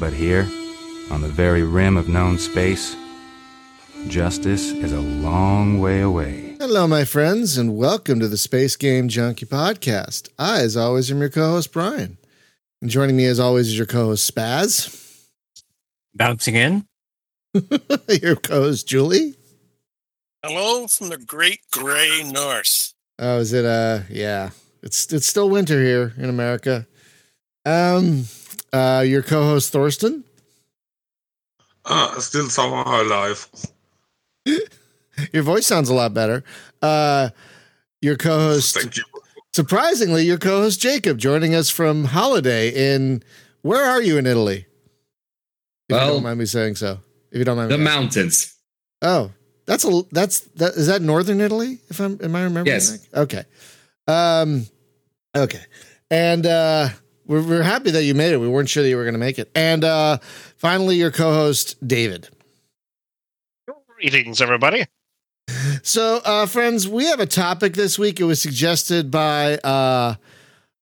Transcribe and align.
But 0.00 0.14
here, 0.14 0.48
on 1.10 1.20
the 1.20 1.28
very 1.28 1.62
rim 1.62 1.98
of 1.98 2.08
known 2.08 2.38
space, 2.38 2.96
justice 4.08 4.70
is 4.70 4.94
a 4.94 5.00
long 5.00 5.78
way 5.78 6.00
away. 6.00 6.56
Hello, 6.58 6.86
my 6.86 7.04
friends, 7.04 7.58
and 7.58 7.76
welcome 7.76 8.18
to 8.18 8.26
the 8.26 8.38
Space 8.38 8.76
Game 8.76 9.08
Junkie 9.08 9.44
podcast. 9.44 10.30
I, 10.38 10.62
as 10.62 10.74
always, 10.74 11.10
am 11.10 11.20
your 11.20 11.28
co 11.28 11.50
host, 11.50 11.70
Brian. 11.74 12.16
And 12.80 12.90
joining 12.90 13.14
me, 13.14 13.26
as 13.26 13.38
always, 13.38 13.68
is 13.68 13.76
your 13.76 13.86
co 13.86 14.06
host, 14.06 14.34
Spaz. 14.34 15.22
Bouncing 16.14 16.54
in. 16.54 16.86
your 18.22 18.36
co 18.36 18.62
host, 18.62 18.88
Julie. 18.88 19.34
Hello 20.42 20.86
from 20.86 21.10
the 21.10 21.18
great 21.18 21.60
gray 21.70 22.22
north. 22.24 22.94
Oh, 23.18 23.40
is 23.40 23.52
it? 23.52 23.66
Uh, 23.66 24.04
yeah, 24.08 24.48
it's 24.82 25.12
it's 25.12 25.26
still 25.26 25.50
winter 25.50 25.78
here 25.78 26.14
in 26.16 26.30
America. 26.30 26.86
Um, 27.66 28.24
uh, 28.72 29.04
your 29.06 29.22
co-host 29.22 29.72
Thorsten. 29.72 30.24
Uh, 31.84 32.18
still 32.20 32.48
somehow 32.48 33.02
alive. 33.02 33.48
your 35.32 35.42
voice 35.42 35.66
sounds 35.66 35.88
a 35.88 35.94
lot 35.94 36.14
better. 36.14 36.44
Uh, 36.82 37.30
your 38.00 38.16
co-host. 38.16 38.76
Thank 38.76 38.96
you. 38.96 39.04
Surprisingly, 39.52 40.24
your 40.24 40.38
co-host 40.38 40.80
Jacob 40.80 41.18
joining 41.18 41.54
us 41.54 41.70
from 41.70 42.04
holiday 42.04 42.70
in. 42.94 43.22
Where 43.62 43.84
are 43.84 44.00
you 44.00 44.16
in 44.16 44.26
Italy? 44.26 44.66
If 45.88 45.96
well, 45.96 46.06
you 46.06 46.12
don't 46.14 46.22
mind 46.22 46.38
me 46.38 46.46
saying 46.46 46.76
so. 46.76 47.00
If 47.30 47.38
you 47.38 47.44
don't 47.44 47.56
mind 47.56 47.70
the 47.70 47.78
me 47.78 47.84
mountains. 47.84 48.54
Oh, 49.02 49.32
that's 49.66 49.84
a 49.84 50.02
that's 50.12 50.40
that 50.56 50.74
is 50.74 50.86
that 50.86 51.02
northern 51.02 51.40
Italy? 51.40 51.78
If 51.88 52.00
I'm 52.00 52.18
am 52.22 52.36
I 52.36 52.44
remembering? 52.44 52.66
Yes. 52.74 53.06
Right? 53.12 53.22
Okay. 53.22 53.44
Um. 54.06 54.66
Okay. 55.36 55.62
And 56.10 56.46
uh, 56.46 56.88
we're 57.30 57.42
we're 57.42 57.62
happy 57.62 57.92
that 57.92 58.02
you 58.02 58.12
made 58.12 58.32
it. 58.32 58.38
We 58.38 58.48
weren't 58.48 58.68
sure 58.68 58.82
that 58.82 58.88
you 58.88 58.96
were 58.96 59.04
going 59.04 59.14
to 59.14 59.20
make 59.20 59.38
it. 59.38 59.50
And 59.54 59.84
uh, 59.84 60.18
finally, 60.56 60.96
your 60.96 61.12
co-host 61.12 61.76
David. 61.86 62.28
Greetings, 63.96 64.42
everybody. 64.42 64.84
So, 65.82 66.20
uh, 66.24 66.46
friends, 66.46 66.88
we 66.88 67.04
have 67.06 67.20
a 67.20 67.26
topic 67.26 67.74
this 67.74 67.98
week. 67.98 68.18
It 68.18 68.24
was 68.24 68.42
suggested 68.42 69.10
by 69.10 69.58
uh, 69.58 70.16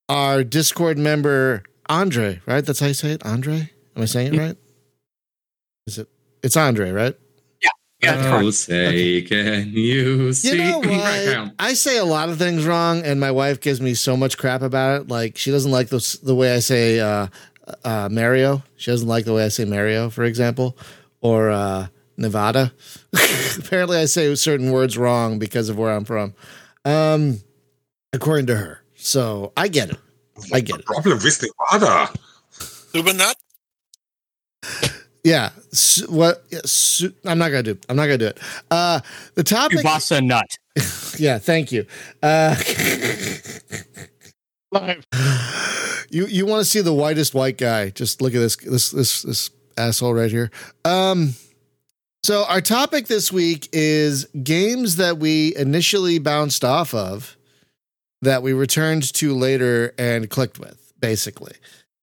our 0.08 0.42
Discord 0.42 0.96
member 0.96 1.64
Andre. 1.86 2.40
Right? 2.46 2.64
That's 2.64 2.80
how 2.80 2.86
you 2.86 2.94
say 2.94 3.10
it, 3.10 3.26
Andre. 3.26 3.70
Am 3.94 4.02
I 4.02 4.06
saying 4.06 4.34
it 4.34 4.38
right? 4.38 4.56
Is 5.86 5.98
it? 5.98 6.08
It's 6.42 6.56
Andre, 6.56 6.92
right? 6.92 7.14
Yeah, 8.00 8.40
oh, 8.40 8.50
say, 8.50 9.22
can 9.22 9.72
you 9.72 10.32
see? 10.32 10.50
You 10.52 10.56
know 10.56 10.78
what? 10.84 11.52
I 11.58 11.72
say 11.74 11.98
a 11.98 12.04
lot 12.04 12.28
of 12.28 12.38
things 12.38 12.64
wrong, 12.64 13.02
and 13.02 13.18
my 13.18 13.32
wife 13.32 13.60
gives 13.60 13.80
me 13.80 13.94
so 13.94 14.16
much 14.16 14.38
crap 14.38 14.62
about 14.62 15.00
it. 15.00 15.08
Like 15.08 15.36
she 15.36 15.50
doesn't 15.50 15.72
like 15.72 15.88
the 15.88 16.18
the 16.22 16.34
way 16.34 16.54
I 16.54 16.60
say 16.60 17.00
uh, 17.00 17.26
uh, 17.84 18.08
Mario. 18.10 18.62
She 18.76 18.92
doesn't 18.92 19.08
like 19.08 19.24
the 19.24 19.34
way 19.34 19.44
I 19.44 19.48
say 19.48 19.64
Mario, 19.64 20.10
for 20.10 20.22
example, 20.22 20.78
or 21.20 21.50
uh, 21.50 21.88
Nevada. 22.16 22.72
Apparently, 23.58 23.98
I 23.98 24.04
say 24.04 24.32
certain 24.36 24.70
words 24.70 24.96
wrong 24.96 25.40
because 25.40 25.68
of 25.68 25.76
where 25.76 25.92
I'm 25.92 26.04
from, 26.04 26.34
um, 26.84 27.40
according 28.12 28.46
to 28.46 28.56
her. 28.56 28.80
So 28.94 29.52
I 29.56 29.66
get 29.66 29.90
it. 29.90 29.98
I 30.52 30.60
get 30.60 30.78
it. 30.80 30.86
Problem 30.86 31.18
with 31.18 31.42
Nevada. 31.72 32.12
Ubanut? 32.92 33.34
Yeah. 35.24 35.50
Su- 35.72 36.06
what? 36.10 36.44
Yeah, 36.50 36.60
su- 36.64 37.12
I'm 37.24 37.38
not 37.38 37.50
gonna 37.50 37.62
do. 37.62 37.78
I'm 37.88 37.96
not 37.96 38.06
gonna 38.06 38.18
do 38.18 38.26
it. 38.26 38.38
Uh, 38.70 39.00
the 39.34 39.44
topic. 39.44 39.78
Kubasa 39.80 40.24
nut. 40.24 40.46
yeah. 41.18 41.38
Thank 41.38 41.72
you. 41.72 41.86
Uh, 42.22 42.54
Live. 44.70 45.06
you 46.10 46.26
you 46.26 46.46
want 46.46 46.60
to 46.60 46.64
see 46.64 46.80
the 46.80 46.92
whitest 46.92 47.34
white 47.34 47.56
guy? 47.58 47.90
Just 47.90 48.20
look 48.20 48.34
at 48.34 48.38
this 48.38 48.56
this 48.56 48.90
this 48.90 49.22
this 49.22 49.50
asshole 49.76 50.14
right 50.14 50.30
here. 50.30 50.50
Um. 50.84 51.34
So 52.24 52.44
our 52.44 52.60
topic 52.60 53.06
this 53.06 53.32
week 53.32 53.68
is 53.72 54.26
games 54.42 54.96
that 54.96 55.18
we 55.18 55.54
initially 55.56 56.18
bounced 56.18 56.64
off 56.64 56.92
of 56.92 57.36
that 58.22 58.42
we 58.42 58.52
returned 58.52 59.14
to 59.14 59.34
later 59.34 59.94
and 59.96 60.28
clicked 60.28 60.58
with, 60.58 60.92
basically. 61.00 61.54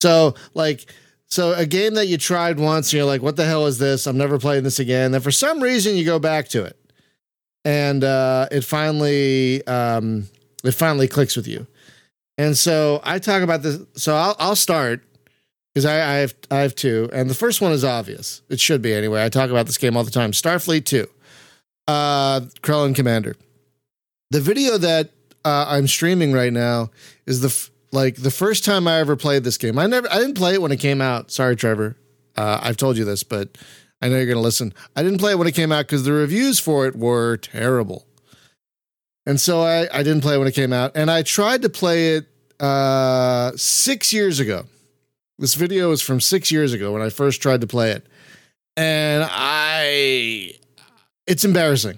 So 0.02 0.34
like 0.54 0.86
so 1.30 1.54
a 1.54 1.66
game 1.66 1.96
that 1.96 2.08
you 2.08 2.18
tried 2.18 2.60
once 2.60 2.88
and 2.88 2.98
you're 2.98 3.06
like, 3.06 3.22
what 3.22 3.36
the 3.36 3.46
hell 3.46 3.66
is 3.66 3.78
this? 3.78 4.08
I'm 4.08 4.18
never 4.18 4.40
playing 4.40 4.64
this 4.64 4.80
again. 4.80 5.12
Then 5.12 5.22
for 5.22 5.32
some 5.32 5.62
reason 5.62 5.96
you 5.96 6.06
go 6.06 6.20
back 6.20 6.48
to 6.50 6.64
it. 6.64 6.78
And 7.64 8.04
uh, 8.04 8.48
it 8.52 8.62
finally 8.62 9.66
um, 9.66 10.28
it 10.64 10.74
finally 10.74 11.08
clicks 11.08 11.36
with 11.36 11.48
you. 11.48 11.66
And 12.38 12.58
so 12.58 13.02
I 13.04 13.20
talk 13.20 13.42
about 13.42 13.64
this. 13.64 13.80
So 13.96 14.16
I'll 14.16 14.36
I'll 14.40 14.56
start 14.56 15.04
because 15.74 15.86
I, 15.86 15.96
I 15.96 16.16
have 16.18 16.36
I 16.52 16.58
have 16.58 16.76
two, 16.76 17.10
and 17.12 17.30
the 17.30 17.34
first 17.34 17.62
one 17.62 17.72
is 17.72 17.84
obvious. 17.84 18.42
It 18.50 18.60
should 18.60 18.82
be 18.82 18.94
anyway. 18.94 19.24
I 19.24 19.30
talk 19.30 19.50
about 19.50 19.66
this 19.66 19.78
game 19.78 19.98
all 19.98 20.04
the 20.04 20.12
time. 20.12 20.32
Starfleet 20.32 20.86
Two, 20.86 21.08
uh, 21.88 22.42
Krellan 22.62 22.96
Commander. 22.96 23.36
The 24.32 24.42
video 24.42 24.78
that 24.78 25.12
uh, 25.44 25.66
I'm 25.68 25.88
streaming 25.88 26.34
right 26.34 26.54
now 26.54 26.92
is 27.26 27.42
the 27.42 27.70
like 27.96 28.16
the 28.18 28.32
first 28.32 28.64
time 28.64 28.88
I 28.88 29.00
ever 29.00 29.16
played 29.16 29.44
this 29.44 29.58
game. 29.58 29.80
I 29.80 29.88
never 29.88 30.12
I 30.12 30.20
didn't 30.20 30.36
play 30.36 30.54
it 30.54 30.62
when 30.62 30.72
it 30.72 30.80
came 30.80 31.02
out. 31.02 31.32
Sorry, 31.32 31.56
Trevor. 31.56 31.98
Uh, 32.36 32.60
I've 32.62 32.78
told 32.78 32.98
you 32.98 33.06
this, 33.06 33.24
but 33.24 33.58
I 34.02 34.10
know 34.10 34.18
you're 34.18 34.28
gonna 34.28 34.42
listen. 34.42 34.74
I 34.96 35.04
didn't 35.04 35.20
play 35.20 35.32
it 35.32 35.40
when 35.40 35.48
it 35.48 35.56
came 35.56 35.72
out 35.72 35.86
because 35.86 36.04
the 36.04 36.12
reviews 36.12 36.60
for 36.60 36.86
it 36.86 36.96
were 36.96 37.38
terrible. 37.38 38.06
And 39.26 39.42
so 39.42 39.62
I, 39.62 39.88
I 39.92 40.04
didn't 40.04 40.22
play 40.22 40.36
it 40.36 40.38
when 40.38 40.48
it 40.48 40.54
came 40.54 40.72
out. 40.72 40.92
And 40.96 41.10
I 41.10 41.24
tried 41.24 41.64
to 41.64 41.70
play 41.70 42.16
it 42.16 42.28
uh, 42.60 43.54
six 43.56 44.14
years 44.14 44.40
ago. 44.40 44.66
This 45.40 45.56
video 45.56 45.92
is 45.92 46.02
from 46.02 46.22
six 46.22 46.52
years 46.52 46.74
ago 46.74 46.94
when 46.94 47.02
I 47.02 47.10
first 47.10 47.42
tried 47.42 47.62
to 47.62 47.68
play 47.68 47.92
it. 47.92 48.06
And 48.78 49.28
I 49.30 50.52
it's 51.28 51.44
embarrassing. 51.44 51.98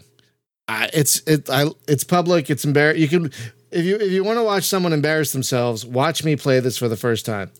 I, 0.68 0.90
it's 0.94 1.22
it 1.28 1.50
I 1.50 1.68
it's 1.88 2.04
public, 2.04 2.50
it's 2.50 2.66
embarrassing. 2.66 3.02
You 3.02 3.08
can 3.08 3.32
if 3.72 3.86
you 3.86 3.98
if 3.98 4.12
you 4.12 4.24
want 4.24 4.38
to 4.38 4.44
watch 4.44 4.64
someone 4.64 4.94
embarrass 4.94 5.32
themselves, 5.32 5.86
watch 5.86 6.24
me 6.24 6.36
play 6.36 6.60
this 6.60 6.78
for 6.78 6.88
the 6.88 6.98
first 6.98 7.26
time. 7.26 7.52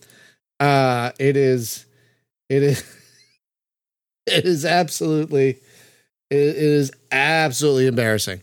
Uh 0.60 1.12
it 1.18 1.36
is 1.36 1.86
it 2.48 2.62
is 2.62 2.80
it 4.26 4.44
is 4.44 4.64
absolutely 4.64 5.58
it, 6.30 6.38
is 6.38 6.92
absolutely 7.12 7.86
embarrassing. 7.86 8.42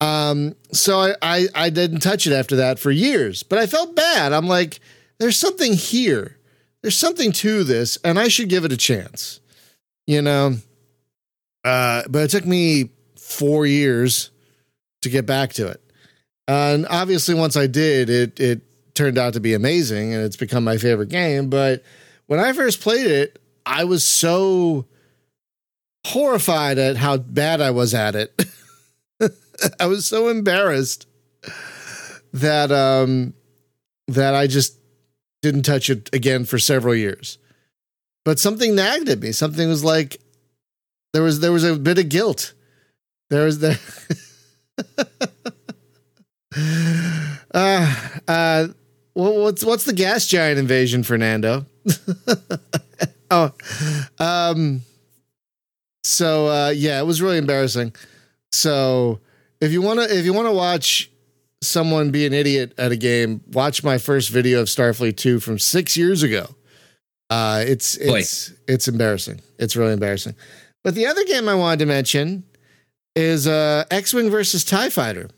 Um 0.00 0.54
so 0.72 0.98
I, 0.98 1.14
I 1.22 1.48
I 1.54 1.70
didn't 1.70 2.00
touch 2.00 2.26
it 2.26 2.32
after 2.32 2.56
that 2.56 2.78
for 2.78 2.90
years, 2.90 3.42
but 3.42 3.58
I 3.58 3.66
felt 3.66 3.94
bad. 3.94 4.32
I'm 4.32 4.48
like 4.48 4.80
there's 5.18 5.36
something 5.36 5.74
here. 5.74 6.38
There's 6.82 6.96
something 6.96 7.32
to 7.32 7.64
this 7.64 7.98
and 8.04 8.18
I 8.18 8.28
should 8.28 8.48
give 8.48 8.64
it 8.64 8.72
a 8.72 8.76
chance. 8.76 9.40
You 10.06 10.22
know. 10.22 10.56
Uh 11.64 12.02
but 12.08 12.22
it 12.22 12.30
took 12.30 12.46
me 12.46 12.90
4 13.16 13.66
years 13.66 14.30
to 15.02 15.10
get 15.10 15.26
back 15.26 15.52
to 15.54 15.68
it. 15.68 15.83
And 16.46 16.86
obviously, 16.88 17.34
once 17.34 17.56
I 17.56 17.66
did, 17.66 18.10
it 18.10 18.38
it 18.38 18.62
turned 18.94 19.18
out 19.18 19.32
to 19.34 19.40
be 19.40 19.54
amazing, 19.54 20.12
and 20.14 20.22
it's 20.22 20.36
become 20.36 20.64
my 20.64 20.76
favorite 20.76 21.08
game. 21.08 21.48
But 21.50 21.82
when 22.26 22.40
I 22.40 22.52
first 22.52 22.80
played 22.80 23.06
it, 23.06 23.40
I 23.66 23.84
was 23.84 24.04
so 24.04 24.86
horrified 26.06 26.78
at 26.78 26.96
how 26.96 27.16
bad 27.16 27.60
I 27.60 27.70
was 27.70 27.94
at 27.94 28.14
it. 28.14 28.44
I 29.80 29.86
was 29.86 30.04
so 30.06 30.28
embarrassed 30.28 31.06
that 32.32 32.70
um 32.72 33.34
that 34.08 34.34
I 34.34 34.46
just 34.46 34.78
didn't 35.40 35.62
touch 35.62 35.88
it 35.88 36.10
again 36.12 36.44
for 36.44 36.58
several 36.58 36.94
years. 36.94 37.38
But 38.24 38.38
something 38.38 38.74
nagged 38.74 39.08
at 39.08 39.20
me. 39.20 39.32
Something 39.32 39.68
was 39.68 39.84
like 39.84 40.20
there 41.12 41.22
was 41.22 41.40
there 41.40 41.52
was 41.52 41.64
a 41.64 41.76
bit 41.76 41.98
of 41.98 42.08
guilt. 42.08 42.52
There 43.30 43.44
was 43.44 43.60
there. 43.60 43.78
uh, 47.54 47.94
uh, 48.28 48.68
what's 49.14 49.64
what's 49.64 49.84
the 49.84 49.92
gas 49.92 50.26
giant 50.26 50.58
invasion, 50.58 51.02
Fernando? 51.02 51.66
oh, 53.30 53.52
um, 54.18 54.82
so 56.02 56.48
uh, 56.48 56.70
yeah, 56.70 57.00
it 57.00 57.04
was 57.04 57.22
really 57.22 57.38
embarrassing. 57.38 57.94
So 58.52 59.20
if 59.60 59.72
you 59.72 59.82
wanna 59.82 60.02
if 60.02 60.24
you 60.24 60.32
wanna 60.32 60.52
watch 60.52 61.10
someone 61.62 62.10
be 62.10 62.26
an 62.26 62.32
idiot 62.32 62.74
at 62.78 62.92
a 62.92 62.96
game, 62.96 63.40
watch 63.52 63.82
my 63.82 63.98
first 63.98 64.30
video 64.30 64.60
of 64.60 64.68
Starfleet 64.68 65.16
Two 65.16 65.40
from 65.40 65.58
six 65.58 65.96
years 65.96 66.22
ago. 66.22 66.46
Uh, 67.30 67.64
it's 67.66 67.96
it's 67.96 68.50
Boy. 68.50 68.56
it's 68.68 68.88
embarrassing. 68.88 69.40
It's 69.58 69.76
really 69.76 69.92
embarrassing. 69.92 70.34
But 70.84 70.94
the 70.94 71.06
other 71.06 71.24
game 71.24 71.48
I 71.48 71.54
wanted 71.54 71.78
to 71.80 71.86
mention 71.86 72.44
is 73.16 73.46
uh, 73.46 73.84
X-wing 73.90 74.30
versus 74.30 74.64
Tie 74.64 74.90
Fighter. 74.90 75.30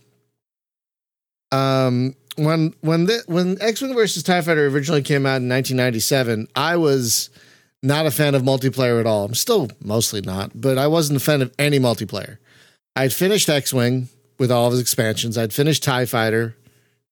Um, 1.52 2.14
when 2.36 2.74
when 2.80 3.06
the, 3.06 3.22
when 3.26 3.60
X-wing 3.60 3.94
versus 3.94 4.22
Tie 4.22 4.40
Fighter 4.40 4.66
originally 4.66 5.02
came 5.02 5.26
out 5.26 5.40
in 5.40 5.48
1997, 5.48 6.48
I 6.54 6.76
was 6.76 7.30
not 7.82 8.06
a 8.06 8.10
fan 8.10 8.34
of 8.34 8.42
multiplayer 8.42 9.00
at 9.00 9.06
all. 9.06 9.24
I'm 9.24 9.34
still 9.34 9.68
mostly 9.82 10.20
not, 10.20 10.52
but 10.54 10.78
I 10.78 10.86
wasn't 10.86 11.18
a 11.18 11.24
fan 11.24 11.42
of 11.42 11.52
any 11.58 11.78
multiplayer. 11.78 12.38
I'd 12.94 13.12
finished 13.12 13.48
X-wing 13.48 14.08
with 14.38 14.50
all 14.50 14.66
of 14.66 14.72
its 14.72 14.82
expansions. 14.82 15.38
I'd 15.38 15.52
finished 15.52 15.82
Tie 15.82 16.06
Fighter 16.06 16.56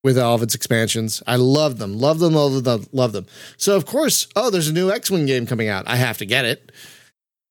with 0.02 0.18
all 0.18 0.34
of 0.34 0.42
its 0.42 0.54
expansions. 0.54 1.22
I 1.26 1.36
love 1.36 1.78
them, 1.78 1.98
love 1.98 2.18
them, 2.18 2.34
love 2.34 2.64
them, 2.64 2.86
love 2.92 3.12
them. 3.12 3.26
So 3.56 3.76
of 3.76 3.86
course, 3.86 4.26
oh, 4.36 4.50
there's 4.50 4.68
a 4.68 4.72
new 4.72 4.90
X 4.90 5.10
Wing 5.10 5.26
game 5.26 5.46
coming 5.46 5.68
out. 5.68 5.88
I 5.88 5.96
have 5.96 6.18
to 6.18 6.26
get 6.26 6.44
it. 6.44 6.70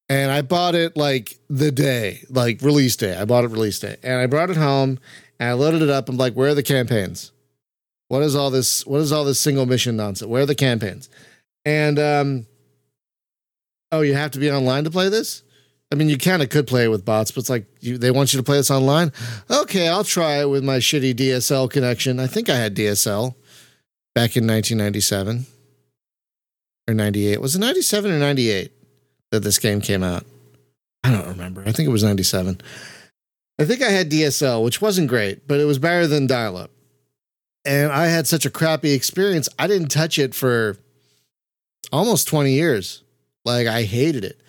And 0.09 0.31
I 0.31 0.41
bought 0.41 0.75
it 0.75 0.95
like 0.97 1.39
the 1.49 1.71
day, 1.71 2.23
like 2.29 2.61
release 2.61 2.95
day. 2.95 3.17
I 3.17 3.25
bought 3.25 3.45
it 3.45 3.51
release 3.51 3.79
day, 3.79 3.95
and 4.03 4.19
I 4.19 4.27
brought 4.27 4.49
it 4.49 4.57
home 4.57 4.99
and 5.39 5.49
I 5.49 5.53
loaded 5.53 5.81
it 5.81 5.89
up. 5.89 6.09
I'm 6.09 6.17
like, 6.17 6.33
where 6.33 6.49
are 6.49 6.55
the 6.55 6.63
campaigns? 6.63 7.31
What 8.07 8.23
is 8.23 8.35
all 8.35 8.51
this? 8.51 8.85
What 8.85 9.01
is 9.01 9.11
all 9.11 9.25
this 9.25 9.39
single 9.39 9.65
mission 9.65 9.95
nonsense? 9.95 10.29
Where 10.29 10.43
are 10.43 10.47
the 10.47 10.55
campaigns? 10.55 11.09
And 11.65 11.97
um, 11.99 12.45
oh, 13.91 14.01
you 14.01 14.13
have 14.13 14.31
to 14.31 14.39
be 14.39 14.51
online 14.51 14.83
to 14.83 14.91
play 14.91 15.09
this. 15.09 15.43
I 15.91 15.95
mean, 15.95 16.09
you 16.09 16.17
kind 16.17 16.41
of 16.41 16.49
could 16.49 16.65
play 16.65 16.85
it 16.85 16.87
with 16.87 17.05
bots, 17.05 17.31
but 17.31 17.41
it's 17.41 17.49
like 17.49 17.65
you, 17.79 17.99
they 17.99 18.09
want 18.09 18.33
you 18.33 18.37
to 18.39 18.43
play 18.43 18.57
this 18.57 18.71
online. 18.71 19.11
Okay, 19.49 19.87
I'll 19.87 20.03
try 20.03 20.41
it 20.41 20.49
with 20.49 20.63
my 20.63 20.77
shitty 20.77 21.13
DSL 21.13 21.69
connection. 21.69 22.19
I 22.19 22.25
think 22.25 22.49
I 22.49 22.55
had 22.55 22.75
DSL 22.75 23.35
back 24.15 24.35
in 24.35 24.47
1997 24.47 25.45
or 26.87 26.93
98. 26.95 27.39
Was 27.41 27.55
it 27.55 27.59
97 27.59 28.11
or 28.11 28.17
98 28.17 28.71
that 29.31 29.41
this 29.41 29.59
game 29.59 29.81
came 29.81 30.03
out? 30.03 30.25
I 31.03 31.11
don't 31.11 31.27
remember. 31.27 31.61
I 31.61 31.71
think 31.71 31.87
it 31.87 31.91
was 31.91 32.03
97. 32.03 32.59
I 33.59 33.65
think 33.65 33.81
I 33.81 33.89
had 33.89 34.09
DSL, 34.09 34.63
which 34.63 34.81
wasn't 34.81 35.09
great, 35.09 35.47
but 35.47 35.59
it 35.59 35.65
was 35.65 35.79
better 35.79 36.07
than 36.07 36.27
dial 36.27 36.57
up. 36.57 36.71
And 37.65 37.91
I 37.91 38.07
had 38.07 38.27
such 38.27 38.45
a 38.45 38.49
crappy 38.49 38.91
experience. 38.91 39.47
I 39.57 39.67
didn't 39.67 39.89
touch 39.89 40.17
it 40.19 40.35
for 40.35 40.77
almost 41.91 42.27
20 42.27 42.51
years. 42.51 43.03
Like 43.45 43.67
I 43.67 43.83
hated 43.83 44.23
it. 44.25 44.41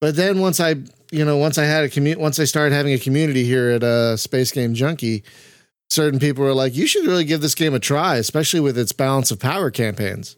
But 0.00 0.16
then 0.16 0.40
once 0.40 0.60
I, 0.60 0.76
you 1.10 1.24
know, 1.24 1.36
once 1.36 1.58
I 1.58 1.64
had 1.64 1.84
a 1.84 1.88
commute, 1.88 2.18
once 2.18 2.38
I 2.38 2.44
started 2.44 2.74
having 2.74 2.92
a 2.92 2.98
community 2.98 3.44
here 3.44 3.70
at 3.70 3.82
uh, 3.82 4.16
Space 4.16 4.50
Game 4.52 4.74
Junkie, 4.74 5.24
certain 5.90 6.18
people 6.18 6.44
were 6.44 6.54
like, 6.54 6.74
"You 6.74 6.86
should 6.86 7.06
really 7.06 7.24
give 7.24 7.40
this 7.42 7.54
game 7.54 7.74
a 7.74 7.80
try, 7.80 8.16
especially 8.16 8.60
with 8.60 8.78
its 8.78 8.92
balance 8.92 9.30
of 9.30 9.38
power 9.38 9.70
campaigns." 9.70 10.36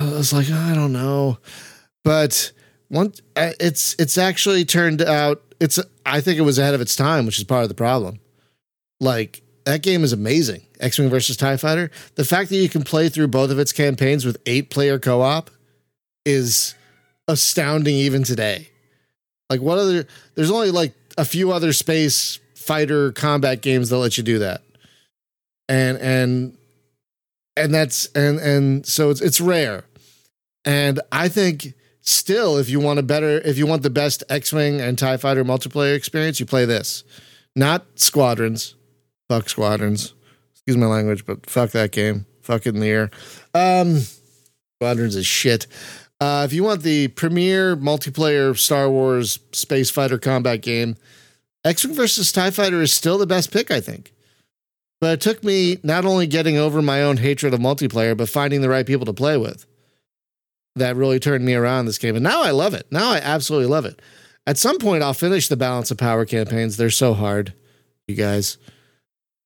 I 0.00 0.10
was 0.10 0.32
like, 0.32 0.50
I 0.50 0.74
don't 0.74 0.92
know, 0.92 1.38
but 2.04 2.52
one, 2.88 3.12
uh, 3.36 3.52
it's 3.60 3.94
it's 3.98 4.18
actually 4.18 4.64
turned 4.64 5.02
out 5.02 5.42
it's. 5.60 5.78
I 6.06 6.20
think 6.20 6.38
it 6.38 6.42
was 6.42 6.58
ahead 6.58 6.74
of 6.74 6.80
its 6.80 6.96
time, 6.96 7.26
which 7.26 7.38
is 7.38 7.44
part 7.44 7.62
of 7.62 7.68
the 7.68 7.74
problem. 7.74 8.18
Like 9.00 9.42
that 9.64 9.82
game 9.82 10.04
is 10.04 10.12
amazing. 10.12 10.62
X 10.80 10.98
Wing 10.98 11.10
versus 11.10 11.36
Tie 11.36 11.56
Fighter. 11.56 11.90
The 12.14 12.24
fact 12.24 12.48
that 12.50 12.56
you 12.56 12.68
can 12.68 12.82
play 12.82 13.08
through 13.08 13.28
both 13.28 13.50
of 13.50 13.58
its 13.58 13.72
campaigns 13.72 14.24
with 14.24 14.38
eight 14.46 14.70
player 14.70 14.98
co 14.98 15.20
op 15.20 15.50
is 16.24 16.74
astounding 17.26 17.94
even 17.94 18.22
today. 18.22 18.68
Like 19.50 19.60
what 19.60 19.78
other 19.78 20.06
there's 20.34 20.50
only 20.50 20.70
like 20.70 20.94
a 21.16 21.24
few 21.24 21.52
other 21.52 21.72
space 21.72 22.38
fighter 22.54 23.12
combat 23.12 23.60
games 23.60 23.90
that 23.90 23.98
let 23.98 24.16
you 24.16 24.24
do 24.24 24.38
that. 24.38 24.62
And 25.68 25.98
and 25.98 26.58
and 27.56 27.74
that's 27.74 28.06
and 28.12 28.38
and 28.38 28.86
so 28.86 29.10
it's 29.10 29.20
it's 29.20 29.40
rare. 29.40 29.84
And 30.64 31.00
I 31.12 31.28
think 31.28 31.74
still 32.08 32.56
if 32.56 32.68
you 32.68 32.80
want 32.80 32.98
a 32.98 33.02
better 33.02 33.38
if 33.38 33.58
you 33.58 33.66
want 33.66 33.82
the 33.82 33.90
best 33.90 34.24
X-Wing 34.28 34.80
and 34.80 34.98
TIE 34.98 35.16
fighter 35.16 35.44
multiplayer 35.44 35.94
experience, 35.94 36.40
you 36.40 36.46
play 36.46 36.64
this. 36.64 37.04
Not 37.54 37.86
Squadrons. 37.96 38.74
Fuck 39.28 39.48
Squadrons. 39.48 40.14
Excuse 40.52 40.76
my 40.76 40.86
language, 40.86 41.26
but 41.26 41.48
fuck 41.48 41.70
that 41.70 41.92
game. 41.92 42.26
Fuck 42.42 42.66
it 42.66 42.74
in 42.74 42.80
the 42.80 42.88
air. 42.88 43.10
Um 43.54 44.00
Squadrons 44.80 45.16
is 45.16 45.26
shit. 45.26 45.66
Uh, 46.20 46.42
if 46.44 46.52
you 46.52 46.64
want 46.64 46.82
the 46.82 47.08
premier 47.08 47.76
multiplayer 47.76 48.56
Star 48.56 48.90
Wars 48.90 49.38
space 49.52 49.88
fighter 49.88 50.18
combat 50.18 50.62
game, 50.62 50.96
X 51.64 51.84
Wing 51.84 51.94
versus 51.94 52.32
TIE 52.32 52.50
Fighter 52.50 52.82
is 52.82 52.92
still 52.92 53.18
the 53.18 53.26
best 53.26 53.52
pick, 53.52 53.70
I 53.70 53.80
think. 53.80 54.12
But 55.00 55.12
it 55.12 55.20
took 55.20 55.44
me 55.44 55.78
not 55.84 56.04
only 56.04 56.26
getting 56.26 56.56
over 56.56 56.82
my 56.82 57.02
own 57.02 57.18
hatred 57.18 57.54
of 57.54 57.60
multiplayer, 57.60 58.16
but 58.16 58.28
finding 58.28 58.62
the 58.62 58.68
right 58.68 58.86
people 58.86 59.06
to 59.06 59.12
play 59.12 59.36
with. 59.36 59.64
That 60.78 60.96
really 60.96 61.18
turned 61.18 61.44
me 61.44 61.54
around 61.54 61.86
this 61.86 61.98
game. 61.98 62.16
And 62.16 62.24
now 62.24 62.42
I 62.42 62.50
love 62.50 62.74
it. 62.74 62.86
Now 62.90 63.10
I 63.10 63.18
absolutely 63.18 63.68
love 63.68 63.84
it. 63.84 64.00
At 64.46 64.56
some 64.56 64.78
point, 64.78 65.02
I'll 65.02 65.14
finish 65.14 65.48
the 65.48 65.56
balance 65.56 65.90
of 65.90 65.98
power 65.98 66.24
campaigns. 66.24 66.76
They're 66.76 66.88
so 66.90 67.12
hard, 67.12 67.52
you 68.06 68.14
guys. 68.14 68.56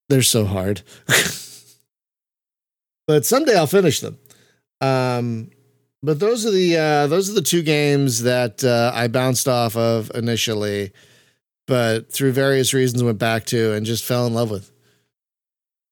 They're 0.08 0.22
so 0.22 0.44
hard. 0.44 0.82
but 3.08 3.26
someday 3.26 3.56
I'll 3.56 3.66
finish 3.66 4.00
them. 4.00 4.18
Um, 4.80 5.50
but 6.02 6.20
those 6.20 6.46
are 6.46 6.50
the 6.50 6.76
uh, 6.76 7.06
those 7.08 7.30
are 7.30 7.34
the 7.34 7.42
two 7.42 7.62
games 7.62 8.22
that 8.22 8.62
uh, 8.62 8.92
I 8.94 9.08
bounced 9.08 9.48
off 9.48 9.76
of 9.76 10.10
initially, 10.14 10.92
but 11.66 12.12
through 12.12 12.32
various 12.32 12.74
reasons 12.74 13.02
went 13.02 13.18
back 13.18 13.44
to 13.46 13.72
and 13.72 13.86
just 13.86 14.04
fell 14.04 14.26
in 14.26 14.34
love 14.34 14.50
with. 14.50 14.70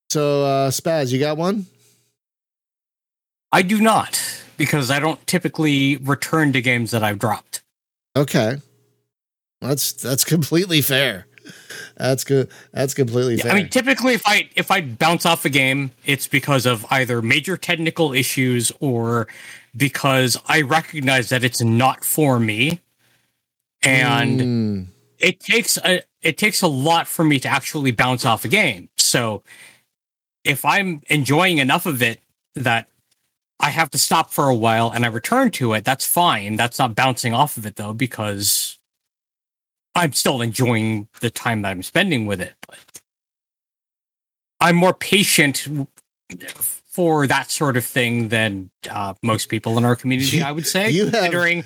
So, 0.09 0.43
uh, 0.43 0.71
Spaz, 0.71 1.11
you 1.11 1.19
got 1.19 1.37
one? 1.37 1.67
I 3.53 3.61
do 3.61 3.79
not 3.81 4.40
because 4.61 4.91
I 4.91 4.99
don't 4.99 5.25
typically 5.25 5.97
return 5.97 6.53
to 6.53 6.61
games 6.61 6.91
that 6.91 7.03
I've 7.03 7.17
dropped. 7.17 7.63
Okay, 8.15 8.57
that's 9.59 9.93
that's 9.93 10.23
completely 10.23 10.81
fair. 10.83 11.25
That's 11.97 12.23
good. 12.23 12.47
That's 12.71 12.93
completely 12.93 13.37
fair. 13.37 13.51
I 13.51 13.55
mean, 13.55 13.69
typically, 13.69 14.13
if 14.13 14.21
I 14.23 14.49
if 14.55 14.69
I 14.69 14.81
bounce 14.81 15.25
off 15.25 15.45
a 15.45 15.49
game, 15.49 15.89
it's 16.05 16.27
because 16.27 16.67
of 16.67 16.85
either 16.91 17.23
major 17.23 17.57
technical 17.57 18.13
issues 18.13 18.71
or 18.79 19.27
because 19.75 20.37
I 20.47 20.61
recognize 20.61 21.29
that 21.29 21.43
it's 21.43 21.61
not 21.61 22.05
for 22.05 22.39
me, 22.39 22.81
and 23.81 24.39
Mm, 24.41 24.87
it 25.17 25.39
takes 25.39 25.77
a 25.77 26.03
it 26.21 26.37
takes 26.37 26.61
a 26.61 26.67
lot 26.67 27.07
for 27.07 27.25
me 27.25 27.39
to 27.39 27.47
actually 27.47 27.91
bounce 27.91 28.25
off 28.25 28.45
a 28.45 28.47
game. 28.47 28.89
So, 28.97 29.41
if 30.43 30.63
I'm 30.63 31.01
enjoying 31.09 31.57
enough 31.57 31.87
of 31.87 32.03
it 32.03 32.19
that 32.53 32.90
I 33.61 33.69
have 33.69 33.91
to 33.91 33.97
stop 33.97 34.31
for 34.31 34.49
a 34.49 34.55
while 34.55 34.89
and 34.89 35.05
I 35.05 35.07
return 35.07 35.51
to 35.51 35.73
it, 35.73 35.85
that's 35.85 36.05
fine. 36.05 36.55
That's 36.55 36.79
not 36.79 36.95
bouncing 36.95 37.33
off 37.33 37.57
of 37.57 37.65
it 37.65 37.75
though, 37.75 37.93
because 37.93 38.79
I'm 39.95 40.13
still 40.13 40.41
enjoying 40.41 41.07
the 41.21 41.29
time 41.29 41.61
that 41.61 41.69
I'm 41.69 41.83
spending 41.83 42.25
with 42.25 42.41
it. 42.41 42.55
But 42.67 42.77
I'm 44.59 44.75
more 44.75 44.93
patient 44.93 45.67
for 46.91 47.27
that 47.27 47.51
sort 47.51 47.77
of 47.77 47.85
thing 47.85 48.29
than 48.29 48.71
uh, 48.89 49.13
most 49.21 49.47
people 49.47 49.77
in 49.77 49.85
our 49.85 49.95
community, 49.95 50.41
I 50.41 50.51
would 50.51 50.67
say. 50.67 50.89
You 50.89 51.05
have- 51.05 51.13
considering 51.13 51.63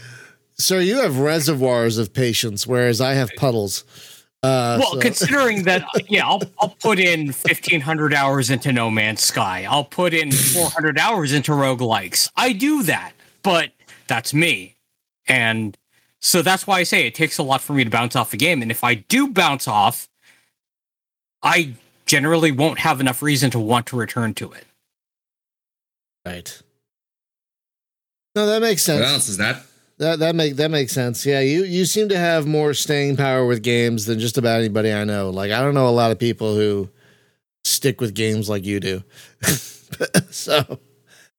so 0.58 0.80
you 0.80 1.02
have 1.02 1.20
reservoirs 1.20 1.98
of 1.98 2.14
patience, 2.14 2.66
whereas 2.66 3.02
I 3.02 3.14
have 3.14 3.30
puddles. 3.36 3.84
Uh, 4.46 4.78
well, 4.80 4.92
so- 4.94 5.00
considering 5.00 5.64
that, 5.64 5.86
yeah, 6.10 6.26
I'll 6.28 6.42
I'll 6.60 6.76
put 6.82 7.00
in 7.00 7.32
fifteen 7.32 7.82
hundred 7.82 8.14
hours 8.14 8.50
into 8.50 8.72
No 8.72 8.90
Man's 8.92 9.22
Sky. 9.22 9.66
I'll 9.70 9.84
put 9.86 10.14
in 10.14 10.32
four 10.32 10.70
hundred 10.70 11.00
hours 11.00 11.34
into 11.34 11.52
roguelikes. 11.52 12.30
I 12.36 12.54
do 12.54 12.84
that, 12.84 13.14
but 13.44 13.72
that's 14.08 14.34
me, 14.34 14.76
and 15.28 15.78
so 16.20 16.42
that's 16.42 16.66
why 16.68 16.80
I 16.80 16.84
say 16.84 17.08
it 17.08 17.16
takes 17.16 17.38
a 17.38 17.44
lot 17.44 17.62
for 17.62 17.74
me 17.74 17.84
to 17.84 17.90
bounce 17.90 18.16
off 18.16 18.34
a 18.34 18.38
game. 18.38 18.62
And 18.62 18.72
if 18.72 18.84
I 18.84 18.96
do 18.96 19.28
bounce 19.30 19.68
off, 19.68 20.08
I 21.44 21.74
generally 22.06 22.52
won't 22.52 22.80
have 22.80 23.00
enough 23.00 23.22
reason 23.22 23.50
to 23.52 23.60
want 23.60 23.88
to 23.88 23.96
return 23.96 24.34
to 24.36 24.52
it. 24.52 24.66
right. 26.26 26.62
No, 28.36 28.46
that 28.48 28.62
makes 28.62 28.84
sense. 28.84 29.00
What 29.02 29.10
else 29.10 29.30
is 29.30 29.38
that? 29.38 29.64
That 29.98 30.20
that 30.20 30.36
make 30.36 30.58
that 30.58 30.72
makes 30.72 30.92
sense. 30.92 31.26
Yeah, 31.26 31.40
you 31.40 31.64
you 31.64 31.86
seem 31.86 32.10
to 32.10 32.18
have 32.18 32.46
more 32.46 32.74
staying 32.74 33.16
power 33.16 33.46
with 33.46 33.64
games 33.64 34.06
than 34.06 34.20
just 34.20 34.38
about 34.38 34.60
anybody 34.60 34.92
I 34.92 35.06
know. 35.06 35.30
Like 35.30 35.52
I 35.52 35.62
don't 35.62 35.74
know 35.74 35.88
a 35.88 35.92
lot 35.92 36.12
of 36.12 36.20
people 36.20 36.54
who 36.56 36.90
stick 37.64 38.02
with 38.02 38.14
games 38.14 38.50
like 38.50 38.66
you 38.66 38.80
do. 38.82 39.04
so 40.30 40.80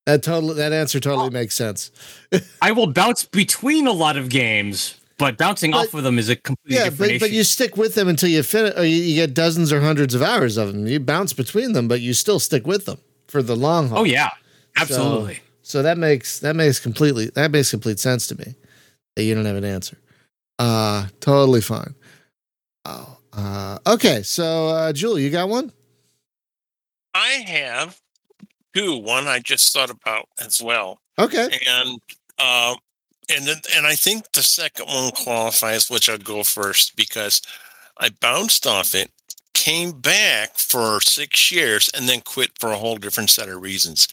that 0.07 0.23
totally 0.23 0.55
that 0.55 0.73
answer 0.73 1.01
totally 1.01 1.31
makes 1.31 1.55
sense. 1.55 1.91
I 2.63 2.73
will 2.73 2.87
bounce 2.87 3.25
between 3.25 3.87
a 3.87 3.93
lot 3.93 4.17
of 4.17 4.31
games, 4.31 4.99
but 5.19 5.37
bouncing 5.37 5.73
But- 5.73 5.89
off 5.89 5.95
of 5.95 6.03
them 6.03 6.19
is 6.19 6.31
a 6.31 6.37
completely 6.37 6.83
Yeah, 6.83 6.89
but, 6.89 7.21
but 7.21 7.31
you 7.33 7.43
stick 7.45 7.77
with 7.77 7.95
them 7.95 8.09
until 8.09 8.31
you 8.31 8.43
finish, 8.43 8.73
or 8.79 8.85
you, 8.85 8.97
you 8.97 9.15
get 9.17 9.35
dozens 9.35 9.71
or 9.71 9.83
hundreds 9.83 10.15
of 10.15 10.23
hours 10.23 10.57
of 10.57 10.73
them. 10.73 10.87
You 10.87 10.99
bounce 10.99 11.35
between 11.35 11.73
them, 11.73 11.89
but 11.89 12.01
you 12.01 12.15
still 12.15 12.39
stick 12.41 12.67
with 12.67 12.87
them 12.87 12.99
for 13.29 13.43
the 13.43 13.55
long 13.55 13.89
haul. 13.89 13.99
oh 13.99 14.05
yeah, 14.05 14.31
absolutely. 14.77 15.35
So 15.35 15.41
that 15.83 15.99
makes 15.99 16.39
that 16.41 16.57
makes 16.57 16.79
completely 16.79 17.27
that 17.35 17.51
makes 17.51 17.71
complete 17.71 17.99
sense 17.99 18.27
to 18.29 18.37
me. 18.39 18.55
That 19.17 19.25
you 19.25 19.35
don't 19.35 19.45
have 19.47 19.57
an 19.57 19.65
answer. 19.65 19.99
Uh 20.59 21.09
totally 21.21 21.61
fine. 21.61 21.95
Oh, 22.85 23.19
uh, 23.33 23.79
okay. 23.87 24.23
So, 24.23 24.69
uh, 24.69 24.93
Julie, 24.93 25.25
you 25.25 25.31
got 25.31 25.49
one? 25.49 25.73
I 27.15 27.31
have 27.47 28.01
two. 28.75 28.97
One 28.99 29.27
I 29.27 29.41
just 29.41 29.73
thought 29.73 29.91
about 29.91 30.29
as 30.39 30.63
well, 30.63 31.01
Okay. 31.19 31.49
and 31.69 31.99
uh, 32.39 32.77
and 33.35 33.47
then, 33.47 33.57
and 33.75 33.87
I 33.87 33.95
think 33.97 34.31
the 34.33 34.43
second 34.43 34.87
one 34.87 35.11
qualifies, 35.13 35.91
which 35.91 36.09
I'll 36.09 36.19
go 36.19 36.45
first 36.45 36.95
because 36.97 37.43
I 37.99 38.11
bounced 38.21 38.67
off 38.67 38.95
it, 38.95 39.11
came 39.57 39.93
back 39.93 40.59
for 40.59 41.01
six 41.01 41.51
years, 41.51 41.91
and 41.95 42.09
then 42.09 42.21
quit 42.21 42.51
for 42.61 42.71
a 42.73 42.77
whole 42.77 42.97
different 42.97 43.31
set 43.31 43.49
of 43.49 43.61
reasons. 43.63 44.07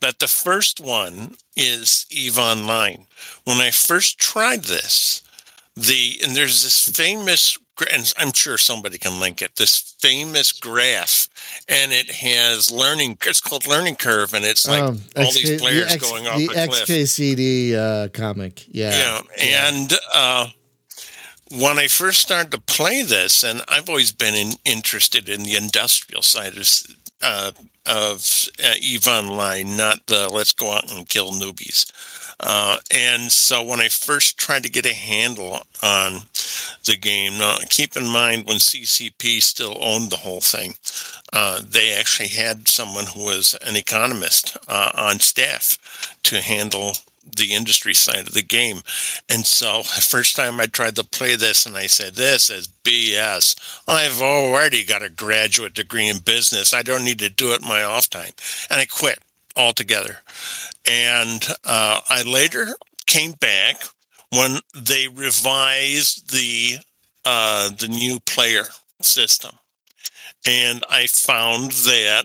But 0.00 0.18
the 0.18 0.26
first 0.28 0.80
one 0.80 1.36
is 1.56 2.04
Eve 2.10 2.36
Online. 2.38 3.06
When 3.44 3.58
I 3.58 3.70
first 3.70 4.18
tried 4.18 4.64
this, 4.64 5.22
the 5.76 6.18
and 6.22 6.34
there's 6.34 6.62
this 6.64 6.88
famous 6.88 7.56
and 7.92 8.12
I'm 8.18 8.32
sure 8.32 8.58
somebody 8.58 8.98
can 8.98 9.20
link 9.20 9.40
it. 9.40 9.54
This 9.54 9.94
famous 10.00 10.50
graph, 10.50 11.28
and 11.68 11.92
it 11.92 12.10
has 12.10 12.72
learning. 12.72 13.18
It's 13.24 13.40
called 13.40 13.68
Learning 13.68 13.94
Curve, 13.94 14.34
and 14.34 14.44
it's 14.44 14.66
like 14.66 14.82
Um, 14.82 15.00
all 15.16 15.26
XK 15.30 15.34
these 15.34 15.60
players 15.60 15.86
the 15.86 15.92
X- 15.92 16.10
going 16.10 16.26
off 16.26 16.38
the 16.38 16.46
a 16.46 16.66
cliff. 16.66 16.88
XKCD 16.88 17.74
uh, 17.76 18.08
comic. 18.08 18.64
Yeah. 18.66 19.20
Yeah, 19.38 19.68
and 19.70 19.92
uh, 20.12 20.46
when 21.50 21.78
I 21.78 21.88
first 21.88 22.20
started 22.20 22.52
to 22.52 22.60
play 22.60 23.02
this, 23.02 23.42
and 23.42 23.62
I've 23.68 23.88
always 23.88 24.12
been 24.12 24.34
in, 24.34 24.52
interested 24.64 25.28
in 25.28 25.42
the 25.42 25.56
industrial 25.56 26.22
side 26.22 26.56
of 26.56 26.68
uh, 27.22 27.52
of 27.86 28.48
uh, 28.62 28.74
Eve 28.80 29.08
Online, 29.08 29.76
not 29.76 30.06
the 30.06 30.28
let's 30.28 30.52
go 30.52 30.72
out 30.72 30.92
and 30.92 31.08
kill 31.08 31.32
newbies. 31.32 31.90
Uh, 32.40 32.78
and 32.92 33.32
so 33.32 33.64
when 33.64 33.80
I 33.80 33.88
first 33.88 34.38
tried 34.38 34.62
to 34.62 34.70
get 34.70 34.86
a 34.86 34.94
handle 34.94 35.62
on 35.82 36.20
the 36.84 36.96
game, 36.96 37.38
now 37.38 37.56
keep 37.68 37.96
in 37.96 38.06
mind 38.06 38.46
when 38.46 38.58
CCP 38.58 39.42
still 39.42 39.76
owned 39.80 40.10
the 40.10 40.16
whole 40.16 40.40
thing, 40.40 40.74
uh, 41.32 41.60
they 41.68 41.94
actually 41.94 42.28
had 42.28 42.68
someone 42.68 43.06
who 43.06 43.24
was 43.24 43.56
an 43.66 43.74
economist 43.74 44.56
uh, 44.68 44.90
on 44.94 45.18
staff 45.18 45.78
to 46.22 46.40
handle 46.40 46.92
the 47.36 47.54
industry 47.54 47.94
side 47.94 48.26
of 48.28 48.34
the 48.34 48.42
game. 48.42 48.80
And 49.28 49.46
so 49.46 49.82
the 49.82 50.00
first 50.00 50.36
time 50.36 50.60
I 50.60 50.66
tried 50.66 50.96
to 50.96 51.04
play 51.04 51.36
this 51.36 51.66
and 51.66 51.76
I 51.76 51.86
said, 51.86 52.14
this 52.14 52.50
is 52.50 52.68
BS. 52.84 53.56
I've 53.86 54.20
already 54.20 54.84
got 54.84 55.02
a 55.02 55.10
graduate 55.10 55.74
degree 55.74 56.08
in 56.08 56.18
business. 56.18 56.74
I 56.74 56.82
don't 56.82 57.04
need 57.04 57.18
to 57.20 57.30
do 57.30 57.52
it 57.52 57.62
my 57.62 57.82
off 57.82 58.08
time. 58.10 58.32
And 58.70 58.80
I 58.80 58.86
quit 58.86 59.18
altogether. 59.56 60.18
And 60.88 61.46
uh, 61.64 62.00
I 62.08 62.22
later 62.22 62.76
came 63.06 63.32
back 63.32 63.82
when 64.30 64.60
they 64.74 65.08
revised 65.08 66.32
the 66.32 66.78
uh, 67.24 67.70
the 67.70 67.88
new 67.88 68.20
player 68.20 68.64
system. 69.02 69.56
And 70.46 70.84
I 70.88 71.06
found 71.08 71.72
that 71.72 72.24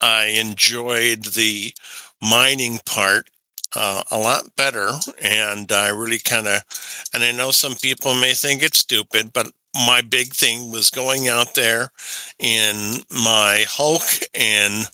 I 0.00 0.26
enjoyed 0.26 1.24
the 1.24 1.72
mining 2.20 2.80
part 2.84 3.30
uh, 3.76 4.02
a 4.10 4.18
lot 4.18 4.54
better. 4.56 4.90
And 5.22 5.70
I 5.72 5.88
really 5.88 6.18
kind 6.18 6.46
of, 6.46 6.62
and 7.12 7.22
I 7.22 7.32
know 7.32 7.50
some 7.50 7.74
people 7.74 8.14
may 8.14 8.32
think 8.34 8.62
it's 8.62 8.78
stupid, 8.78 9.32
but 9.32 9.50
my 9.74 10.00
big 10.02 10.32
thing 10.32 10.70
was 10.70 10.90
going 10.90 11.28
out 11.28 11.54
there 11.54 11.90
in 12.38 13.00
my 13.10 13.64
Hulk 13.68 14.02
and 14.34 14.88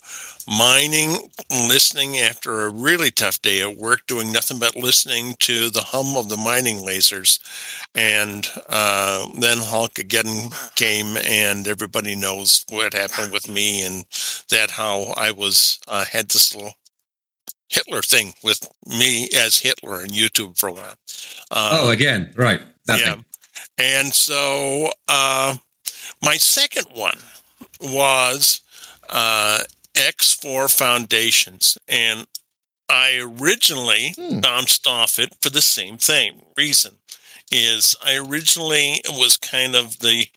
mining, 0.47 1.29
listening 1.51 2.17
after 2.17 2.61
a 2.61 2.71
really 2.71 3.11
tough 3.11 3.41
day 3.41 3.61
at 3.61 3.77
work, 3.77 4.05
doing 4.07 4.31
nothing 4.31 4.59
but 4.59 4.75
listening 4.75 5.35
to 5.39 5.69
the 5.69 5.81
hum 5.81 6.17
of 6.17 6.29
the 6.29 6.37
mining 6.37 6.77
lasers. 6.77 7.39
And 7.93 8.47
uh, 8.69 9.27
then 9.39 9.57
Hulkageddon 9.57 10.75
came, 10.75 11.17
and 11.17 11.67
everybody 11.67 12.15
knows 12.15 12.65
what 12.69 12.93
happened 12.93 13.31
with 13.31 13.47
me, 13.47 13.85
and 13.85 14.05
that 14.49 14.71
how 14.71 15.13
I 15.15 15.31
was 15.31 15.79
uh, 15.87 16.05
had 16.05 16.29
this 16.29 16.55
little 16.55 16.73
Hitler 17.71 18.01
thing 18.01 18.33
with 18.43 18.67
me 18.85 19.29
as 19.35 19.57
Hitler 19.57 20.01
and 20.01 20.11
YouTube 20.11 20.57
for 20.59 20.67
a 20.69 20.73
while. 20.73 20.95
Uh, 21.49 21.79
oh, 21.81 21.89
again, 21.91 22.33
right. 22.35 22.61
That 22.85 22.99
yeah. 22.99 23.15
And 23.77 24.13
so 24.13 24.91
uh, 25.07 25.55
my 26.21 26.35
second 26.37 26.87
one 26.93 27.17
was 27.79 28.61
uh, 29.09 29.59
X4 29.93 30.75
Foundations. 30.77 31.77
And 31.87 32.27
I 32.89 33.17
originally 33.39 34.13
Hmm. 34.17 34.39
bounced 34.41 34.85
off 34.85 35.17
it 35.17 35.33
for 35.41 35.49
the 35.49 35.61
same 35.61 35.97
thing. 35.97 36.41
Reason 36.57 36.97
is 37.51 37.95
I 38.03 38.17
originally 38.17 39.01
was 39.09 39.37
kind 39.37 39.75
of 39.75 39.99
the 39.99 40.27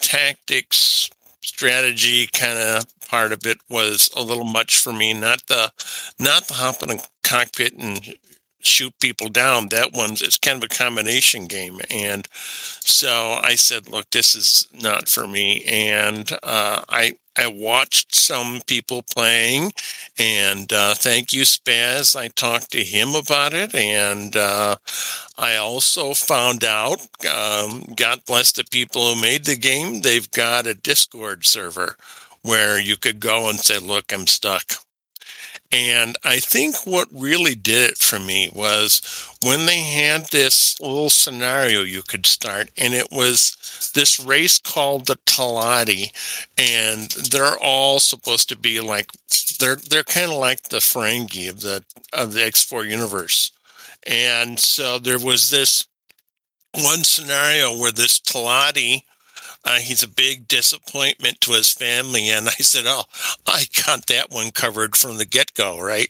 tactics 0.00 1.08
strategy 1.42 2.28
kind 2.32 2.58
of 2.58 2.84
part 3.12 3.32
of 3.32 3.46
it 3.46 3.58
was 3.68 4.10
a 4.16 4.22
little 4.22 4.44
much 4.44 4.78
for 4.78 4.92
me. 4.92 5.12
Not 5.12 5.46
the 5.46 5.70
not 6.18 6.48
the 6.48 6.54
hop 6.54 6.82
in 6.82 6.90
a 6.90 6.98
cockpit 7.22 7.74
and 7.74 8.14
shoot 8.60 8.94
people 9.00 9.28
down. 9.28 9.68
That 9.68 9.92
one's 9.92 10.22
it's 10.22 10.38
kind 10.38 10.56
of 10.56 10.64
a 10.64 10.74
combination 10.74 11.46
game. 11.46 11.78
And 11.90 12.26
so 12.32 13.38
i 13.42 13.54
said 13.54 13.88
look 13.90 14.08
this 14.10 14.34
is 14.34 14.66
not 14.72 15.08
for 15.08 15.26
me. 15.28 15.62
And 15.64 16.32
uh, 16.42 16.84
i 16.88 17.12
i 17.36 17.46
watched 17.48 18.14
some 18.14 18.62
people 18.66 19.02
playing 19.14 19.72
and 20.18 20.72
uh, 20.72 20.94
thank 20.94 21.34
you 21.34 21.42
spaz. 21.42 22.16
I 22.16 22.28
talked 22.28 22.70
to 22.72 22.82
him 22.82 23.14
about 23.14 23.52
it 23.52 23.74
and 23.74 24.34
uh, 24.36 24.76
i 25.38 25.56
also 25.56 26.14
found 26.14 26.64
out 26.64 27.00
um, 27.38 27.84
god 27.96 28.20
bless 28.26 28.52
the 28.52 28.64
people 28.70 29.14
who 29.14 29.20
made 29.20 29.44
the 29.44 29.56
game 29.56 30.00
they've 30.00 30.30
got 30.30 30.66
a 30.66 30.74
discord 30.74 31.44
server 31.44 31.96
where 32.42 32.80
you 32.80 32.96
could 32.96 33.20
go 33.20 33.48
and 33.48 33.60
say 33.60 33.78
look 33.78 34.12
i'm 34.12 34.26
stuck 34.26 34.74
and 35.72 36.18
I 36.22 36.38
think 36.38 36.86
what 36.86 37.08
really 37.10 37.54
did 37.54 37.92
it 37.92 37.98
for 37.98 38.18
me 38.18 38.50
was 38.54 39.00
when 39.42 39.64
they 39.64 39.80
had 39.80 40.26
this 40.26 40.78
little 40.80 41.08
scenario 41.08 41.80
you 41.80 42.02
could 42.02 42.26
start, 42.26 42.70
and 42.76 42.92
it 42.92 43.08
was 43.10 43.90
this 43.94 44.20
race 44.20 44.58
called 44.58 45.06
the 45.06 45.16
Teladi, 45.24 46.10
and 46.58 47.10
they're 47.30 47.58
all 47.58 48.00
supposed 48.00 48.50
to 48.50 48.56
be 48.56 48.80
like 48.80 49.10
they're 49.58 49.76
they're 49.76 50.04
kind 50.04 50.30
of 50.30 50.36
like 50.36 50.64
the 50.64 50.76
Ferengi 50.76 51.48
of 51.48 51.62
the 51.62 51.82
of 52.12 52.34
the 52.34 52.40
X4 52.40 52.88
universe. 52.88 53.50
And 54.06 54.60
so 54.60 54.98
there 54.98 55.18
was 55.18 55.50
this 55.50 55.86
one 56.74 57.02
scenario 57.04 57.78
where 57.78 57.92
this 57.92 58.20
Teladi 58.20 59.04
uh, 59.64 59.78
he's 59.78 60.02
a 60.02 60.08
big 60.08 60.48
disappointment 60.48 61.40
to 61.40 61.52
his 61.52 61.70
family. 61.70 62.28
And 62.28 62.48
I 62.48 62.52
said, 62.52 62.84
Oh, 62.86 63.04
I 63.46 63.64
got 63.86 64.06
that 64.06 64.30
one 64.30 64.50
covered 64.50 64.96
from 64.96 65.18
the 65.18 65.24
get 65.24 65.54
go, 65.54 65.80
right? 65.80 66.08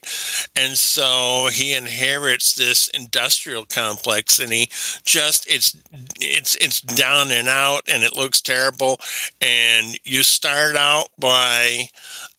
And 0.57 0.77
so 0.77 1.49
he 1.53 1.75
inherits 1.75 2.55
this 2.55 2.89
industrial 2.89 3.65
complex 3.67 4.39
and 4.39 4.53
he 4.53 4.69
just, 5.05 5.47
it's, 5.49 5.77
it's, 6.21 6.57
it's 6.57 6.81
down 6.81 7.31
and 7.31 7.49
out 7.49 7.83
and 7.89 8.03
it 8.03 8.17
looks 8.17 8.41
terrible. 8.41 8.99
And 9.41 9.99
you 10.05 10.23
start 10.23 10.77
out 10.77 11.09
by 11.19 11.89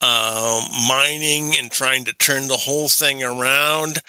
um, 0.03 0.63
mining 0.87 1.55
and 1.57 1.71
trying 1.71 2.03
to 2.03 2.13
turn 2.13 2.49
the 2.49 2.57
whole 2.57 2.89
thing 2.89 3.23
around. 3.23 3.99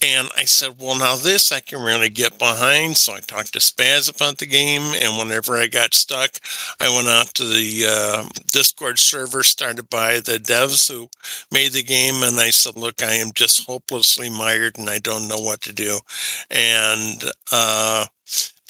And 0.00 0.28
I 0.36 0.44
said, 0.44 0.76
Well, 0.78 0.98
now 0.98 1.16
this 1.16 1.52
I 1.52 1.60
can 1.60 1.82
really 1.82 2.08
get 2.08 2.38
behind. 2.38 2.96
So 2.96 3.12
I 3.12 3.20
talked 3.20 3.52
to 3.52 3.58
Spaz 3.58 4.14
about 4.14 4.38
the 4.38 4.46
game. 4.46 4.82
And 4.96 5.18
whenever 5.18 5.56
I 5.56 5.66
got 5.66 5.92
stuck, 5.92 6.38
I 6.80 6.88
went 6.88 7.08
out 7.08 7.34
to 7.34 7.44
the 7.44 7.86
uh, 7.86 8.28
Discord 8.50 8.98
server 8.98 9.42
started 9.42 9.90
by 9.90 10.20
the 10.20 10.38
devs 10.38 10.90
who 10.90 11.10
made 11.50 11.72
the 11.72 11.82
game, 11.82 12.22
and 12.22 12.38
I 12.40 12.50
said, 12.50 12.76
"Look, 12.76 13.02
I 13.02 13.14
am 13.14 13.32
just 13.34 13.66
hopelessly 13.66 14.30
mired, 14.30 14.78
and 14.78 14.88
I 14.88 14.98
don't 14.98 15.28
know 15.28 15.40
what 15.40 15.60
to 15.62 15.72
do." 15.72 15.98
And 16.50 17.24
uh, 17.50 18.06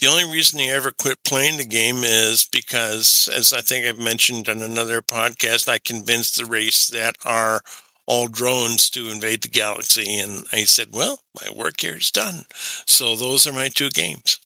the 0.02 0.08
only 0.08 0.24
reason 0.24 0.58
he 0.58 0.68
ever 0.68 0.90
quit 0.90 1.22
playing 1.22 1.58
the 1.58 1.64
game 1.64 1.98
is 1.98 2.48
because, 2.50 3.28
as 3.32 3.52
I 3.52 3.60
think 3.60 3.86
I've 3.86 4.00
mentioned 4.00 4.48
on 4.48 4.60
another 4.60 5.00
podcast, 5.00 5.68
I 5.68 5.78
convinced 5.78 6.36
the 6.36 6.44
race 6.44 6.88
that 6.88 7.14
are 7.24 7.60
all 8.06 8.26
drones 8.26 8.90
to 8.90 9.10
invade 9.10 9.42
the 9.42 9.48
galaxy, 9.48 10.18
and 10.18 10.44
I 10.52 10.64
said, 10.64 10.88
"Well, 10.90 11.20
my 11.40 11.52
work 11.54 11.80
here 11.80 11.98
is 11.98 12.10
done." 12.10 12.46
So 12.84 13.14
those 13.14 13.46
are 13.46 13.52
my 13.52 13.68
two 13.68 13.90
games. 13.90 14.40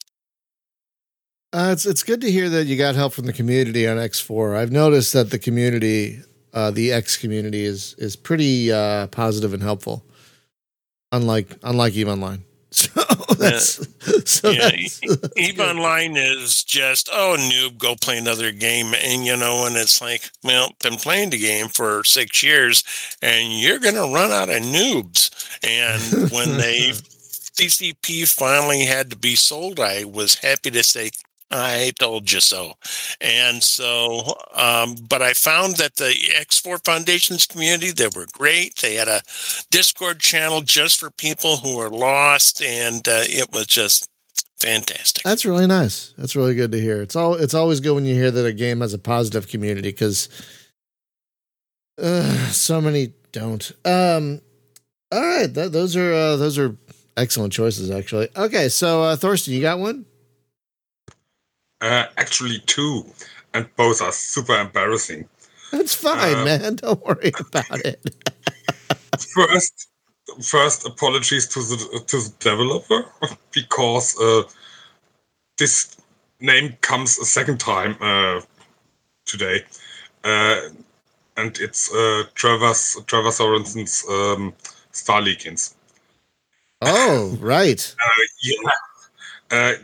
Uh, 1.54 1.70
it's 1.72 1.86
it's 1.86 2.02
good 2.02 2.20
to 2.20 2.30
hear 2.30 2.50
that 2.50 2.66
you 2.66 2.76
got 2.76 2.94
help 2.94 3.14
from 3.14 3.24
the 3.24 3.32
community 3.32 3.88
on 3.88 3.96
X4. 3.96 4.58
I've 4.58 4.72
noticed 4.72 5.14
that 5.14 5.30
the 5.30 5.38
community, 5.38 6.20
uh, 6.52 6.70
the 6.70 6.92
X 6.92 7.16
community, 7.16 7.64
is 7.64 7.94
is 7.94 8.14
pretty 8.14 8.70
uh, 8.70 9.06
positive 9.06 9.54
and 9.54 9.62
helpful. 9.62 10.04
Unlike 11.12 11.56
unlike 11.62 11.94
Eve 11.94 12.08
Online, 12.08 12.44
so 12.70 12.90
that's 13.38 13.80
so 14.30 14.50
Yeah, 14.50 14.70
that's, 14.70 15.00
Eve 15.36 15.60
Online 15.60 16.16
is 16.16 16.64
just, 16.64 17.08
oh, 17.12 17.36
noob, 17.38 17.78
go 17.78 17.94
play 17.96 18.18
another 18.18 18.52
game. 18.52 18.94
And, 19.02 19.24
you 19.24 19.36
know, 19.36 19.66
and 19.66 19.76
it's 19.76 20.00
like, 20.00 20.30
well, 20.42 20.72
been 20.82 20.96
playing 20.96 21.30
the 21.30 21.38
game 21.38 21.68
for 21.68 22.04
six 22.04 22.42
years 22.42 22.84
and 23.22 23.52
you're 23.52 23.78
going 23.80 23.94
to 23.94 24.12
run 24.12 24.30
out 24.30 24.48
of 24.50 24.62
noobs. 24.62 25.30
And 25.62 26.30
when 26.32 26.56
they, 26.58 26.92
CCP 27.56 28.28
finally 28.28 28.84
had 28.84 29.10
to 29.10 29.16
be 29.16 29.34
sold, 29.34 29.80
I 29.80 30.04
was 30.04 30.36
happy 30.36 30.70
to 30.70 30.82
say, 30.82 31.10
I 31.50 31.92
told 31.98 32.30
you 32.32 32.40
so. 32.40 32.74
And 33.20 33.62
so, 33.62 34.34
um, 34.54 34.96
but 35.08 35.22
I 35.22 35.32
found 35.32 35.76
that 35.76 35.96
the 35.96 36.12
X4 36.40 36.84
Foundations 36.84 37.46
community, 37.46 37.92
they 37.92 38.08
were 38.08 38.26
great. 38.32 38.76
They 38.76 38.94
had 38.94 39.08
a 39.08 39.22
Discord 39.70 40.20
channel 40.20 40.60
just 40.60 40.98
for 40.98 41.10
people 41.10 41.58
who 41.58 41.76
were 41.76 41.90
lost, 41.90 42.62
and 42.62 43.06
uh, 43.06 43.22
it 43.24 43.52
was 43.52 43.66
just 43.66 44.08
fantastic. 44.58 45.22
That's 45.22 45.44
really 45.44 45.66
nice. 45.66 46.14
That's 46.18 46.34
really 46.34 46.54
good 46.54 46.72
to 46.72 46.80
hear. 46.80 47.00
It's 47.00 47.14
all 47.16 47.34
it's 47.34 47.54
always 47.54 47.80
good 47.80 47.94
when 47.94 48.06
you 48.06 48.14
hear 48.14 48.30
that 48.30 48.46
a 48.46 48.52
game 48.52 48.80
has 48.80 48.94
a 48.94 48.98
positive 48.98 49.48
community 49.48 49.88
because 49.88 50.28
uh, 52.02 52.48
so 52.48 52.80
many 52.80 53.12
don't. 53.32 53.70
Um, 53.84 54.40
all 55.12 55.22
right, 55.22 55.52
th- 55.52 55.70
those 55.70 55.94
are 55.96 56.12
uh, 56.12 56.36
those 56.36 56.58
are 56.58 56.76
excellent 57.16 57.52
choices, 57.52 57.90
actually. 57.90 58.28
Okay, 58.36 58.68
so 58.68 59.02
uh, 59.04 59.16
Thorsten, 59.16 59.54
you 59.54 59.60
got 59.60 59.78
one? 59.78 60.04
Uh, 61.86 62.06
actually, 62.16 62.58
two, 62.66 63.06
and 63.54 63.68
both 63.76 64.02
are 64.02 64.10
super 64.10 64.58
embarrassing. 64.58 65.28
That's 65.70 65.94
fine, 65.94 66.34
Uh, 66.34 66.44
man. 66.44 66.74
Don't 66.76 67.04
worry 67.06 67.32
about 67.38 67.84
it. 67.84 68.00
First, 69.34 69.88
first 70.42 70.84
apologies 70.84 71.46
to 71.48 71.60
the 71.60 72.02
to 72.08 72.16
the 72.18 72.32
developer 72.40 73.04
because 73.52 74.18
uh, 74.20 74.42
this 75.58 75.96
name 76.40 76.76
comes 76.80 77.18
a 77.18 77.24
second 77.24 77.60
time 77.60 77.96
uh, 78.00 78.40
today, 79.24 79.62
uh, 80.24 80.60
and 81.36 81.56
it's 81.60 81.94
uh, 81.94 82.24
Travis 82.34 82.98
Trevor 83.06 83.30
Sorensen's 83.30 84.04
um, 84.10 84.52
Star 84.90 85.22
Legions. 85.22 85.74
Oh, 86.82 87.38
right. 87.40 87.94
yeah. 88.42 89.74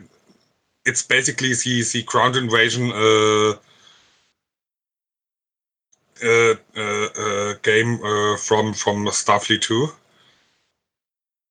It's 0.85 1.01
basically 1.01 1.53
the, 1.53 1.83
the 1.93 2.03
ground 2.03 2.35
invasion 2.35 2.91
uh, 2.91 3.53
uh, 6.23 6.55
uh, 6.77 7.07
uh, 7.17 7.53
game 7.63 7.99
uh, 8.03 8.37
from 8.37 8.73
from 8.73 9.05
Starfleet 9.07 9.61
2, 9.61 9.87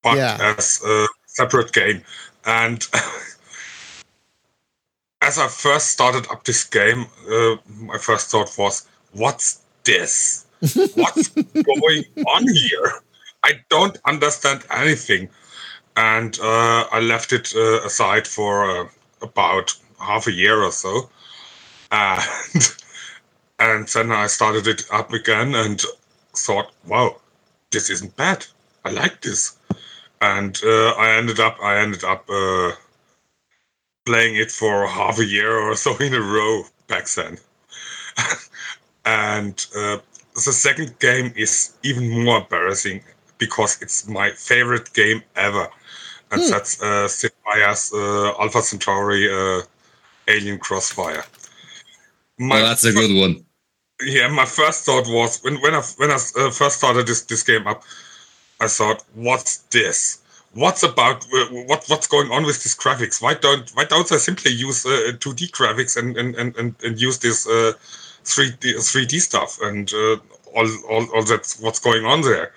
but 0.03 0.17
Yeah. 0.17 0.55
as 0.57 0.81
a 0.85 1.07
separate 1.27 1.73
game. 1.73 2.03
And 2.45 2.87
as 5.23 5.39
I 5.39 5.49
first 5.49 5.91
started 5.91 6.27
up 6.31 6.45
this 6.45 6.65
game, 6.65 7.07
uh, 7.31 7.57
my 7.69 7.99
first 7.99 8.31
thought 8.31 8.57
was, 8.59 8.87
"What's 9.13 9.61
this? 9.85 10.45
What's 10.95 11.29
going 11.65 12.05
on 12.27 12.47
here? 12.49 13.01
I 13.45 13.61
don't 13.71 13.99
understand 14.05 14.65
anything." 14.71 15.31
and 15.97 16.39
uh, 16.41 16.87
I 16.91 17.01
left 17.01 17.35
it 17.35 17.53
uh, 17.55 17.83
aside 17.85 18.27
for 18.27 18.65
uh, 18.71 18.89
about 19.23 19.75
half 19.99 20.27
a 20.27 20.33
year 20.33 20.63
or 20.63 20.73
so, 20.73 21.11
and 21.91 22.23
and 23.59 23.89
then 23.89 24.13
I 24.13 24.27
started 24.27 24.67
it 24.67 24.85
up 24.91 25.13
again 25.13 25.55
and 25.55 25.81
thought, 26.35 26.73
wow, 26.87 27.17
this 27.71 27.91
isn't 27.91 28.17
bad. 28.17 28.47
I 28.85 28.91
like 28.91 29.21
this, 29.23 29.57
and 30.21 30.59
uh, 30.65 30.91
I 30.93 31.11
ended 31.11 31.41
up 31.41 31.59
I 31.63 31.79
ended 31.79 32.05
up 32.05 32.29
uh, 32.29 32.73
playing 34.05 34.37
it 34.37 34.51
for 34.51 34.87
half 34.87 35.19
a 35.19 35.25
year 35.25 35.57
or 35.59 35.77
so 35.77 35.97
in 35.99 36.15
a 36.15 36.21
row 36.21 36.65
back 36.89 37.07
then, 37.09 37.39
and 39.05 39.67
uh, 39.77 39.99
the 40.35 40.53
second 40.53 40.99
game 40.99 41.33
is 41.37 41.75
even 41.83 42.25
more 42.25 42.39
embarrassing 42.39 43.03
because 43.39 43.81
it's 43.83 44.09
my 44.09 44.31
favorite 44.33 44.93
game 44.93 45.23
ever 45.37 45.69
and 46.33 46.43
Hmm. 46.43 46.51
that's 46.51 46.81
uh, 46.83 47.09
Sid 47.09 47.33
Meier's 47.47 47.93
uh, 47.95 48.33
Alpha 48.41 48.63
Centauri 48.63 49.31
uh, 49.33 49.63
Alien 50.29 50.59
Crossfire. 50.59 51.25
My 52.39 52.57
Well, 52.57 52.67
that's 52.67 52.85
a 52.85 52.93
good 52.93 53.15
one. 53.15 53.45
yeah, 54.03 54.29
my 54.29 54.47
first 54.47 54.85
thought 54.85 55.07
was 55.09 55.41
when 55.43 55.57
when 55.61 55.75
I 55.75 55.83
when 55.99 56.11
I 56.11 56.19
uh, 56.39 56.51
first 56.51 56.79
started 56.79 57.07
this 57.07 57.23
this 57.23 57.43
game 57.43 57.67
up, 57.67 57.83
I 58.61 58.69
thought, 58.69 59.05
"What's 59.15 59.59
this? 59.71 60.19
What's 60.55 60.83
about 60.83 61.25
uh, 61.33 61.47
what 61.69 61.85
what's 61.89 62.07
going 62.07 62.31
on 62.33 62.45
with 62.45 62.63
these 62.63 62.77
graphics? 62.77 63.23
Why 63.23 63.35
don't 63.35 63.71
why 63.75 63.85
don't 63.85 64.11
I 64.13 64.17
simply 64.19 64.53
use 64.53 64.85
uh, 64.87 65.13
2D 65.21 65.51
graphics 65.53 65.97
and 65.97 66.17
and, 66.17 66.35
and, 66.37 66.57
and, 66.57 66.75
and 66.83 67.01
use 67.01 67.19
this 67.19 67.47
uh, 67.47 67.73
3D 68.25 68.77
3D 68.77 69.21
stuff 69.21 69.59
and 69.63 69.93
uh, 69.93 70.17
all, 70.55 70.69
all 70.91 71.05
all 71.15 71.23
that's 71.25 71.61
what's 71.61 71.79
going 71.81 72.05
on 72.07 72.23
there?" 72.23 72.53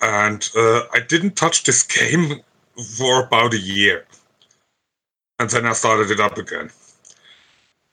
And 0.00 0.48
uh, 0.56 0.82
I 0.92 1.00
didn't 1.00 1.36
touch 1.36 1.62
this 1.64 1.82
game 2.00 2.40
for 2.96 3.24
about 3.24 3.54
a 3.54 3.58
year, 3.58 4.06
and 5.38 5.50
then 5.50 5.66
I 5.66 5.72
started 5.72 6.10
it 6.10 6.20
up 6.20 6.38
again. 6.38 6.70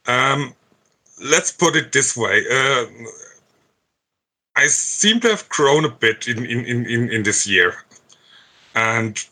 Um, 0.05 0.53
let's 1.23 1.51
put 1.51 1.75
it 1.75 1.91
this 1.91 2.15
way. 2.15 2.43
Uh, 2.51 2.85
I 4.55 4.67
seem 4.67 5.19
to 5.21 5.29
have 5.29 5.47
grown 5.49 5.85
a 5.85 5.89
bit 5.89 6.27
in, 6.27 6.45
in, 6.45 6.65
in, 6.65 7.09
in, 7.09 7.23
this 7.23 7.47
year. 7.47 7.75
And 8.75 9.23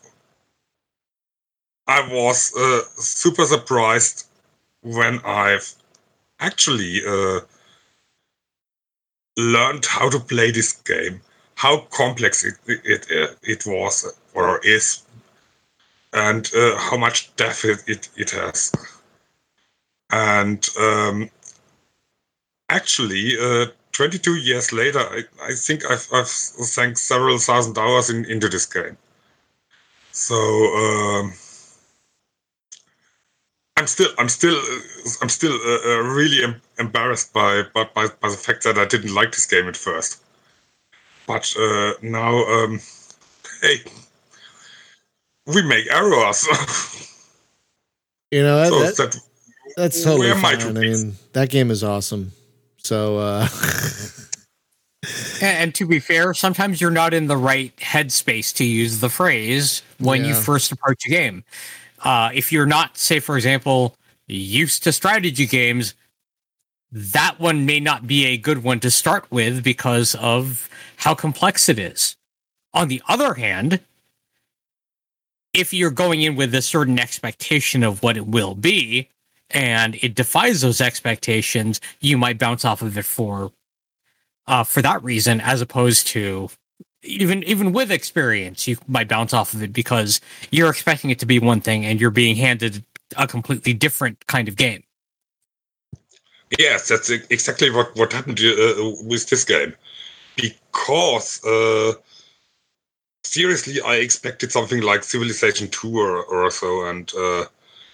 I 1.86 2.00
was 2.10 2.54
uh, 2.56 2.80
super 2.96 3.44
surprised 3.44 4.26
when 4.82 5.20
I've 5.26 5.70
actually 6.40 7.02
uh, 7.06 7.40
learned 9.36 9.84
how 9.84 10.08
to 10.08 10.18
play 10.18 10.50
this 10.50 10.72
game, 10.72 11.20
how 11.56 11.80
complex 11.90 12.44
it, 12.44 12.54
it, 12.66 13.06
it, 13.10 13.38
it 13.42 13.66
was 13.66 14.10
or 14.34 14.64
is, 14.64 15.02
and 16.12 16.50
uh, 16.54 16.76
how 16.78 16.96
much 16.96 17.34
depth 17.36 17.64
it, 17.64 17.82
it, 17.86 18.08
it 18.16 18.30
has. 18.30 18.72
And 20.10 20.66
um, 20.80 21.30
actually, 22.68 23.38
uh, 23.38 23.66
22 23.92 24.36
years 24.36 24.72
later, 24.72 25.00
I, 25.00 25.22
I 25.42 25.52
think 25.54 25.84
I've, 25.84 26.06
I've 26.12 26.28
sank 26.28 26.96
several 26.96 27.38
thousand 27.38 27.76
hours 27.76 28.10
in, 28.10 28.24
into 28.26 28.48
this 28.48 28.66
game. 28.66 28.96
So 30.12 30.34
um, 30.36 31.32
I'm 33.76 33.86
still, 33.86 34.08
I'm 34.18 34.28
still, 34.28 34.56
uh, 34.56 35.10
I'm 35.22 35.28
still 35.28 35.52
uh, 35.52 35.78
uh, 35.84 36.02
really 36.02 36.42
em- 36.42 36.60
embarrassed 36.78 37.32
by, 37.32 37.62
by, 37.74 37.84
by, 37.94 38.08
the 38.22 38.36
fact 38.36 38.64
that 38.64 38.78
I 38.78 38.84
didn't 38.84 39.14
like 39.14 39.32
this 39.32 39.46
game 39.46 39.68
at 39.68 39.76
first. 39.76 40.22
But 41.26 41.54
uh, 41.58 41.92
now, 42.02 42.44
um, 42.46 42.80
hey, 43.60 43.82
we 45.48 45.62
make 45.62 45.90
errors. 45.92 46.46
You 48.30 48.42
know, 48.42 48.58
that, 48.58 48.94
so 48.94 49.04
that, 49.06 49.12
that 49.12 49.20
that's 49.74 50.04
totally 50.04 50.30
where 50.30 50.38
fine. 50.38 50.60
I 50.60 50.70
mean, 50.72 51.14
that 51.32 51.48
game 51.48 51.70
is 51.70 51.82
awesome. 51.82 52.32
So, 52.76 53.16
uh, 53.16 53.48
And, 55.40 55.58
and 55.58 55.74
to 55.76 55.86
be 55.86 55.98
fair, 55.98 56.34
sometimes 56.34 56.80
you're 56.80 56.90
not 56.90 57.14
in 57.14 57.26
the 57.26 57.36
right 57.36 57.74
headspace 57.76 58.54
to 58.56 58.64
use 58.64 59.00
the 59.00 59.08
phrase 59.08 59.82
when 59.98 60.24
you 60.24 60.34
first 60.34 60.72
approach 60.72 61.06
a 61.06 61.08
game. 61.08 61.44
Uh, 62.02 62.30
if 62.34 62.52
you're 62.52 62.66
not, 62.66 62.96
say, 62.98 63.20
for 63.20 63.36
example, 63.36 63.96
used 64.26 64.82
to 64.84 64.92
strategy 64.92 65.46
games, 65.46 65.94
that 66.90 67.38
one 67.38 67.66
may 67.66 67.80
not 67.80 68.06
be 68.06 68.26
a 68.26 68.36
good 68.36 68.62
one 68.62 68.80
to 68.80 68.90
start 68.90 69.26
with 69.30 69.62
because 69.62 70.14
of 70.16 70.68
how 70.96 71.14
complex 71.14 71.68
it 71.68 71.78
is. 71.78 72.16
On 72.74 72.88
the 72.88 73.02
other 73.08 73.34
hand, 73.34 73.80
if 75.52 75.72
you're 75.72 75.90
going 75.90 76.22
in 76.22 76.36
with 76.36 76.54
a 76.54 76.62
certain 76.62 76.98
expectation 76.98 77.82
of 77.82 78.02
what 78.02 78.16
it 78.16 78.26
will 78.26 78.54
be 78.54 79.08
and 79.50 79.96
it 79.96 80.14
defies 80.14 80.60
those 80.60 80.80
expectations, 80.80 81.80
you 82.00 82.18
might 82.18 82.38
bounce 82.38 82.64
off 82.64 82.82
of 82.82 82.96
it 82.98 83.04
for 83.04 83.52
uh, 84.46 84.64
for 84.64 84.80
that 84.80 85.02
reason, 85.02 85.40
as 85.42 85.60
opposed 85.60 86.06
to 86.08 86.48
even 87.02 87.42
even 87.44 87.72
with 87.72 87.90
experience, 87.90 88.66
you 88.66 88.76
might 88.86 89.08
bounce 89.08 89.32
off 89.32 89.52
of 89.52 89.62
it 89.62 89.72
because 89.72 90.20
you're 90.50 90.70
expecting 90.70 91.10
it 91.10 91.18
to 91.20 91.26
be 91.26 91.38
one 91.38 91.60
thing 91.60 91.84
and 91.84 92.00
you're 92.00 92.10
being 92.10 92.36
handed 92.36 92.84
a 93.16 93.26
completely 93.26 93.72
different 93.72 94.26
kind 94.26 94.48
of 94.48 94.56
game. 94.56 94.82
Yes, 96.58 96.88
that's 96.88 97.10
exactly 97.10 97.70
what 97.70 97.94
what 97.94 98.12
happened 98.12 98.40
uh, 98.40 98.92
with 99.02 99.28
this 99.28 99.44
game. 99.44 99.74
Because 100.36 101.44
uh, 101.44 101.94
seriously, 103.24 103.80
I 103.80 103.96
expected 103.96 104.52
something 104.52 104.82
like 104.82 105.04
Civilization 105.04 105.68
Two 105.68 105.98
or, 105.98 106.24
or 106.24 106.50
so, 106.50 106.86
and 106.86 107.10
uh, 107.14 107.44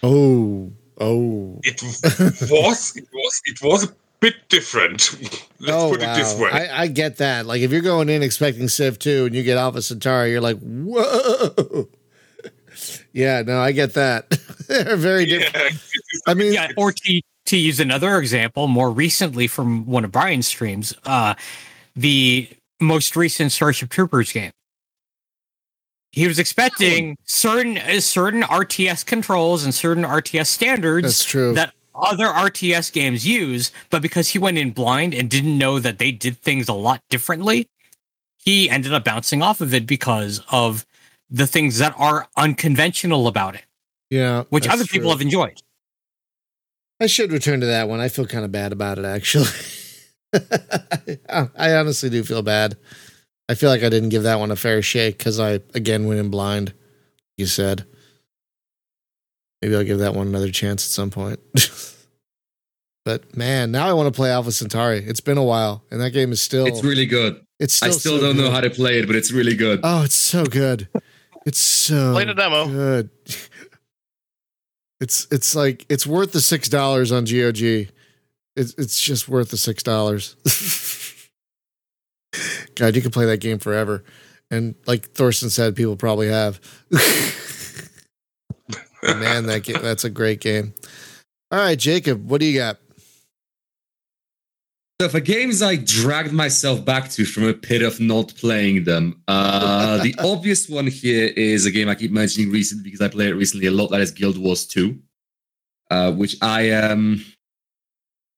oh, 0.03 0.71
oh, 0.99 1.59
it 1.63 1.81
was 1.81 2.01
it 2.95 3.09
was 3.11 3.41
it 3.45 3.61
was 3.61 3.83
a 3.85 3.95
bit 4.19 4.35
different. 4.49 5.13
Let's 5.59 5.73
oh, 5.73 5.91
put 5.91 6.01
wow. 6.01 6.13
it 6.13 6.17
this 6.17 6.35
way. 6.37 6.49
I, 6.49 6.83
I 6.83 6.87
get 6.87 7.17
that. 7.17 7.45
Like, 7.45 7.61
if 7.61 7.71
you're 7.71 7.81
going 7.81 8.09
in 8.09 8.23
expecting 8.23 8.67
Civ 8.67 8.97
2 8.99 9.25
and 9.25 9.35
you 9.35 9.43
get 9.43 9.57
Alpha 9.57 9.81
Centauri, 9.81 10.31
you're 10.31 10.41
like, 10.41 10.59
whoa. 10.59 11.87
Yeah, 13.13 13.41
no, 13.41 13.61
I 13.61 13.71
get 13.71 13.93
that. 13.93 14.29
They're 14.67 14.97
very 14.97 15.25
different. 15.25 15.75
yeah, 15.75 16.19
I 16.27 16.33
mean, 16.33 16.51
Yeah, 16.51 16.71
or 16.75 16.91
to 16.91 17.21
to 17.45 17.57
use 17.57 17.79
another 17.79 18.17
example, 18.17 18.67
more 18.67 18.91
recently 18.91 19.47
from 19.47 19.85
one 19.85 20.03
of 20.03 20.11
Brian's 20.11 20.47
streams, 20.47 20.93
uh, 21.05 21.35
the 21.95 22.49
most 22.81 23.15
recent 23.15 23.53
Starship 23.53 23.89
Troopers 23.89 24.33
game. 24.33 24.51
He 26.15 26.29
was 26.29 26.39
expecting 26.39 27.17
certain 27.25 27.77
uh, 27.77 27.99
certain 27.99 28.43
RTS 28.43 29.05
controls 29.05 29.65
and 29.65 29.75
certain 29.75 30.05
RTS 30.05 30.47
standards 30.47 31.07
that's 31.07 31.25
true. 31.25 31.53
that 31.55 31.73
other 31.93 32.27
RTS 32.27 32.93
games 32.93 33.27
use, 33.27 33.69
but 33.89 34.01
because 34.01 34.29
he 34.29 34.39
went 34.39 34.57
in 34.57 34.71
blind 34.71 35.13
and 35.13 35.29
didn't 35.29 35.57
know 35.57 35.77
that 35.77 35.97
they 35.97 36.13
did 36.13 36.37
things 36.37 36.69
a 36.69 36.73
lot 36.73 37.01
differently, 37.09 37.67
he 38.37 38.69
ended 38.69 38.93
up 38.93 39.03
bouncing 39.03 39.41
off 39.41 39.59
of 39.59 39.73
it 39.73 39.85
because 39.85 40.41
of 40.49 40.85
the 41.29 41.45
things 41.45 41.79
that 41.79 41.93
are 41.97 42.29
unconventional 42.37 43.27
about 43.27 43.55
it, 43.55 43.65
yeah. 44.09 44.43
which 44.47 44.69
other 44.69 44.85
people 44.85 45.09
true. 45.09 45.17
have 45.17 45.21
enjoyed. 45.21 45.61
I 47.01 47.07
should 47.07 47.33
return 47.33 47.59
to 47.59 47.65
that 47.65 47.89
one. 47.89 47.99
I 47.99 48.07
feel 48.07 48.25
kind 48.25 48.45
of 48.45 48.53
bad 48.53 48.71
about 48.71 48.97
it, 48.97 49.03
actually. 49.03 49.49
I 51.29 51.73
honestly 51.73 52.09
do 52.09 52.23
feel 52.23 52.41
bad. 52.41 52.77
I 53.47 53.55
feel 53.55 53.69
like 53.69 53.83
I 53.83 53.89
didn't 53.89 54.09
give 54.09 54.23
that 54.23 54.39
one 54.39 54.51
a 54.51 54.55
fair 54.55 54.81
shake 54.81 55.17
because 55.17 55.39
I, 55.39 55.59
again, 55.73 56.07
went 56.07 56.19
in 56.19 56.29
blind. 56.29 56.73
You 57.37 57.45
said. 57.45 57.85
Maybe 59.61 59.75
I'll 59.75 59.83
give 59.83 59.99
that 59.99 60.13
one 60.15 60.27
another 60.27 60.51
chance 60.51 60.85
at 60.85 60.91
some 60.91 61.09
point. 61.09 61.39
but 63.05 63.35
man, 63.35 63.71
now 63.71 63.87
I 63.87 63.93
want 63.93 64.13
to 64.13 64.15
play 64.15 64.29
Alpha 64.31 64.51
Centauri. 64.51 64.99
It's 64.99 65.21
been 65.21 65.37
a 65.37 65.43
while, 65.43 65.83
and 65.91 66.01
that 66.01 66.11
game 66.11 66.31
is 66.31 66.41
still. 66.41 66.65
It's 66.65 66.83
really 66.83 67.05
good. 67.05 67.41
It's 67.59 67.73
still 67.73 67.89
I 67.89 67.91
still 67.91 68.19
so 68.19 68.25
don't 68.27 68.37
know 68.37 68.51
how 68.51 68.61
to 68.61 68.69
play 68.69 68.99
it, 68.99 69.07
but 69.07 69.15
it's 69.15 69.31
really 69.31 69.55
good. 69.55 69.79
Oh, 69.83 70.03
it's 70.03 70.15
so 70.15 70.45
good. 70.45 70.87
It's 71.45 71.59
so 71.59 72.13
Play 72.13 72.25
the 72.25 72.33
demo. 72.33 72.67
good. 72.67 73.09
It's 75.01 75.27
it's 75.29 75.53
like 75.55 75.85
it's 75.89 76.07
worth 76.07 76.31
the 76.31 76.39
six 76.39 76.69
dollars 76.69 77.11
on 77.11 77.25
GOG. 77.25 77.89
It's 78.55 78.73
it's 78.77 78.99
just 78.99 79.27
worth 79.27 79.49
the 79.51 79.57
six 79.57 79.83
dollars. 79.83 80.37
God, 82.75 82.95
you 82.95 83.01
can 83.01 83.11
play 83.11 83.25
that 83.25 83.37
game 83.37 83.59
forever. 83.59 84.03
And 84.51 84.75
like 84.85 85.11
Thorsten 85.11 85.49
said, 85.49 85.75
people 85.75 85.95
probably 85.95 86.27
have. 86.29 86.59
Man, 89.03 89.45
that 89.45 89.63
game, 89.63 89.81
that's 89.81 90.03
a 90.03 90.09
great 90.09 90.39
game. 90.39 90.73
All 91.51 91.59
right, 91.59 91.77
Jacob, 91.77 92.27
what 92.29 92.41
do 92.41 92.47
you 92.47 92.57
got? 92.59 92.77
So 95.01 95.09
for 95.09 95.19
games 95.19 95.61
I 95.61 95.75
dragged 95.75 96.31
myself 96.31 96.85
back 96.85 97.09
to 97.11 97.25
from 97.25 97.43
a 97.43 97.53
pit 97.53 97.81
of 97.81 97.99
not 97.99 98.33
playing 98.35 98.85
them, 98.85 99.21
uh, 99.27 100.01
the 100.01 100.15
obvious 100.19 100.69
one 100.69 100.87
here 100.87 101.33
is 101.35 101.65
a 101.65 101.71
game 101.71 101.89
I 101.89 101.95
keep 101.95 102.11
mentioning 102.11 102.49
recently 102.49 102.85
because 102.85 103.01
I 103.01 103.09
played 103.09 103.29
it 103.29 103.35
recently 103.35 103.67
a 103.67 103.71
lot. 103.71 103.91
That 103.91 103.99
is 103.99 104.11
Guild 104.11 104.37
Wars 104.37 104.65
2, 104.65 104.97
uh, 105.91 106.11
which 106.13 106.37
I 106.41 106.71
um, 106.71 107.25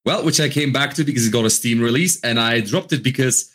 well, 0.03 0.25
which 0.25 0.39
I 0.39 0.49
came 0.49 0.71
back 0.71 0.95
to 0.95 1.03
because 1.03 1.27
it 1.27 1.31
got 1.31 1.45
a 1.45 1.49
Steam 1.49 1.79
release, 1.79 2.19
and 2.21 2.39
I 2.39 2.61
dropped 2.61 2.91
it 2.91 3.03
because 3.03 3.53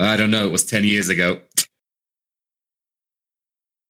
I 0.00 0.16
don't 0.16 0.30
know, 0.30 0.46
it 0.46 0.52
was 0.52 0.64
ten 0.64 0.84
years 0.84 1.08
ago. 1.08 1.40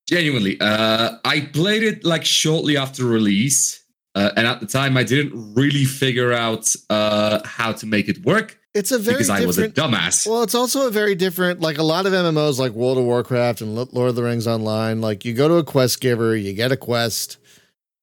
Genuinely, 0.08 0.60
uh, 0.60 1.18
I 1.24 1.40
played 1.40 1.84
it 1.84 2.04
like 2.04 2.24
shortly 2.24 2.76
after 2.76 3.04
release, 3.04 3.84
uh, 4.16 4.30
and 4.36 4.46
at 4.46 4.58
the 4.58 4.66
time 4.66 4.96
I 4.96 5.04
didn't 5.04 5.54
really 5.54 5.84
figure 5.84 6.32
out 6.32 6.74
uh, 6.90 7.40
how 7.44 7.72
to 7.72 7.86
make 7.86 8.08
it 8.08 8.24
work 8.24 8.58
It's 8.74 8.90
a 8.90 8.98
very 8.98 9.14
because 9.18 9.30
I 9.30 9.46
was 9.46 9.58
a 9.58 9.68
dumbass. 9.68 10.26
Well, 10.26 10.42
it's 10.42 10.54
also 10.54 10.88
a 10.88 10.90
very 10.90 11.14
different, 11.14 11.60
like 11.60 11.78
a 11.78 11.84
lot 11.84 12.06
of 12.06 12.12
MMOs, 12.12 12.58
like 12.58 12.72
World 12.72 12.98
of 12.98 13.04
Warcraft 13.04 13.60
and 13.60 13.74
Lord 13.74 14.08
of 14.08 14.16
the 14.16 14.24
Rings 14.24 14.48
Online. 14.48 15.00
Like 15.00 15.24
you 15.24 15.32
go 15.32 15.46
to 15.46 15.54
a 15.54 15.64
quest 15.64 16.00
giver, 16.00 16.36
you 16.36 16.52
get 16.54 16.72
a 16.72 16.76
quest, 16.76 17.38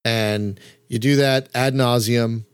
and 0.05 0.59
you 0.87 0.99
do 0.99 1.17
that 1.17 1.49
ad 1.53 1.73
nauseum, 1.73 2.45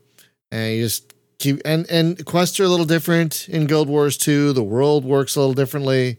and 0.50 0.74
you 0.76 0.82
just 0.82 1.13
keep. 1.38 1.60
And 1.64 1.88
and 1.90 2.24
quests 2.24 2.58
are 2.60 2.64
a 2.64 2.68
little 2.68 2.86
different 2.86 3.48
in 3.48 3.66
Guild 3.66 3.88
Wars 3.88 4.16
2. 4.16 4.52
The 4.52 4.62
world 4.62 5.04
works 5.04 5.36
a 5.36 5.40
little 5.40 5.54
differently 5.54 6.18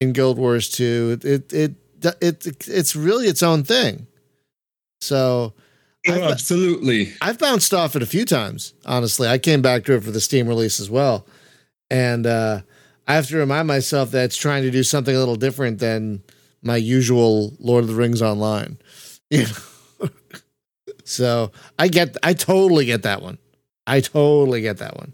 in 0.00 0.12
Guild 0.12 0.38
Wars 0.38 0.68
2. 0.70 1.18
It 1.22 1.52
it 1.52 1.52
it, 2.22 2.46
it 2.46 2.68
it's 2.68 2.94
really 2.96 3.26
its 3.26 3.42
own 3.42 3.64
thing. 3.64 4.06
So. 5.00 5.54
I've- 6.06 6.20
Oh, 6.20 6.24
absolutely. 6.24 7.14
I've 7.22 7.38
bounced 7.38 7.72
off 7.72 7.96
it 7.96 8.02
a 8.02 8.06
few 8.06 8.26
times. 8.26 8.74
Honestly, 8.84 9.26
I 9.26 9.38
came 9.38 9.62
back 9.62 9.84
to 9.86 9.94
it 9.94 10.04
for 10.04 10.10
the 10.10 10.20
Steam 10.20 10.46
release 10.46 10.78
as 10.78 10.90
well, 10.90 11.26
and 11.88 12.26
uh, 12.26 12.60
I 13.08 13.14
have 13.14 13.26
to 13.28 13.38
remind 13.38 13.68
myself 13.68 14.10
that 14.10 14.24
it's 14.26 14.36
trying 14.36 14.64
to 14.64 14.70
do 14.70 14.82
something 14.82 15.16
a 15.16 15.18
little 15.18 15.36
different 15.36 15.78
than 15.78 16.22
my 16.62 16.76
usual 16.76 17.54
Lord 17.58 17.84
of 17.84 17.88
the 17.88 17.94
Rings 17.96 18.20
online. 18.20 18.76
You 19.30 19.44
know? 20.00 20.08
so 21.04 21.52
I 21.78 21.88
get, 21.88 22.18
I 22.22 22.34
totally 22.34 22.84
get 22.84 23.02
that 23.04 23.22
one. 23.22 23.38
I 23.86 24.00
totally 24.00 24.62
get 24.62 24.78
that 24.78 24.96
one. 24.96 25.12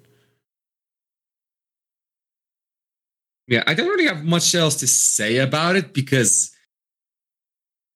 Yeah, 3.48 3.64
I 3.66 3.74
don't 3.74 3.88
really 3.88 4.06
have 4.06 4.24
much 4.24 4.54
else 4.54 4.76
to 4.76 4.87
say 4.87 5.38
about 5.38 5.74
it 5.74 5.92
because 5.92 6.54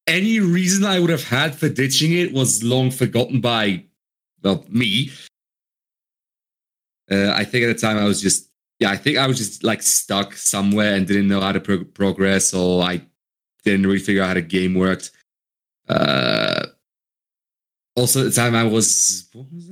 any 0.06 0.40
reason 0.40 0.84
I 0.84 0.98
would 0.98 1.10
have 1.10 1.28
had 1.28 1.54
for 1.54 1.68
ditching 1.68 2.12
it 2.12 2.32
was 2.32 2.64
long 2.64 2.90
forgotten 2.90 3.40
by, 3.40 3.84
well, 4.42 4.64
me. 4.68 5.10
Uh, 7.08 7.30
I 7.32 7.44
think 7.44 7.64
at 7.64 7.68
the 7.68 7.80
time 7.80 7.98
I 7.98 8.04
was 8.04 8.20
just, 8.20 8.50
yeah, 8.80 8.90
I 8.90 8.96
think 8.96 9.16
I 9.16 9.28
was 9.28 9.38
just 9.38 9.62
like 9.62 9.82
stuck 9.82 10.34
somewhere 10.34 10.94
and 10.94 11.06
didn't 11.06 11.28
know 11.28 11.40
how 11.40 11.52
to 11.52 11.60
pro- 11.60 11.84
progress, 11.84 12.52
or 12.52 12.82
I 12.82 13.02
didn't 13.64 13.87
really 13.87 14.00
figure 14.00 14.22
out 14.22 14.28
how 14.28 14.34
the 14.34 14.42
game 14.42 14.74
worked. 14.74 15.12
Uh, 15.88 16.66
also, 17.94 18.20
at 18.20 18.24
the 18.24 18.32
time 18.32 18.56
I 18.56 18.64
was, 18.64 19.28
what 19.32 19.46
was? 19.52 19.70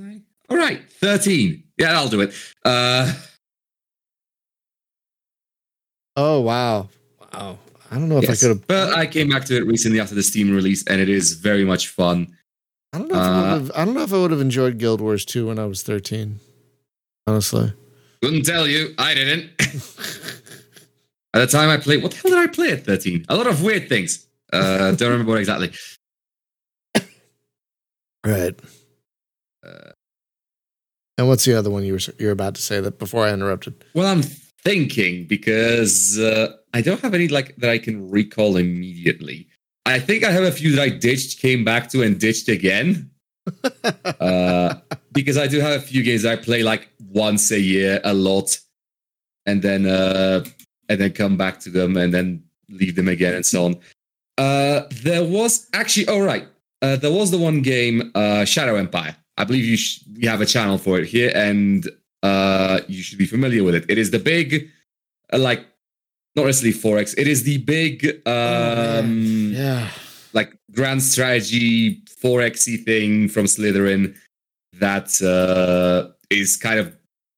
All 0.53 0.59
right, 0.59 0.81
13. 0.93 1.63
Yeah, 1.79 1.97
I'll 1.97 2.07
do 2.09 2.21
it. 2.21 2.33
Uh, 2.63 3.11
Oh 6.15 6.41
wow, 6.41 6.89
wow! 7.33 7.57
I 7.89 7.95
don't 7.95 8.07
know 8.07 8.19
if 8.19 8.25
Yes, 8.25 8.43
I 8.43 8.47
could 8.47 8.57
have. 8.57 8.67
But 8.67 8.93
I 8.95 9.07
came 9.07 9.29
back 9.29 9.45
to 9.45 9.57
it 9.57 9.65
recently 9.65 9.99
after 9.99 10.13
the 10.13 10.21
Steam 10.21 10.53
release, 10.55 10.85
and 10.85 11.01
it 11.01 11.09
is 11.09 11.33
very 11.33 11.65
much 11.65 11.87
fun. 11.87 12.37
I 12.93 12.99
don't 12.99 13.07
know. 13.07 13.15
If 13.15 13.19
I, 13.19 13.25
uh, 13.25 13.41
would 13.41 13.61
have, 13.61 13.71
I 13.75 13.85
don't 13.85 13.95
know 13.95 14.03
if 14.03 14.13
I 14.13 14.17
would 14.17 14.29
have 14.29 14.39
enjoyed 14.39 14.77
Guild 14.77 15.01
Wars 15.01 15.25
2 15.25 15.47
when 15.47 15.57
I 15.57 15.65
was 15.65 15.81
thirteen. 15.81 16.39
Honestly. 17.25 17.73
Couldn't 18.21 18.43
tell 18.45 18.67
you, 18.67 18.93
I 18.99 19.15
didn't. 19.15 19.49
at 21.33 21.39
the 21.39 21.47
time 21.47 21.69
I 21.69 21.77
played, 21.77 22.03
what 22.03 22.11
the 22.11 22.17
hell 22.17 22.29
did 22.29 22.37
I 22.49 22.53
play 22.53 22.69
at 22.73 22.85
13? 22.85 23.25
A 23.29 23.35
lot 23.35 23.47
of 23.47 23.63
weird 23.63 23.89
things. 23.89 24.27
Uh, 24.51 24.91
don't 24.91 25.09
remember 25.09 25.31
what 25.31 25.39
exactly. 25.39 25.71
Right. 28.25 28.57
Uh, 29.65 29.89
And 31.17 31.27
what's 31.27 31.45
the 31.45 31.57
other 31.57 31.69
one 31.69 31.83
you 31.83 31.93
were 31.93 31.99
you're 32.17 32.31
about 32.31 32.55
to 32.55 32.61
say 32.61 32.79
that 32.81 32.97
before 32.99 33.25
I 33.25 33.33
interrupted? 33.33 33.83
Well, 33.93 34.07
I'm 34.07 34.23
thinking 34.23 35.25
because 35.27 36.19
uh, 36.19 36.53
I 36.73 36.81
don't 36.81 37.01
have 37.01 37.13
any 37.13 37.27
like 37.27 37.55
that 37.57 37.69
I 37.69 37.77
can 37.77 38.09
recall 38.09 38.57
immediately. 38.57 39.47
I 39.85 39.99
think 39.99 40.23
I 40.23 40.31
have 40.31 40.43
a 40.43 40.51
few 40.51 40.75
that 40.75 40.81
I 40.81 40.89
ditched, 40.89 41.39
came 41.39 41.63
back 41.63 41.89
to, 41.91 42.01
and 42.01 42.19
ditched 42.19 42.47
again. 42.47 43.11
uh, 44.19 44.75
because 45.11 45.37
I 45.37 45.47
do 45.47 45.59
have 45.59 45.73
a 45.73 45.83
few 45.83 46.01
games 46.01 46.25
I 46.25 46.37
play 46.37 46.63
like 46.63 46.89
once 47.09 47.51
a 47.51 47.59
year, 47.59 47.99
a 48.03 48.13
lot, 48.13 48.57
and 49.45 49.61
then 49.61 49.85
uh, 49.85 50.45
and 50.89 50.99
then 50.99 51.11
come 51.11 51.37
back 51.37 51.59
to 51.61 51.69
them 51.69 51.97
and 51.97 52.13
then 52.13 52.43
leave 52.69 52.95
them 52.95 53.07
again 53.07 53.35
and 53.35 53.45
so 53.45 53.65
on. 53.65 53.75
Uh, 54.37 54.83
there 55.03 55.23
was 55.23 55.67
actually, 55.73 56.07
all 56.07 56.21
right, 56.21 56.47
uh, 56.81 56.95
there 56.95 57.11
was 57.11 57.31
the 57.31 57.37
one 57.37 57.61
game, 57.61 58.11
uh, 58.15 58.45
Shadow 58.45 58.75
Empire. 58.75 59.15
I 59.37 59.43
believe 59.45 59.65
you 59.65 59.77
sh- 59.77 59.99
we 60.19 60.27
have 60.27 60.41
a 60.41 60.45
channel 60.45 60.77
for 60.77 60.99
it 60.99 61.07
here, 61.07 61.31
and 61.35 61.89
uh, 62.21 62.81
you 62.87 63.01
should 63.01 63.17
be 63.17 63.25
familiar 63.25 63.63
with 63.63 63.75
it. 63.75 63.85
It 63.89 63.97
is 63.97 64.11
the 64.11 64.19
big, 64.19 64.69
uh, 65.31 65.37
like, 65.39 65.65
not 66.35 66.45
necessarily 66.45 66.77
4X. 66.77 67.15
It 67.17 67.27
is 67.27 67.43
the 67.43 67.57
big, 67.59 68.21
um, 68.27 69.51
Yeah. 69.53 69.89
like 70.33 70.53
grand 70.71 71.01
strategy 71.03 72.01
forexy 72.21 72.77
thing 72.83 73.27
from 73.27 73.45
Slitherine 73.45 74.15
that 74.79 75.21
uh, 75.21 76.11
is 76.29 76.57
kind 76.57 76.79
of 76.79 76.95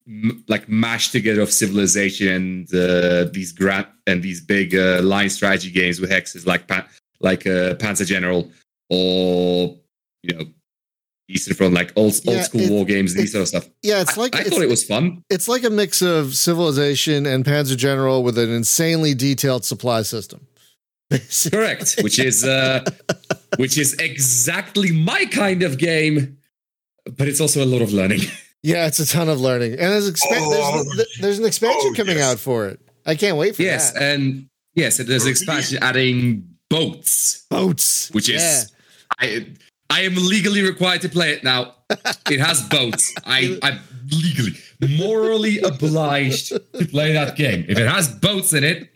m- 0.07 0.43
like 0.47 0.69
mashed 0.69 1.11
together 1.11 1.41
of 1.41 1.51
civilization 1.51 2.27
and 2.29 2.73
uh, 2.75 3.25
these 3.33 3.51
grand 3.51 3.87
and 4.07 4.21
these 4.23 4.39
big 4.39 4.75
uh, 4.75 5.01
line 5.01 5.29
strategy 5.29 5.71
games 5.71 5.99
with 5.99 6.09
hexes 6.11 6.45
like 6.45 6.67
pa- 6.67 6.87
like 7.19 7.45
uh, 7.47 7.73
Panzer 7.75 8.05
General 8.05 8.49
or 8.89 9.75
you 10.23 10.33
know 10.37 10.45
Eastern 11.27 11.55
Front 11.55 11.73
like 11.73 11.91
old 11.95 12.13
Yeah, 12.23 12.33
old 12.35 12.43
school 12.43 12.61
it- 12.61 12.71
war 12.71 12.85
games 12.85 13.13
and 13.13 13.21
these 13.21 13.31
sort 13.31 13.41
of 13.43 13.47
stuff. 13.47 13.69
Yeah, 13.81 14.01
it's 14.01 14.15
like 14.17 14.35
I, 14.35 14.41
it's, 14.41 14.49
thought 14.49 14.61
it 14.61 14.69
was 14.69 14.83
fun. 14.83 15.23
it's 15.29 15.47
like 15.47 15.63
a 15.63 15.69
mix 15.69 16.01
of 16.01 16.35
civilization 16.35 17.25
and 17.25 17.43
Panzer 17.43 17.75
General 17.77 18.23
with 18.23 18.37
an 18.37 18.51
insanely 18.51 19.13
detailed 19.15 19.65
supply 19.65 20.01
system. 20.03 20.47
Correct, 21.51 21.95
which 22.01 22.19
is 22.19 22.43
uh, 22.43 22.83
which 23.57 23.77
is 23.77 23.93
exactly 23.95 24.91
my 24.91 25.25
kind 25.25 25.63
of 25.63 25.77
game, 25.77 26.37
but 27.17 27.27
it's 27.27 27.39
also 27.39 27.63
a 27.63 27.65
lot 27.65 27.81
of 27.81 27.93
learning. 27.93 28.21
Yeah, 28.63 28.87
it's 28.87 28.97
a 28.97 29.05
ton 29.05 29.29
of 29.29 29.39
learning, 29.39 29.73
and 29.73 29.81
there's, 29.81 30.09
expa- 30.11 30.25
Oh, 30.31 30.83
there's, 30.95 31.17
there's 31.21 31.37
an 31.37 31.45
expansion 31.45 31.91
oh, 31.91 31.95
coming 31.95 32.17
yes. 32.17 32.31
out 32.31 32.39
for 32.39 32.65
it. 32.65 32.79
I 33.05 33.13
can't 33.13 33.37
wait 33.37 33.55
for 33.55 33.61
that. 33.61 33.67
yes, 33.67 33.91
that. 33.91 34.01
and 34.01 34.49
yes, 34.73 34.97
and 34.97 35.07
there's 35.07 35.27
expansion 35.27 35.77
adding 35.83 36.49
boats, 36.71 37.45
Boats, 37.51 38.09
which 38.09 38.27
is 38.27 38.71
I 39.19 39.45
I 39.95 40.01
am 40.01 40.15
legally 40.15 40.61
required 40.61 41.01
to 41.03 41.09
play 41.09 41.31
it 41.31 41.41
now. 41.45 41.73
It 42.29 42.41
has 42.41 42.61
boats. 42.67 43.13
I 43.25 43.57
I'm 43.63 43.79
legally 44.11 44.53
morally 44.99 45.59
obliged 45.59 46.49
to 46.49 46.85
play 46.85 47.13
that 47.13 47.37
game. 47.37 47.63
If 47.69 47.77
it 47.79 47.87
has 47.87 48.09
boats 48.09 48.51
in 48.51 48.65
it, 48.65 48.89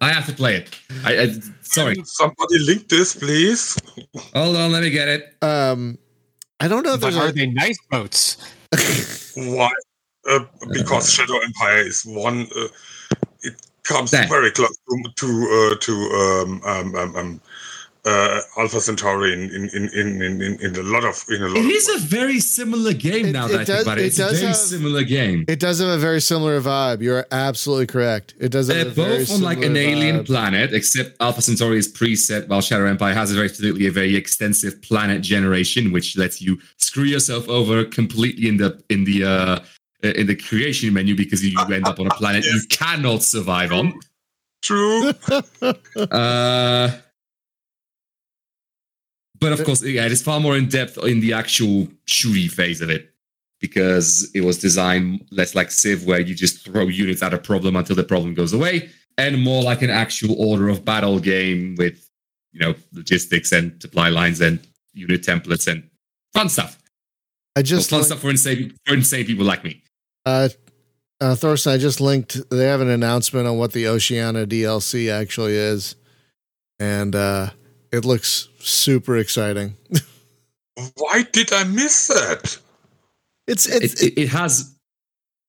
I 0.00 0.12
have 0.12 0.26
to 0.26 0.32
play 0.32 0.56
it. 0.56 0.66
I, 1.04 1.10
I 1.22 1.34
sorry. 1.62 2.02
Somebody 2.04 2.58
link 2.58 2.88
this, 2.88 3.14
please. 3.14 3.78
Hold 4.34 4.56
on, 4.56 4.72
let 4.72 4.82
me 4.82 4.90
get 4.90 5.08
it. 5.08 5.36
Um, 5.40 5.98
I 6.58 6.66
don't 6.66 6.84
know 6.84 6.94
if 6.94 7.00
But 7.00 7.12
there's 7.12 7.22
are 7.22 7.28
a, 7.28 7.32
they 7.32 7.46
nice 7.46 7.78
boats? 7.88 8.36
Why? 9.36 9.70
Uh, 10.28 10.40
because 10.72 11.12
Shadow 11.12 11.38
Empire 11.44 11.78
is 11.86 12.02
one. 12.04 12.48
Uh, 12.56 12.68
it 13.42 13.54
comes 13.84 14.10
There. 14.10 14.26
very 14.26 14.50
close 14.50 14.76
to 14.88 14.94
to 15.14 15.28
uh, 15.58 15.74
to 15.78 15.92
um, 15.92 16.60
um, 16.64 16.94
um, 16.96 17.16
um, 17.16 17.40
uh, 18.06 18.40
Alpha 18.58 18.80
Centauri 18.80 19.32
in 19.32 19.42
in, 19.50 19.64
in, 19.72 19.88
in, 20.00 20.22
in, 20.22 20.42
in 20.42 20.60
in 20.60 20.76
a 20.76 20.82
lot 20.82 21.04
of 21.04 21.24
in 21.30 21.42
a 21.42 21.48
lot 21.48 21.56
It 21.56 21.64
of 21.64 21.70
is 21.70 21.88
a 21.88 21.98
very 21.98 22.38
similar 22.40 22.92
game 22.92 23.26
It- 23.26 23.32
now 23.32 23.46
it 23.46 23.52
that 23.52 23.60
I 23.60 23.64
does- 23.64 23.76
think 23.76 23.82
about 23.86 23.98
it. 23.98 24.02
it 24.02 24.06
It's 24.08 24.18
a 24.18 24.26
very 24.28 24.46
have- 24.46 24.56
similar 24.56 25.02
game. 25.04 25.44
It 25.48 25.58
does 25.58 25.78
have 25.80 25.88
a 25.88 25.96
very 25.98 26.20
similar 26.20 26.60
vibe. 26.60 27.00
You're 27.02 27.24
absolutely 27.32 27.86
correct. 27.86 28.34
It 28.38 28.50
does 28.50 28.68
have 28.68 28.76
They're 28.76 28.86
a 28.88 28.90
very 28.90 29.18
both 29.20 29.30
on 29.32 29.40
like 29.42 29.58
an 29.58 29.62
similar 29.74 29.80
alien 29.80 30.16
vibe. 30.20 30.26
planet, 30.26 30.74
except 30.74 31.16
Alpha 31.20 31.40
Centauri 31.42 31.78
is 31.78 31.90
preset, 31.92 32.46
while 32.48 32.60
Shadow 32.60 32.86
Empire 32.86 33.14
has 33.14 33.32
a 33.32 33.34
very 33.34 33.48
specifically 33.48 33.86
a 33.86 33.90
very 33.92 34.14
extensive 34.16 34.80
planet 34.82 35.22
generation, 35.22 35.90
which 35.92 36.16
lets 36.16 36.42
you 36.42 36.58
screw 36.78 37.04
yourself 37.04 37.48
over 37.48 37.84
completely 37.84 38.48
in 38.48 38.56
the 38.58 38.82
in 38.90 39.04
the 39.04 39.24
uh 39.24 39.58
in 40.02 40.26
the 40.26 40.36
creation 40.36 40.92
menu 40.92 41.14
because 41.16 41.42
you 41.42 41.58
end 41.72 41.86
up 41.86 41.98
on 41.98 42.06
a 42.06 42.14
planet 42.16 42.44
you 42.44 42.60
cannot 42.68 43.22
survive 43.22 43.72
on. 43.72 43.94
True. 44.62 45.12
Uh, 46.10 46.90
but 49.50 49.58
of 49.60 49.64
course, 49.64 49.82
yeah, 49.82 50.06
it 50.06 50.12
is 50.12 50.22
far 50.22 50.40
more 50.40 50.56
in 50.56 50.68
depth 50.68 50.98
in 50.98 51.20
the 51.20 51.32
actual 51.32 51.86
shooty 52.06 52.50
phase 52.50 52.80
of 52.80 52.90
it 52.90 53.10
because 53.60 54.30
it 54.34 54.42
was 54.42 54.58
designed 54.58 55.24
less 55.30 55.54
like 55.54 55.70
Civ, 55.70 56.04
where 56.06 56.20
you 56.20 56.34
just 56.34 56.64
throw 56.64 56.86
units 56.88 57.22
at 57.22 57.32
a 57.32 57.38
problem 57.38 57.76
until 57.76 57.96
the 57.96 58.04
problem 58.04 58.34
goes 58.34 58.52
away, 58.52 58.90
and 59.18 59.40
more 59.42 59.62
like 59.62 59.82
an 59.82 59.90
actual 59.90 60.34
order 60.38 60.68
of 60.68 60.84
battle 60.84 61.18
game 61.20 61.74
with 61.76 62.08
you 62.52 62.60
know 62.60 62.74
logistics 62.92 63.52
and 63.52 63.80
supply 63.80 64.08
lines 64.08 64.40
and 64.40 64.60
unit 64.92 65.22
templates 65.22 65.66
and 65.70 65.88
fun 66.32 66.48
stuff. 66.48 66.78
I 67.56 67.60
Well, 67.60 67.64
just 67.64 67.90
fun 67.90 67.98
linked- 67.98 68.06
stuff 68.08 68.20
for 68.20 68.30
insane 68.30 68.74
for 68.86 68.94
insane 68.94 69.24
people 69.26 69.44
like 69.46 69.62
me. 69.64 69.82
uh, 70.26 70.48
uh, 71.20 71.34
Thorsten. 71.36 71.72
I 71.72 71.78
just 71.78 72.00
linked. 72.00 72.38
They 72.50 72.66
have 72.66 72.80
an 72.80 72.90
announcement 72.90 73.46
on 73.46 73.56
what 73.56 73.72
the 73.72 73.86
Oceania 73.88 74.46
DLC 74.46 75.10
actually 75.10 75.54
is, 75.56 75.94
and 76.78 77.14
uh, 77.14 77.50
it 77.94 78.04
looks 78.04 78.48
super 78.58 79.16
exciting. 79.16 79.76
Why 80.96 81.22
did 81.32 81.52
I 81.52 81.64
miss 81.64 82.08
that? 82.08 82.58
It's 83.46 83.66
it's 83.66 84.02
It, 84.02 84.12
it, 84.18 84.22
it 84.22 84.28
has 84.30 84.74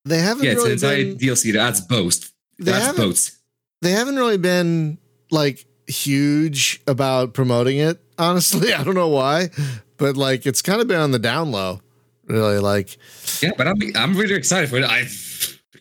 they 0.06 0.20
haven't 0.20 0.44
yeah, 0.46 0.52
it's 0.52 0.62
an 0.64 0.70
really 0.70 0.74
entire 0.74 1.04
been, 1.06 1.18
DLC 1.18 1.54
that 1.54 1.62
adds 1.68 1.82
boats. 1.82 2.32
they 2.60 2.72
That's 2.72 2.86
haven't 2.86 3.02
boats. 3.02 3.40
they 3.82 3.92
haven't 3.92 4.18
really 4.18 4.38
been 4.38 4.98
like 5.32 5.66
huge 5.88 6.82
about 6.88 7.34
promoting 7.34 7.78
it. 7.80 8.00
Honestly, 8.18 8.74
I 8.80 8.84
don't 8.84 8.96
know 8.96 9.10
why, 9.10 9.50
but 9.98 10.16
like 10.16 10.46
it's 10.46 10.62
kind 10.62 10.82
of 10.82 10.88
been 10.88 11.00
on 11.00 11.12
the 11.12 11.20
down 11.20 11.52
low. 11.52 11.82
Really, 12.28 12.60
like 12.60 12.98
Yeah, 13.42 13.52
but 13.58 13.68
I'm 13.68 13.78
I'm 13.96 14.16
really 14.16 14.36
excited 14.36 14.70
for 14.70 14.78
it. 14.78 14.84
I 14.86 15.08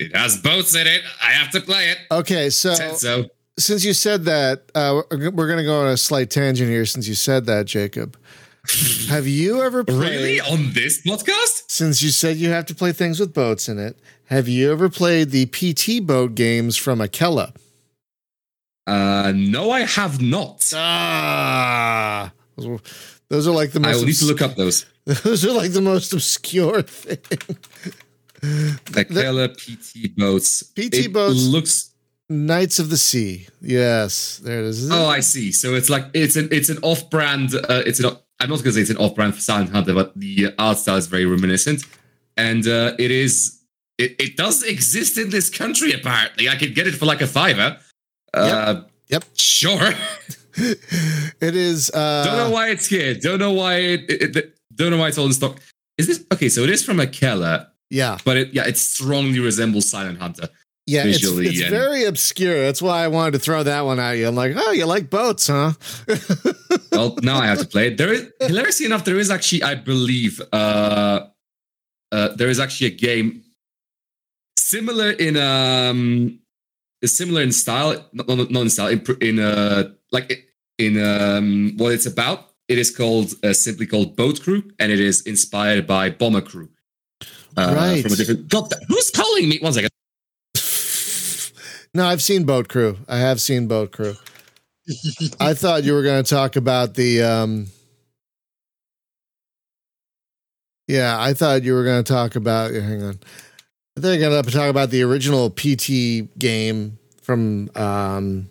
it 0.00 0.16
has 0.16 0.38
boats 0.40 0.74
in 0.74 0.86
it. 0.86 1.02
I 1.22 1.30
have 1.32 1.50
to 1.52 1.60
play 1.60 1.90
it. 1.90 1.98
okay, 2.10 2.48
so 2.50 2.74
Said 2.74 2.96
so 2.96 3.26
since 3.58 3.84
you 3.84 3.92
said 3.92 4.24
that, 4.24 4.70
uh, 4.74 5.02
we're, 5.10 5.30
going 5.46 5.58
to 5.58 5.64
go 5.64 5.80
on 5.82 5.88
a 5.88 5.96
slight 5.96 6.30
tangent 6.30 6.68
here. 6.70 6.86
Since 6.86 7.06
you 7.08 7.14
said 7.14 7.46
that, 7.46 7.66
Jacob, 7.66 8.16
have 9.08 9.26
you 9.26 9.62
ever 9.62 9.84
played? 9.84 9.98
really 10.00 10.40
on 10.40 10.72
this 10.72 11.02
podcast? 11.02 11.64
Since 11.70 12.02
you 12.02 12.10
said 12.10 12.36
you 12.36 12.50
have 12.50 12.66
to 12.66 12.74
play 12.74 12.92
things 12.92 13.20
with 13.20 13.32
boats 13.34 13.68
in 13.68 13.78
it, 13.78 13.98
have 14.26 14.48
you 14.48 14.72
ever 14.72 14.88
played 14.88 15.30
the 15.30 15.46
PT 15.46 16.04
boat 16.06 16.34
games 16.34 16.76
from 16.76 16.98
Akella? 16.98 17.54
Uh, 18.86 19.32
no, 19.34 19.70
I 19.70 19.80
have 19.80 20.20
not. 20.20 20.70
Ah, 20.74 22.32
those, 23.28 23.46
are 23.48 23.52
like 23.52 23.72
the 23.72 23.80
I 23.80 23.82
most. 23.92 23.98
will 24.00 24.06
need 24.06 24.16
to 24.16 24.24
look 24.26 24.42
up 24.42 24.56
those. 24.56 24.86
Those 25.04 25.44
are 25.44 25.52
like 25.52 25.72
the 25.72 25.82
most 25.82 26.12
obscure 26.14 26.80
thing. 26.80 27.18
Akella 28.40 29.48
PT 29.54 30.16
boats. 30.16 30.62
PT 30.62 30.94
It 30.94 31.12
boats. 31.12 31.44
looks. 31.46 31.93
Knights 32.28 32.78
of 32.78 32.90
the 32.90 32.96
Sea. 32.96 33.46
Yes, 33.60 34.38
there 34.38 34.60
it 34.60 34.64
is. 34.66 34.90
Oh, 34.90 35.06
I 35.06 35.20
see. 35.20 35.52
So 35.52 35.74
it's 35.74 35.90
like 35.90 36.06
it's 36.14 36.36
an 36.36 36.48
it's 36.50 36.68
an 36.68 36.78
off-brand. 36.82 37.54
Uh, 37.54 37.82
it's 37.86 38.00
an. 38.00 38.06
I'm 38.40 38.48
not 38.50 38.56
going 38.56 38.64
to 38.64 38.72
say 38.72 38.80
it's 38.80 38.90
an 38.90 38.96
off-brand 38.96 39.34
for 39.34 39.40
Silent 39.40 39.70
Hunter, 39.70 39.94
but 39.94 40.12
the 40.18 40.52
art 40.58 40.78
style 40.78 40.96
is 40.96 41.06
very 41.06 41.24
reminiscent, 41.26 41.84
and 42.36 42.66
uh, 42.66 42.94
it 42.98 43.10
is. 43.10 43.60
It, 43.96 44.16
it 44.18 44.36
does 44.36 44.64
exist 44.64 45.18
in 45.18 45.30
this 45.30 45.48
country 45.50 45.92
apparently. 45.92 46.48
I 46.48 46.56
could 46.56 46.74
get 46.74 46.86
it 46.88 46.94
for 46.94 47.06
like 47.06 47.20
a 47.20 47.26
fiver. 47.26 47.78
Uh, 48.32 48.82
Yep. 49.08 49.24
Sure. 49.36 49.90
it 50.56 51.54
is. 51.54 51.90
Uh, 51.90 52.24
don't 52.24 52.36
know 52.38 52.50
why 52.50 52.70
it's 52.70 52.86
here. 52.86 53.14
Don't 53.14 53.38
know 53.38 53.52
why 53.52 53.74
it, 53.76 54.10
it, 54.10 54.36
it- 54.36 54.58
don't 54.74 54.90
know 54.90 54.96
why 54.96 55.08
it's 55.08 55.18
all 55.18 55.26
in 55.26 55.32
stock. 55.32 55.60
Is 55.98 56.08
this 56.08 56.24
okay? 56.32 56.48
So 56.48 56.62
it 56.62 56.70
is 56.70 56.84
from 56.84 56.96
Akella, 56.96 57.68
Yeah, 57.90 58.18
but 58.24 58.36
it 58.36 58.52
yeah, 58.54 58.66
it 58.66 58.76
strongly 58.76 59.38
resembles 59.38 59.88
Silent 59.88 60.18
Hunter. 60.18 60.48
Yeah. 60.86 61.04
It's, 61.04 61.18
Visually 61.18 61.46
it's 61.48 61.60
and- 61.62 61.70
very 61.70 62.04
obscure. 62.04 62.62
That's 62.62 62.82
why 62.82 63.04
I 63.04 63.08
wanted 63.08 63.32
to 63.32 63.38
throw 63.38 63.62
that 63.62 63.84
one 63.84 63.98
at 64.00 64.12
you. 64.12 64.28
I'm 64.28 64.34
like, 64.34 64.52
oh, 64.56 64.72
you 64.72 64.86
like 64.86 65.10
boats, 65.10 65.48
huh? 65.48 65.72
Well, 66.92 67.16
now 67.22 67.38
I 67.40 67.46
have 67.46 67.58
to 67.58 67.66
play 67.66 67.88
it. 67.88 67.96
There 67.98 68.12
is 68.12 68.30
hilariously 68.40 68.86
enough, 68.86 69.04
there 69.04 69.18
is 69.18 69.28
actually, 69.28 69.64
I 69.64 69.74
believe, 69.74 70.40
uh, 70.52 71.26
uh, 72.12 72.28
there 72.36 72.48
is 72.48 72.60
actually 72.60 72.86
a 72.86 72.90
game 72.90 73.42
similar 74.56 75.10
in 75.10 75.36
um, 75.36 76.38
similar 77.04 77.42
in 77.42 77.50
style, 77.50 78.08
not, 78.12 78.28
not, 78.28 78.62
in 78.62 78.70
style, 78.70 78.88
in, 78.88 79.04
in 79.20 79.40
uh, 79.40 79.90
like 80.12 80.46
in 80.78 81.02
um, 81.04 81.72
what 81.78 81.90
it's 81.92 82.06
about. 82.06 82.50
It 82.68 82.78
is 82.78 82.94
called 82.96 83.32
uh, 83.42 83.52
simply 83.52 83.86
called 83.86 84.14
Boat 84.16 84.40
Crew, 84.40 84.62
and 84.78 84.92
it 84.92 85.00
is 85.00 85.22
inspired 85.22 85.86
by 85.86 86.10
Bomber 86.10 86.42
Crew. 86.42 86.68
Uh, 87.56 87.74
Right. 87.76 88.02
From 88.02 88.12
a 88.12 88.16
different. 88.16 88.48
God, 88.48 88.72
who's 88.88 89.10
calling 89.10 89.48
me? 89.48 89.58
One 89.60 89.72
second. 89.72 89.90
No, 91.94 92.04
I've 92.06 92.22
seen 92.22 92.44
Boat 92.44 92.68
Crew. 92.68 92.96
I 93.08 93.18
have 93.18 93.40
seen 93.40 93.66
Boat 93.68 93.92
Crew. 93.92 94.14
I 95.40 95.54
thought 95.54 95.84
you 95.84 95.92
were 95.94 96.02
going 96.02 96.22
to 96.22 96.28
talk 96.28 96.56
about 96.56 96.94
the. 96.94 97.22
um 97.22 97.66
Yeah, 100.86 101.16
I 101.18 101.32
thought 101.32 101.62
you 101.62 101.72
were 101.72 101.84
going 101.84 102.04
to 102.04 102.12
talk 102.12 102.36
about. 102.36 102.72
Hang 102.74 103.02
on. 103.02 103.18
I 103.96 104.00
think 104.00 104.20
you're 104.20 104.30
going 104.30 104.42
to 104.44 104.50
talk 104.50 104.68
about 104.68 104.90
the 104.90 105.02
original 105.02 105.50
PT 105.50 106.36
game 106.38 106.98
from 107.22 107.70
um 107.76 108.50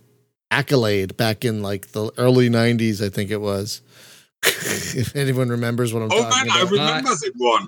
Accolade 0.49 1.17
back 1.17 1.43
in 1.45 1.61
like 1.61 1.91
the 1.91 2.11
early 2.17 2.49
'90s. 2.49 3.03
I 3.05 3.09
think 3.09 3.29
it 3.31 3.41
was. 3.41 3.81
if 4.43 5.15
anyone 5.15 5.49
remembers 5.49 5.93
what 5.93 6.03
I'm 6.03 6.11
Oh 6.11 6.21
talking 6.23 6.47
man, 6.47 6.57
I 6.57 6.61
about. 6.61 6.71
remember 6.71 7.09
that 7.09 7.31
one. 7.37 7.67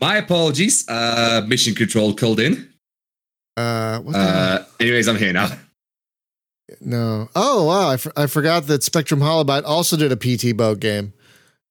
My 0.00 0.16
apologies. 0.16 0.86
Uh, 0.88 1.42
mission 1.46 1.74
control 1.74 2.14
called 2.14 2.40
in. 2.40 2.68
Uh, 3.58 3.98
what 4.02 4.12
the 4.12 4.18
hell? 4.18 4.52
Uh, 4.52 4.64
anyways, 4.78 5.08
I'm 5.08 5.16
here 5.16 5.32
now. 5.32 5.50
No. 6.80 7.28
Oh 7.34 7.64
wow, 7.64 7.88
I, 7.90 8.22
I 8.22 8.26
forgot 8.26 8.68
that 8.68 8.84
Spectrum 8.84 9.20
Holobyte 9.20 9.64
also 9.64 9.96
did 9.96 10.12
a 10.12 10.16
PT 10.16 10.56
boat 10.56 10.80
game. 10.80 11.12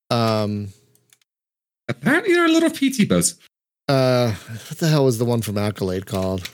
Um. 0.10 0.70
Apparently, 1.88 2.34
there 2.34 2.44
are 2.44 2.48
a 2.48 2.52
lot 2.52 2.64
of 2.64 2.74
PT 2.74 3.08
boats. 3.08 3.36
Uh. 3.88 4.32
What 4.32 4.80
the 4.80 4.90
hell 4.90 5.06
was 5.06 5.18
the 5.18 5.24
one 5.24 5.42
from 5.42 5.58
Accolade 5.58 6.08
called? 6.08 6.50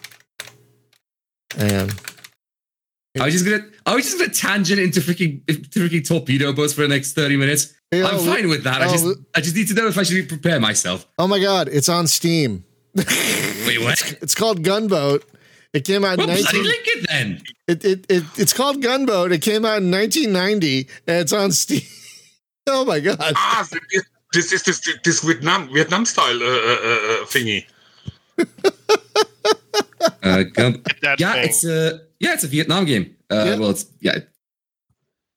And 1.57 1.91
I 3.19 3.25
was 3.25 3.33
just 3.33 3.45
gonna, 3.45 3.65
I 3.87 3.95
was 3.95 4.05
just 4.05 4.19
gonna 4.19 4.31
tangent 4.31 4.79
into 4.79 4.99
freaking, 4.99 5.41
into 5.49 5.79
freaking 5.79 6.07
torpedo 6.07 6.53
boats 6.53 6.73
for 6.73 6.81
the 6.81 6.89
next 6.89 7.13
thirty 7.13 7.37
minutes. 7.37 7.73
I'm 7.91 8.19
fine 8.19 8.49
with 8.49 8.63
that. 8.65 8.81
I 8.81 8.87
oh, 8.87 8.91
just, 8.91 9.05
I 9.35 9.41
just 9.41 9.55
need 9.55 9.67
to 9.69 9.73
know 9.73 9.87
if 9.87 9.97
I 9.97 10.03
should 10.03 10.27
prepare 10.27 10.59
myself. 10.59 11.07
Oh 11.17 11.27
my 11.27 11.39
god, 11.39 11.69
it's 11.71 11.89
on 11.89 12.05
Steam. 12.05 12.65
Wait, 13.67 13.79
what? 13.81 14.17
It's 14.21 14.35
called 14.35 14.63
Gunboat. 14.63 15.23
It 15.73 15.85
came 15.85 16.03
out 16.05 16.13
in 16.19 16.27
Well, 16.27 16.27
bloody 16.27 16.43
19 16.43 16.63
link 16.63 16.81
it 16.85 17.07
then. 17.09 17.41
it, 17.67 17.83
it, 17.85 18.05
it 18.09 18.23
it's 18.37 18.53
called 18.53 18.81
Gunboat. 18.81 19.31
It 19.31 19.41
came 19.41 19.65
out 19.65 19.81
in 19.81 19.89
1990 19.89 20.87
and 21.07 21.17
it's 21.21 21.33
on 21.33 21.51
Steam. 21.51 21.81
oh 22.67 22.85
my 22.85 22.99
god. 22.99 23.17
Ah, 23.35 23.67
this, 23.91 24.03
this 24.33 24.53
is 24.53 24.63
this 24.63 24.97
this 25.03 25.21
Vietnam 25.23 25.69
Vietnam 25.73 26.05
style 26.05 26.37
uh, 26.41 26.45
uh, 26.45 26.51
uh, 26.51 27.25
thingy. 27.25 27.65
Uh, 30.21 30.43
gun- 30.43 30.81
yeah, 31.19 31.33
thing. 31.33 31.43
it's 31.45 31.65
a, 31.65 31.99
yeah, 32.19 32.33
it's 32.33 32.43
a 32.43 32.47
Vietnam 32.47 32.85
game. 32.85 33.15
Uh, 33.29 33.43
Yeah. 33.45 33.55
well, 33.57 33.69
it's 33.71 33.85
yeah, 34.01 34.19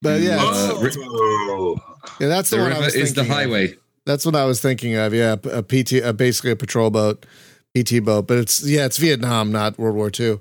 But 0.03 0.21
yeah, 0.21 0.39
Uh, 0.43 0.79
ri- 0.81 0.91
Oh, 0.99 1.77
yeah, 2.21 2.29
that's 2.29 2.51
the, 2.51 2.57
the 2.57 2.63
one 2.63 2.73
I 2.73 2.75
river 2.77 2.85
was 2.87 2.95
is 2.95 3.15
the 3.15 3.23
thinking 3.23 3.31
of. 3.33 3.37
highway. 3.39 3.75
That's 4.05 4.25
what 4.25 4.37
I 4.37 4.45
was 4.45 4.61
thinking 4.61 4.95
of. 4.95 5.13
Yeah, 5.15 5.37
a 5.51 5.63
PT, 5.63 6.03
uh, 6.05 6.13
basically 6.13 6.51
a 6.53 6.57
patrol 6.57 6.91
boat, 6.91 7.27
PT 7.85 8.05
boat, 8.05 8.27
but 8.27 8.39
it's 8.39 8.65
yeah, 8.67 8.87
it's 8.87 8.97
Vietnam, 8.99 9.53
not 9.53 9.79
World 9.79 9.97
War 9.97 10.11
II. 10.19 10.41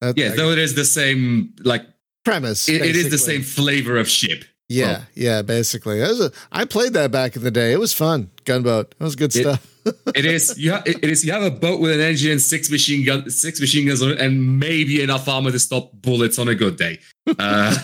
That, 0.00 0.16
Yeah, 0.16 0.28
that 0.30 0.36
though 0.36 0.50
it 0.50 0.58
is 0.58 0.74
the 0.74 0.84
same, 0.84 1.54
like 1.64 1.82
premise. 2.24 2.68
it, 2.68 2.82
it 2.82 2.96
is 2.96 3.10
the 3.10 3.18
same 3.18 3.42
flavor 3.42 3.96
of 3.96 4.08
ship. 4.08 4.44
Yeah, 4.68 5.04
yeah, 5.14 5.40
basically. 5.42 6.00
A, 6.00 6.12
I 6.52 6.66
played 6.66 6.92
that 6.92 7.10
back 7.10 7.36
in 7.36 7.42
the 7.42 7.50
day. 7.50 7.72
It 7.72 7.80
was 7.80 7.94
fun. 7.94 8.30
Gunboat. 8.44 8.94
That 8.98 9.04
was 9.04 9.16
good 9.16 9.34
It- 9.34 9.42
stuff. 9.42 9.66
It 10.14 10.26
is 10.26 10.58
you. 10.58 10.72
Ha- 10.72 10.82
it 10.84 11.02
is 11.04 11.24
you 11.24 11.32
have 11.32 11.42
a 11.42 11.50
boat 11.50 11.80
with 11.80 11.92
an 11.92 12.00
engine 12.00 12.32
and 12.32 12.42
six 12.42 12.70
machine 12.70 13.06
gun, 13.06 13.30
six 13.30 13.58
machine 13.58 13.86
guns 13.86 14.02
on 14.02 14.10
it, 14.10 14.20
and 14.20 14.58
maybe 14.60 15.00
enough 15.02 15.26
armor 15.28 15.50
to 15.50 15.58
stop 15.58 15.92
bullets 16.02 16.38
on 16.38 16.46
a 16.48 16.54
good 16.54 16.76
day. 16.76 16.98
Uh, 17.38 17.74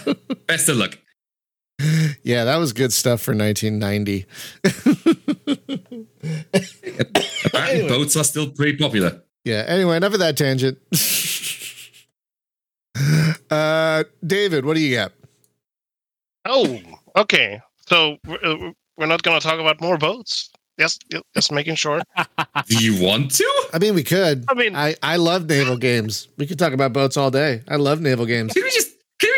best 0.46 0.68
of 0.68 0.76
luck. 0.76 0.98
yeah, 2.22 2.44
that 2.44 2.56
was 2.56 2.72
good 2.74 2.92
stuff 2.92 3.22
for 3.22 3.34
1990. 3.34 4.26
Apparently, 7.54 7.80
Anyway. 7.84 7.88
boats 7.98 8.16
are 8.16 8.24
still 8.24 8.50
pretty 8.50 8.76
popular. 8.76 9.22
yeah. 9.44 9.64
Anyway, 9.66 9.96
enough 9.96 10.12
of 10.14 10.20
that 10.20 10.36
tangent. 10.36 10.78
uh, 13.50 14.04
David, 14.26 14.64
what 14.64 14.74
do 14.74 14.80
you 14.80 14.96
got? 14.96 15.12
Oh, 16.46 16.78
Okay, 17.16 17.60
so 17.88 18.16
we're, 18.26 18.38
uh, 18.42 18.72
we're 18.96 19.06
not 19.06 19.22
going 19.22 19.40
to 19.40 19.46
talk 19.46 19.60
about 19.60 19.80
more 19.80 19.96
boats. 19.96 20.50
Yes, 20.76 20.98
just 21.32 21.52
making 21.52 21.76
sure. 21.76 22.00
Do 22.66 22.84
you 22.84 23.00
want 23.00 23.30
to? 23.36 23.64
I 23.72 23.78
mean, 23.78 23.94
we 23.94 24.02
could. 24.02 24.44
I 24.48 24.54
mean, 24.54 24.74
I, 24.74 24.96
I 25.00 25.14
love 25.14 25.48
naval 25.48 25.76
games. 25.76 26.26
We 26.36 26.48
could 26.48 26.58
talk 26.58 26.72
about 26.72 26.92
boats 26.92 27.16
all 27.16 27.30
day. 27.30 27.62
I 27.68 27.76
love 27.76 28.00
naval 28.00 28.26
games. 28.26 28.52
Can 28.52 28.64
we 28.64 28.70
just 28.70 28.88
can 28.88 28.93
we 28.93 28.93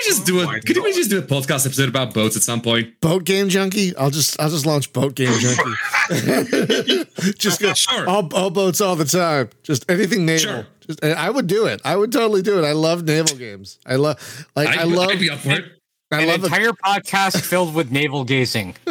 just 0.07 0.27
do 0.27 0.39
Oh 0.41 0.43
a 0.43 0.47
my 0.47 0.61
we 0.67 0.93
just 0.93 1.11
do 1.11 1.19
a 1.19 1.23
podcast 1.23 1.67
episode 1.67 1.89
about 1.89 2.15
boats 2.15 2.37
at 2.37 2.43
some 2.43 2.61
point? 2.63 3.01
Boat 3.01 3.25
game 3.25 3.49
junkie. 3.49 3.97
I'll 3.97 4.11
just 4.11 4.41
I'll 4.41 4.51
just 4.51 4.67
launch 4.67 4.93
boat 4.93 5.15
game 5.15 5.33
junkie. 5.39 7.05
just 7.39 7.61
go 7.61 7.75
Sure. 7.75 8.09
all, 8.09 8.29
all 8.35 8.51
boats 8.51 8.81
all 8.81 8.97
the 8.97 9.05
time. 9.05 9.51
Just 9.63 9.91
anything 9.91 10.25
naval. 10.27 10.41
Sure. 10.41 10.67
Just 10.87 11.05
I 11.05 11.29
would 11.31 11.47
do 11.47 11.67
it. 11.67 11.81
I 11.85 11.97
would 11.97 12.13
totally 12.13 12.43
do 12.43 12.59
it. 12.59 12.65
I 12.65 12.73
love 12.73 13.05
naval 13.05 13.37
games. 13.37 13.79
I 13.85 13.97
love 13.97 14.47
like 14.55 14.69
I, 14.69 14.83
I'd, 14.83 14.89
love 14.89 15.09
I'd 15.11 15.19
be 15.19 15.31
up 15.31 15.41
for 15.41 15.51
it. 15.51 15.65
I 16.13 16.23
An 16.23 16.29
love 16.29 16.43
a, 16.45 16.47
entire 16.47 16.73
podcast 16.73 17.41
filled 17.41 17.75
with 17.75 17.91
navel 17.91 18.25
gazing. 18.25 18.77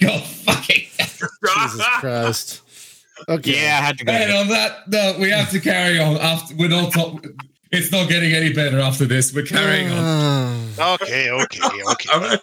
Go 0.00 0.18
fucking. 0.18 0.84
Jesus 0.98 1.86
Christ. 2.00 2.62
Okay. 3.28 3.62
Yeah, 3.62 3.78
I 3.80 3.84
had 3.84 3.98
to 3.98 4.04
go. 4.04 4.12
And 4.12 4.32
on 4.32 4.48
that, 4.48 4.88
no, 4.88 5.16
we 5.18 5.30
have 5.30 5.50
to 5.50 5.60
carry 5.60 5.98
on. 5.98 6.16
After 6.18 6.54
we're 6.54 6.68
not. 6.68 6.92
Talk, 6.92 7.26
it's 7.72 7.90
not 7.92 8.08
getting 8.08 8.32
any 8.32 8.52
better 8.52 8.78
after 8.80 9.04
this. 9.04 9.32
We're 9.34 9.44
carrying 9.44 9.90
on. 9.90 9.98
Ah. 10.00 10.94
okay, 10.94 11.30
okay, 11.30 11.60
okay. 11.92 12.38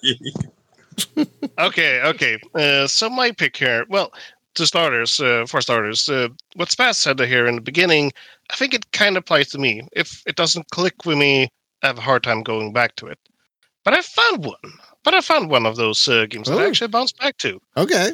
Okay, 1.60 2.02
okay. 2.04 2.38
Uh, 2.54 2.88
so 2.88 3.10
my 3.10 3.32
pick 3.32 3.58
here. 3.58 3.86
Well, 3.90 4.14
to 4.56 4.66
starters, 4.66 5.20
uh, 5.20 5.46
for 5.48 5.62
starters, 5.62 6.08
uh, 6.10 6.30
what 6.56 6.70
Spaz 6.70 6.96
said 6.96 7.20
here 7.20 7.46
in 7.48 7.56
the 7.56 7.62
beginning, 7.62 8.12
I 8.50 8.56
think 8.56 8.74
it 8.74 8.90
kind 8.92 9.18
of 9.18 9.22
applies 9.22 9.50
to 9.50 9.58
me. 9.58 9.88
If 9.94 10.24
it 10.26 10.36
doesn't 10.36 10.70
click 10.72 11.06
with 11.06 11.18
me, 11.18 11.50
I 11.84 11.88
have 11.88 11.98
a 11.98 12.02
hard 12.02 12.24
time 12.24 12.44
going 12.44 12.72
back 12.74 12.96
to 12.98 13.08
it. 13.08 13.20
But 13.84 13.94
I 13.94 14.02
found 14.02 14.46
one. 14.46 14.56
But 15.04 15.14
I 15.14 15.22
found 15.22 15.50
one 15.50 15.66
of 15.66 15.76
those 15.76 16.08
uh, 16.08 16.26
games 16.30 16.48
that 16.48 16.58
I 16.58 16.64
Oh. 16.64 16.68
actually 16.68 16.88
bounced 16.88 17.18
back 17.20 17.38
to. 17.38 17.60
okay. 17.78 18.12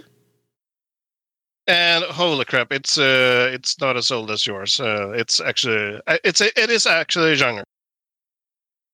And 1.67 2.04
holy 2.06 2.43
crap, 2.45 2.71
it's 2.71 2.97
uh, 2.97 3.50
it's 3.54 3.80
not 3.80 3.95
as 3.95 4.10
old 4.12 4.32
as 4.32 4.45
yours. 4.47 4.80
Uh, 4.80 5.12
it's 5.12 5.39
actually, 5.39 6.00
uh, 6.08 6.17
it's 6.24 6.41
a, 6.41 6.47
it 6.60 6.69
is 6.69 6.86
actually 6.88 7.36
younger. 7.36 7.63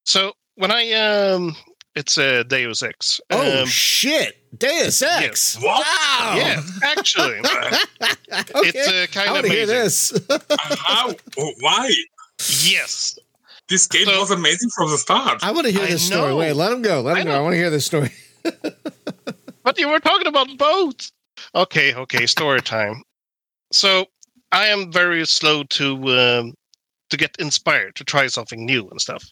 So 0.06 0.34
when 0.56 0.71
I 0.71 0.91
um, 0.93 1.56
it's 1.95 2.17
a 2.17 2.41
uh, 2.41 2.43
Deus 2.43 2.84
Ex. 2.84 3.21
Oh 3.32 3.62
Um, 3.62 3.67
shit. 3.67 4.36
Deus 4.60 5.01
Ex. 5.01 5.58
Wow. 5.62 6.34
yeah, 6.38 6.62
actually, 6.84 7.39
okay. 7.39 7.77
it's 8.30 8.88
uh, 8.88 9.03
I 9.03 9.08
kind 9.12 9.32
want 9.32 9.45
of 9.45 9.51
to 9.51 9.56
hear 9.58 9.63
amazing. 9.63 10.25
this. 10.27 10.77
How? 10.80 11.13
Oh, 11.38 11.51
Why? 11.62 11.89
Yes. 12.63 13.17
This 13.69 13.88
game 13.88 14.06
So- 14.06 14.19
was 14.19 14.32
amazing 14.32 14.69
from 14.75 14.91
the 14.91 14.97
start. 14.97 15.43
I 15.43 15.51
want 15.51 15.67
to 15.67 15.71
hear 15.73 15.84
I 15.84 15.88
this 15.88 16.06
story. 16.06 16.34
Wait, 16.34 16.53
let 16.53 16.71
him 16.71 16.82
go. 16.82 17.01
Let 17.01 17.17
I 17.17 17.21
him 17.21 17.27
go. 17.27 17.34
I 17.38 17.39
want 17.41 17.53
to 17.53 17.58
hear 17.58 17.69
this 17.69 17.86
story. 17.86 18.12
But 19.63 19.77
you 19.77 19.89
were 19.89 19.99
talking 19.99 20.27
about 20.27 20.47
boats. 20.58 21.12
Okay, 21.56 21.93
okay, 21.93 22.26
story 22.26 22.62
time. 22.62 23.04
So 23.71 24.06
I 24.52 24.67
am 24.67 24.91
very 24.91 25.26
slow 25.26 25.63
to 25.63 26.10
um, 26.19 26.54
to 27.10 27.17
get 27.17 27.36
inspired 27.39 27.95
to 27.95 28.04
try 28.04 28.28
something 28.28 28.65
new 28.65 28.88
and 28.89 29.02
stuff. 29.02 29.23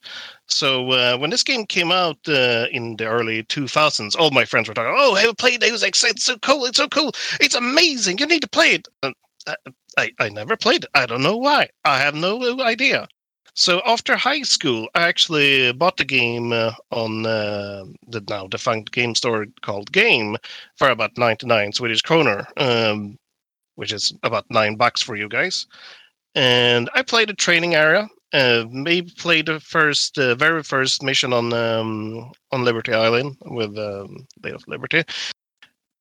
So 0.48 0.92
uh, 0.92 1.18
when 1.18 1.30
this 1.30 1.44
game 1.44 1.66
came 1.66 1.92
out 1.92 2.18
uh, 2.28 2.68
in 2.72 2.96
the 2.98 3.06
early 3.08 3.44
2000s, 3.44 4.16
all 4.18 4.32
my 4.32 4.46
friends 4.46 4.68
were 4.68 4.74
talking, 4.76 4.96
"Oh, 4.98 5.16
have 5.16 5.26
you 5.26 5.34
played 5.34 5.62
Deus 5.62 5.84
Ex? 5.84 6.04
It's 6.04 6.24
so 6.26 6.38
cool! 6.40 6.66
It's 6.66 6.78
so 6.78 6.88
cool! 6.90 7.14
It's 7.40 7.56
amazing! 7.56 8.20
You 8.20 8.28
need 8.28 8.42
to 8.44 8.50
play 8.50 8.74
it." 8.76 8.88
And 9.04 9.16
I, 9.48 9.56
I, 9.98 10.12
I 10.20 10.30
never 10.30 10.58
played 10.58 10.86
it. 10.86 10.90
I 10.94 11.06
don't 11.06 11.24
know 11.24 11.38
why. 11.38 11.70
I 11.86 12.00
have 12.00 12.16
no 12.16 12.62
idea. 12.62 13.08
So 13.58 13.82
after 13.86 14.18
high 14.18 14.42
school, 14.42 14.90
I 14.96 15.08
actually 15.08 15.72
bought 15.72 15.96
the 15.96 16.04
game 16.04 16.52
uh, 16.52 16.74
on 16.92 17.26
uh, 17.26 17.86
the 18.06 18.22
now 18.30 18.48
defunct 18.48 18.92
game 18.92 19.16
store 19.16 19.46
called 19.62 19.94
Game 19.94 20.36
for 20.76 20.90
about 20.90 21.18
99 21.18 21.72
Swedish 21.72 22.02
kroner, 22.02 22.46
um, 22.58 23.18
which 23.76 23.94
is 23.94 24.12
about 24.24 24.46
nine 24.50 24.76
bucks 24.76 25.02
for 25.02 25.16
you 25.16 25.30
guys. 25.30 25.68
And 26.36 26.90
I 26.94 27.02
played 27.02 27.30
a 27.30 27.34
training 27.34 27.76
area. 27.76 28.10
Uh, 28.34 28.66
maybe 28.70 29.10
played 29.18 29.46
the 29.46 29.62
first, 29.62 30.18
uh, 30.18 30.36
very 30.36 30.62
first 30.62 31.02
mission 31.02 31.32
on 31.32 31.54
um, 31.54 32.34
on 32.52 32.66
Liberty 32.66 32.92
Island 32.92 33.38
with 33.46 33.78
um, 33.78 34.28
Day 34.42 34.52
of 34.52 34.68
Liberty. 34.68 35.04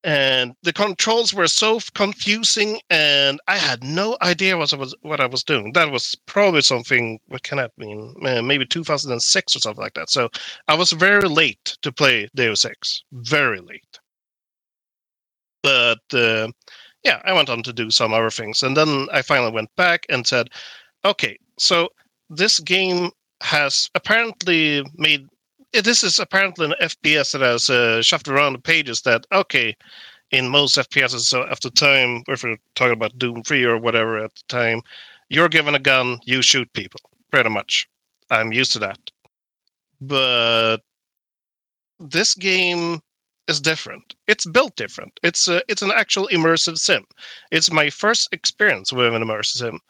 And 0.04 0.54
the 0.62 0.72
controls 0.72 1.34
were 1.34 1.48
so 1.48 1.80
confusing, 1.94 2.80
and 2.90 3.40
I 3.48 3.56
had 3.56 3.82
no 3.82 4.18
idea 4.22 4.56
what 4.58 4.72
I 4.72 4.76
was 4.76 4.94
what 5.02 5.20
I 5.20 5.26
was 5.26 5.44
doing. 5.44 5.72
That 5.72 5.90
was 5.90 6.14
probably 6.26 6.62
something. 6.62 7.18
What 7.28 7.42
can 7.42 7.58
that 7.58 7.72
mean? 7.78 8.14
Uh, 8.22 8.42
maybe 8.42 8.66
2006 8.66 9.56
or 9.56 9.60
something 9.60 9.82
like 9.82 9.94
that. 9.94 10.10
So 10.10 10.28
I 10.68 10.74
was 10.76 10.92
very 10.92 11.28
late 11.28 11.78
to 11.82 11.92
play 11.92 12.28
Deus 12.36 12.64
Ex. 12.66 13.02
Very 13.12 13.60
late. 13.60 14.00
But 15.62 16.00
uh, 16.12 16.48
yeah, 17.04 17.20
I 17.24 17.32
went 17.32 17.50
on 17.50 17.62
to 17.64 17.72
do 17.72 17.90
some 17.90 18.14
other 18.14 18.30
things. 18.30 18.62
And 18.62 18.76
then 18.76 19.08
I 19.12 19.22
finally 19.22 19.52
went 19.52 19.74
back 19.76 20.06
and 20.10 20.26
said, 20.26 20.48
okay, 21.04 21.38
so 21.58 21.88
this 22.30 22.60
game 22.60 23.10
has 23.42 23.90
apparently 23.94 24.84
made. 24.96 25.26
This 25.82 26.04
is 26.04 26.20
apparently 26.20 26.66
an 26.66 26.74
FPS 26.80 27.32
that 27.32 27.40
has 27.40 27.68
uh, 27.68 28.00
shuffled 28.00 28.28
around 28.28 28.52
the 28.52 28.60
pages 28.60 29.02
that, 29.02 29.26
okay, 29.32 29.76
in 30.30 30.48
most 30.48 30.76
FPSs, 30.76 31.22
so 31.22 31.44
after 31.48 31.68
time, 31.68 32.22
if 32.28 32.44
we're 32.44 32.56
talking 32.76 32.92
about 32.92 33.18
Doom 33.18 33.42
3 33.42 33.64
or 33.64 33.78
whatever 33.78 34.18
at 34.18 34.34
the 34.34 34.42
time, 34.48 34.82
you're 35.28 35.48
given 35.48 35.74
a 35.74 35.80
gun, 35.80 36.20
you 36.24 36.42
shoot 36.42 36.72
people, 36.74 37.00
pretty 37.30 37.50
much. 37.50 37.88
I'm 38.30 38.52
used 38.52 38.72
to 38.74 38.78
that. 38.80 38.98
But 40.00 40.78
this 41.98 42.34
game 42.34 43.00
is 43.48 43.60
different. 43.60 44.14
It's 44.28 44.46
built 44.46 44.76
different. 44.76 45.18
It's 45.22 45.48
a, 45.48 45.60
it's 45.68 45.82
an 45.82 45.90
actual 45.90 46.28
immersive 46.28 46.78
sim. 46.78 47.04
It's 47.50 47.70
my 47.70 47.90
first 47.90 48.28
experience 48.32 48.92
with 48.92 49.12
an 49.12 49.22
immersive 49.22 49.58
sim. 49.58 49.80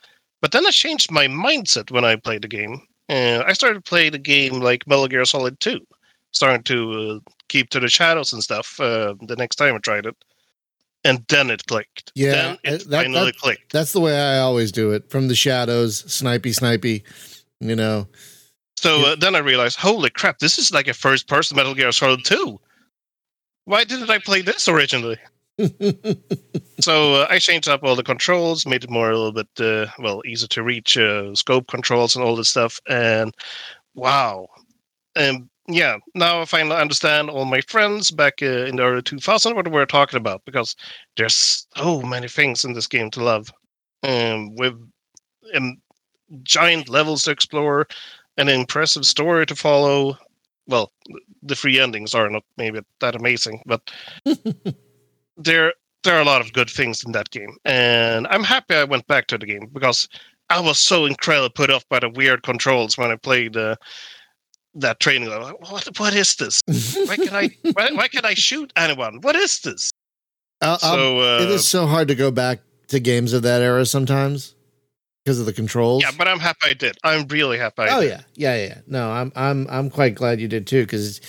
But 0.41 0.53
then 0.53 0.67
I 0.67 0.71
changed 0.71 1.11
my 1.11 1.27
mindset 1.27 1.91
when 1.91 2.05
I 2.05 2.17
played 2.17 2.43
the 2.43 2.49
game. 2.49 2.81
And 3.09 3.43
I 3.43 3.53
started 3.53 3.85
playing 3.85 4.11
play 4.13 4.19
the 4.19 4.19
game 4.23 4.61
like 4.61 4.87
Metal 4.87 5.07
Gear 5.09 5.25
Solid 5.25 5.61
2, 5.61 5.81
starting 6.33 6.63
to 6.65 7.21
uh, 7.27 7.31
keep 7.49 7.69
to 7.71 7.81
the 7.81 7.89
shadows 7.89 8.33
and 8.33 8.43
stuff 8.43 8.81
uh, 8.81 9.15
the 9.27 9.37
next 9.37 9.57
time 9.57 9.75
I 9.75 9.79
tried 9.79 10.07
it. 10.07 10.17
And 11.07 11.23
then 11.29 11.51
it 11.51 11.67
clicked. 11.67 12.13
Yeah, 12.15 12.33
then 12.33 12.59
it 12.65 12.89
that- 12.89 13.05
finally 13.05 13.27
that- 13.27 13.37
clicked. 13.37 13.73
That's 13.73 13.93
the 13.93 14.01
way 14.01 14.19
I 14.19 14.39
always 14.39 14.73
do 14.73 14.93
it. 14.93 15.11
From 15.11 15.29
the 15.29 15.35
shadows, 15.35 16.03
snipey, 16.05 16.59
snipey. 16.59 17.03
You 17.61 17.77
know. 17.77 18.09
So 18.77 18.99
Yeah. 18.99 19.07
uh, 19.09 19.17
then 19.17 19.35
I 19.35 19.39
realized, 19.41 19.79
holy 19.79 20.11
crap, 20.11 20.39
this 20.39 20.59
is 20.59 20.71
like 20.73 20.89
a 20.89 20.95
first 20.95 21.29
person 21.29 21.57
Metal 21.57 21.75
Gear 21.75 21.93
Solid 21.93 22.25
2. 22.25 22.59
Why 23.67 23.85
didn't 23.85 24.11
I 24.11 24.19
play 24.19 24.41
this 24.43 24.67
originally? 24.69 25.19
So 26.81 27.15
uh, 27.15 27.27
I 27.31 27.39
changed 27.39 27.69
up 27.69 27.83
all 27.83 27.97
the 27.97 28.03
controls, 28.03 28.67
made 28.67 28.85
it 28.85 28.91
more 28.91 29.11
a 29.11 29.17
little 29.17 29.33
bit, 29.33 29.49
uh, 29.61 29.87
well, 29.99 30.23
easier 30.27 30.49
to 30.49 30.63
reach, 30.63 30.99
uh, 30.99 31.35
scope 31.35 31.69
controls 31.69 32.15
and 32.15 32.25
all 32.25 32.37
this 32.37 32.51
stuff. 32.51 32.79
And 32.89 33.33
wow. 33.95 34.49
And 35.17 35.49
yeah, 35.69 35.97
now 36.15 36.43
I 36.43 36.45
finally 36.47 36.77
understand 36.77 37.31
all 37.31 37.45
my 37.47 37.61
friends 37.63 38.11
back 38.11 38.35
uh, 38.43 38.67
in 38.67 38.77
the 38.77 38.83
early 38.83 39.03
2000s 39.03 39.55
what 39.57 39.67
we 39.67 39.73
were 39.73 39.87
talking 39.87 40.19
about 40.19 40.45
because 40.45 40.77
there's 41.17 41.67
so 41.77 42.03
many 42.03 42.29
things 42.29 42.65
in 42.65 42.75
this 42.75 42.87
game 42.89 43.11
to 43.13 43.23
love. 43.25 43.51
Um, 44.03 44.55
with 44.57 44.75
um, 45.55 45.79
giant 46.43 46.89
levels 46.89 47.25
to 47.25 47.31
explore, 47.31 47.87
an 48.37 48.49
impressive 48.49 49.07
story 49.07 49.47
to 49.47 49.55
follow. 49.55 50.19
Well, 50.67 50.93
the 51.43 51.57
free 51.57 51.81
endings 51.81 52.15
are 52.15 52.29
not 52.31 52.45
maybe 52.57 52.81
that 53.01 53.17
amazing, 53.17 53.63
but 53.67 53.83
there 55.37 55.73
there 56.03 56.17
are 56.17 56.21
a 56.21 56.25
lot 56.25 56.41
of 56.41 56.53
good 56.53 56.69
things 56.71 57.03
in 57.05 57.13
that 57.13 57.31
game, 57.31 57.57
and 57.65 58.27
I'm 58.29 58.45
happy 58.45 58.75
I 58.75 58.85
went 58.85 59.07
back 59.07 59.27
to 59.29 59.39
the 59.39 59.47
game 59.47 59.69
because 59.73 60.09
I 60.51 60.61
was 60.61 60.79
so 60.79 61.07
incredibly 61.07 61.49
put 61.51 61.71
off 61.71 61.89
by 61.89 62.01
the 62.01 62.11
weird 62.11 62.43
controls 62.43 62.99
when 62.99 63.11
I 63.11 63.17
played 63.17 63.57
uh, 63.57 63.77
that 64.75 65.01
training. 65.01 65.29
Like, 65.31 65.59
What 65.71 65.89
what 65.99 66.15
is 66.15 66.35
this? 66.37 66.61
Why 67.07 67.17
can 67.17 67.35
I 67.35 67.51
why, 67.73 67.91
why 67.93 68.09
can 68.09 68.25
I 68.25 68.35
shoot 68.35 68.73
anyone? 68.77 69.21
What 69.23 69.37
is 69.37 69.61
this? 69.61 69.91
I'll- 70.61 70.79
So 70.79 71.21
uh, 71.21 71.43
it 71.43 71.51
is 71.51 71.67
so 71.67 71.87
hard 71.87 72.09
to 72.09 72.15
go 72.15 72.31
back 72.31 72.61
to 72.89 73.01
games 73.01 73.33
of 73.33 73.43
that 73.43 73.63
era 73.63 73.87
sometimes 73.87 74.55
because 75.25 75.41
of 75.41 75.47
the 75.47 75.53
controls. 75.55 76.03
yeah, 76.03 76.11
but 76.19 76.29
I'm 76.29 76.39
happy 76.39 76.67
I 76.69 76.75
did. 76.75 76.99
I'm 77.03 77.27
really 77.29 77.57
happy. 77.59 77.83
I 77.83 77.97
oh 77.97 78.01
did. 78.03 78.11
yeah, 78.11 78.21
yeah, 78.35 78.67
yeah. 78.67 78.79
No, 78.87 79.11
I'm 79.11 79.33
I'm 79.35 79.67
I'm 79.71 79.89
quite 79.91 80.15
glad 80.15 80.39
you 80.41 80.49
did 80.49 80.67
too 80.67 80.83
because 80.83 81.21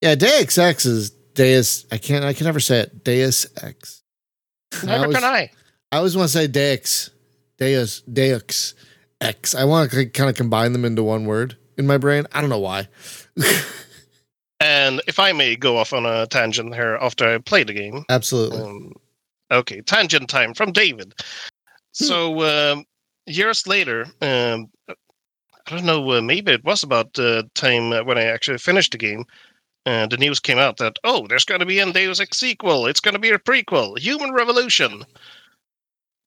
yeah, 0.00 0.14
Deus 0.14 0.56
Ex 0.58 0.86
is 0.86 1.10
Deus. 1.34 1.86
I 1.90 1.98
can't 1.98 2.24
I 2.24 2.32
can 2.32 2.44
never 2.44 2.60
say 2.60 2.80
it. 2.80 3.04
Deus 3.04 3.46
Ex. 3.62 4.02
I 4.82 4.86
Never 4.86 5.04
always, 5.04 5.16
can 5.16 5.24
I. 5.24 5.50
I 5.90 5.96
always 5.98 6.16
want 6.16 6.30
to 6.30 6.32
say 6.32 6.46
Deus, 6.46 7.10
Deus, 7.58 8.00
Deus 8.02 8.74
X. 9.20 9.54
I 9.54 9.64
want 9.64 9.90
to 9.90 10.06
kind 10.06 10.30
of 10.30 10.36
combine 10.36 10.72
them 10.72 10.84
into 10.84 11.02
one 11.02 11.26
word 11.26 11.56
in 11.76 11.86
my 11.86 11.98
brain. 11.98 12.26
I 12.32 12.40
don't 12.40 12.50
know 12.50 12.58
why. 12.58 12.88
And 14.62 15.02
if 15.08 15.18
I 15.18 15.32
may 15.32 15.56
go 15.56 15.76
off 15.76 15.92
on 15.92 16.06
a 16.06 16.24
tangent 16.28 16.72
here 16.72 16.96
after 17.00 17.28
I 17.28 17.38
play 17.38 17.64
the 17.64 17.72
game. 17.72 18.04
Absolutely. 18.08 18.60
Um, 18.60 18.92
okay, 19.50 19.80
tangent 19.80 20.30
time 20.30 20.54
from 20.54 20.70
David. 20.70 21.14
So 21.90 22.42
um, 22.44 22.84
years 23.26 23.66
later, 23.66 24.06
um, 24.20 24.70
I 24.88 24.94
don't 25.66 25.84
know, 25.84 26.08
uh, 26.12 26.22
maybe 26.22 26.52
it 26.52 26.64
was 26.64 26.84
about 26.84 27.14
the 27.14 27.50
time 27.56 27.90
when 28.06 28.16
I 28.16 28.22
actually 28.22 28.58
finished 28.58 28.92
the 28.92 28.98
game. 28.98 29.24
Uh, 29.86 30.06
the 30.06 30.16
news 30.16 30.38
came 30.38 30.58
out 30.58 30.76
that 30.76 30.98
oh, 31.04 31.26
there's 31.26 31.44
going 31.44 31.60
to 31.60 31.66
be 31.66 31.78
a 31.78 31.92
Deus 31.92 32.20
Ex 32.20 32.38
sequel. 32.38 32.86
It's 32.86 33.00
going 33.00 33.14
to 33.14 33.20
be 33.20 33.30
a 33.30 33.38
prequel, 33.38 33.98
Human 33.98 34.32
Revolution. 34.32 35.04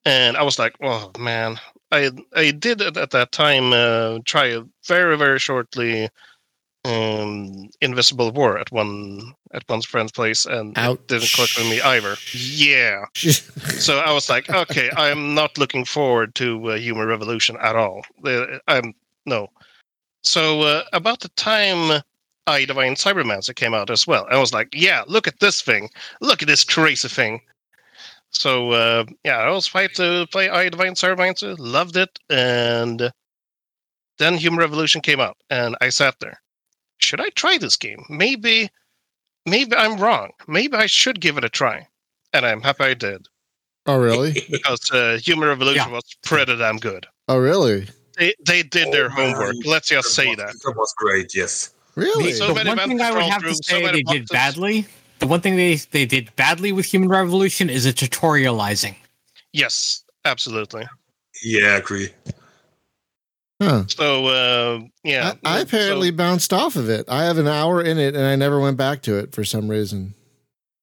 And 0.06 0.38
I 0.38 0.44
was 0.44 0.60
like, 0.60 0.76
oh 0.84 1.12
man, 1.18 1.60
I 1.92 2.12
I 2.36 2.52
did 2.52 2.82
at, 2.82 2.98
at 2.98 3.12
that 3.12 3.32
time 3.32 3.74
uh, 3.74 4.20
try 4.26 4.62
very 4.88 5.18
very 5.18 5.40
shortly. 5.40 6.10
Um, 6.84 7.72
Invisible 7.82 8.32
War 8.32 8.60
at 8.60 8.72
one 8.72 9.34
at 9.54 9.68
one's 9.68 9.86
friend's 9.86 10.12
place, 10.12 10.46
and 10.46 10.78
Ouch. 10.78 11.00
it 11.00 11.08
didn't 11.08 11.32
click 11.34 11.50
with 11.58 11.68
me 11.68 11.82
either. 11.82 12.16
Yeah, 12.32 13.06
so 13.16 13.98
I 13.98 14.12
was 14.14 14.30
like, 14.30 14.48
okay, 14.52 14.92
I'm 14.96 15.34
not 15.34 15.58
looking 15.58 15.84
forward 15.84 16.36
to 16.36 16.74
uh, 16.74 16.76
Human 16.76 17.08
Revolution 17.08 17.58
at 17.60 17.76
all. 17.76 18.06
Uh, 18.24 18.60
I'm 18.68 18.94
no. 19.26 19.50
So 20.22 20.62
uh, 20.62 20.84
about 20.94 21.22
the 21.22 21.30
time 21.30 22.04
I 22.48 22.66
Divine 22.66 22.96
Cybermancy 22.96 23.56
came 23.56 23.74
out 23.74 23.90
as 23.90 24.06
well, 24.06 24.28
I 24.30 24.38
was 24.38 24.54
like, 24.54 24.70
yeah, 24.74 25.04
look 25.08 25.28
at 25.28 25.40
this 25.40 25.62
thing, 25.62 25.90
look 26.22 26.42
at 26.42 26.48
this 26.48 26.64
crazy 26.64 27.08
thing. 27.08 27.42
So 28.32 28.72
uh, 28.72 29.06
yeah, 29.24 29.38
I 29.38 29.50
was 29.50 29.70
hyped 29.70 29.94
to 29.96 30.28
play 30.32 30.50
I 30.50 30.70
Divine 30.70 30.94
Cybermancy, 30.96 31.56
loved 31.58 31.98
it, 31.98 32.20
and 32.30 33.12
then 34.18 34.38
Human 34.38 34.60
Revolution 34.60 35.02
came 35.02 35.20
out, 35.20 35.38
and 35.50 35.76
I 35.82 35.90
sat 35.90 36.20
there. 36.20 36.40
Should 36.98 37.22
I 37.22 37.30
try 37.30 37.58
this 37.58 37.76
game? 37.76 38.06
Maybe, 38.10 38.70
maybe 39.46 39.76
I'm 39.76 39.98
wrong. 39.98 40.32
Maybe 40.48 40.78
I 40.78 40.86
should 40.86 41.20
give 41.20 41.38
it 41.38 41.44
a 41.44 41.50
try, 41.50 41.88
and 42.34 42.46
I'm 42.46 42.62
happy 42.62 42.84
I 42.84 42.94
did 42.94 43.28
oh, 43.88 43.98
really? 43.98 44.34
because 44.50 44.92
uh, 44.92 45.20
Human 45.24 45.48
Revolution 45.50 45.88
Yeah. 45.88 45.96
was 45.96 46.16
pretty 46.24 46.56
damn 46.58 46.78
good. 46.78 47.08
Oh, 47.28 47.38
really? 47.38 47.88
They 48.18 48.34
they 48.46 48.64
did 48.64 48.92
their 48.92 49.08
Oh, 49.08 49.10
homework. 49.10 49.56
man. 49.56 49.62
Let's 49.66 49.90
just 49.90 50.14
say 50.16 50.28
was, 50.30 50.38
that. 50.38 50.54
That 50.64 50.74
was 50.78 50.94
great. 50.98 51.36
Yes. 51.36 51.74
Really? 51.96 52.34
So 52.34 52.48
the 52.48 52.54
many 52.56 52.70
one 52.70 52.90
thing 52.90 53.02
I 53.02 53.12
would 53.12 53.24
have 53.24 53.42
to 53.42 53.48
through, 53.48 53.56
so 53.56 53.76
say 53.78 53.84
many 53.84 54.04
they 54.04 54.14
did 54.20 54.28
badly. 54.30 54.86
The 55.20 55.28
one 55.28 55.42
thing 55.42 55.56
they 55.56 55.76
they 55.76 56.06
did 56.06 56.36
badly 56.36 56.72
with 56.72 56.86
Human 56.86 57.10
Revolution 57.10 57.70
is 57.70 57.86
the 57.86 57.94
tutorializing. 57.94 58.96
Yes, 59.54 60.04
absolutely. 60.26 60.86
Yeah, 61.44 61.68
I 61.74 61.78
agree. 61.78 62.10
Huh. 63.62 63.86
So 63.88 64.26
uh, 64.26 64.80
yeah, 65.04 65.34
I, 65.46 65.58
I 65.58 65.60
apparently 65.62 66.12
bounced 66.12 66.52
off 66.52 66.76
of 66.76 66.90
it. 66.90 67.06
I 67.08 67.24
have 67.24 67.38
an 67.38 67.48
hour 67.48 67.82
in 67.82 67.98
it, 67.98 68.14
and 68.16 68.26
I 68.26 68.36
never 68.36 68.60
went 68.60 68.76
back 68.76 69.02
to 69.04 69.18
it 69.18 69.34
for 69.34 69.46
some 69.46 69.70
reason. 69.70 70.14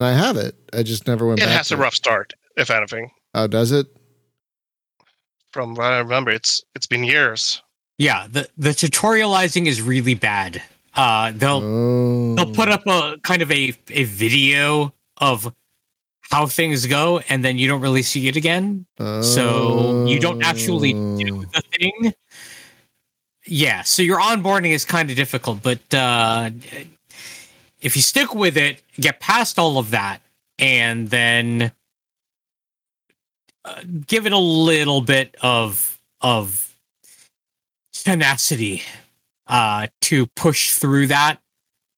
And 0.01 0.09
I 0.09 0.13
have 0.13 0.39
it. 0.39 0.55
I 0.73 0.83
just 0.83 1.07
never 1.07 1.27
went 1.27 1.41
So 1.41 1.45
it 1.45 1.49
back. 1.49 1.57
has 1.59 1.69
to 1.69 1.75
a 1.75 1.79
rough 1.79 1.95
start, 1.95 2.33
if 2.57 2.71
anything. 2.71 3.11
Oh, 3.35 3.47
does 3.47 3.73
it? 3.73 3.87
From 5.53 5.75
what 5.75 5.85
I 5.85 5.99
remember, 5.99 6.31
it's 6.31 6.63
it's 6.75 6.87
been 6.87 7.05
years. 7.05 7.63
Yeah, 7.99 8.27
the 8.31 8.49
the 8.57 8.71
tutorializing 8.71 9.67
is 9.67 9.83
really 9.83 10.15
bad. 10.15 10.63
Uh, 10.95 11.33
they'll 11.35 11.63
Oh. 11.63 12.35
they'll 12.37 12.53
put 12.55 12.69
up 12.69 12.87
a 12.87 13.19
kind 13.23 13.43
of 13.43 13.51
a 13.51 13.75
a 13.91 14.05
video 14.05 14.93
of 15.19 15.53
how 16.31 16.47
things 16.47 16.87
go, 16.87 17.19
and 17.29 17.45
then 17.45 17.59
you 17.59 17.69
don't 17.69 17.81
really 17.81 18.03
see 18.03 18.29
it 18.29 18.37
again. 18.37 18.87
So 19.23 20.07
you 20.07 20.19
don't 20.21 20.43
actually 20.43 20.93
do 20.93 21.41
Oh. 21.41 21.45
the 21.53 21.63
thing. 21.79 22.15
Yeah, 23.45 23.83
so 23.83 24.03
your 24.03 24.21
onboarding 24.21 24.71
is 24.71 24.85
kind 24.85 25.11
of 25.11 25.17
difficult, 25.17 25.63
but 25.63 25.81
uh, 25.95 26.51
if 27.81 27.97
you 27.97 28.03
stick 28.03 28.35
with 28.35 28.57
it, 28.57 28.81
get 29.01 29.19
past 29.19 29.59
all 29.59 29.79
of 29.79 29.91
that, 29.91 30.21
and 30.59 31.11
then 31.11 31.73
uh, 33.65 33.83
give 34.07 34.27
it 34.27 34.33
a 34.33 34.39
little 34.39 35.01
bit 35.01 35.35
of 35.43 35.99
of 36.21 36.73
tenacity 37.93 38.83
uh, 39.53 39.87
to 40.03 40.27
push 40.29 40.73
through 40.73 41.09
that, 41.09 41.39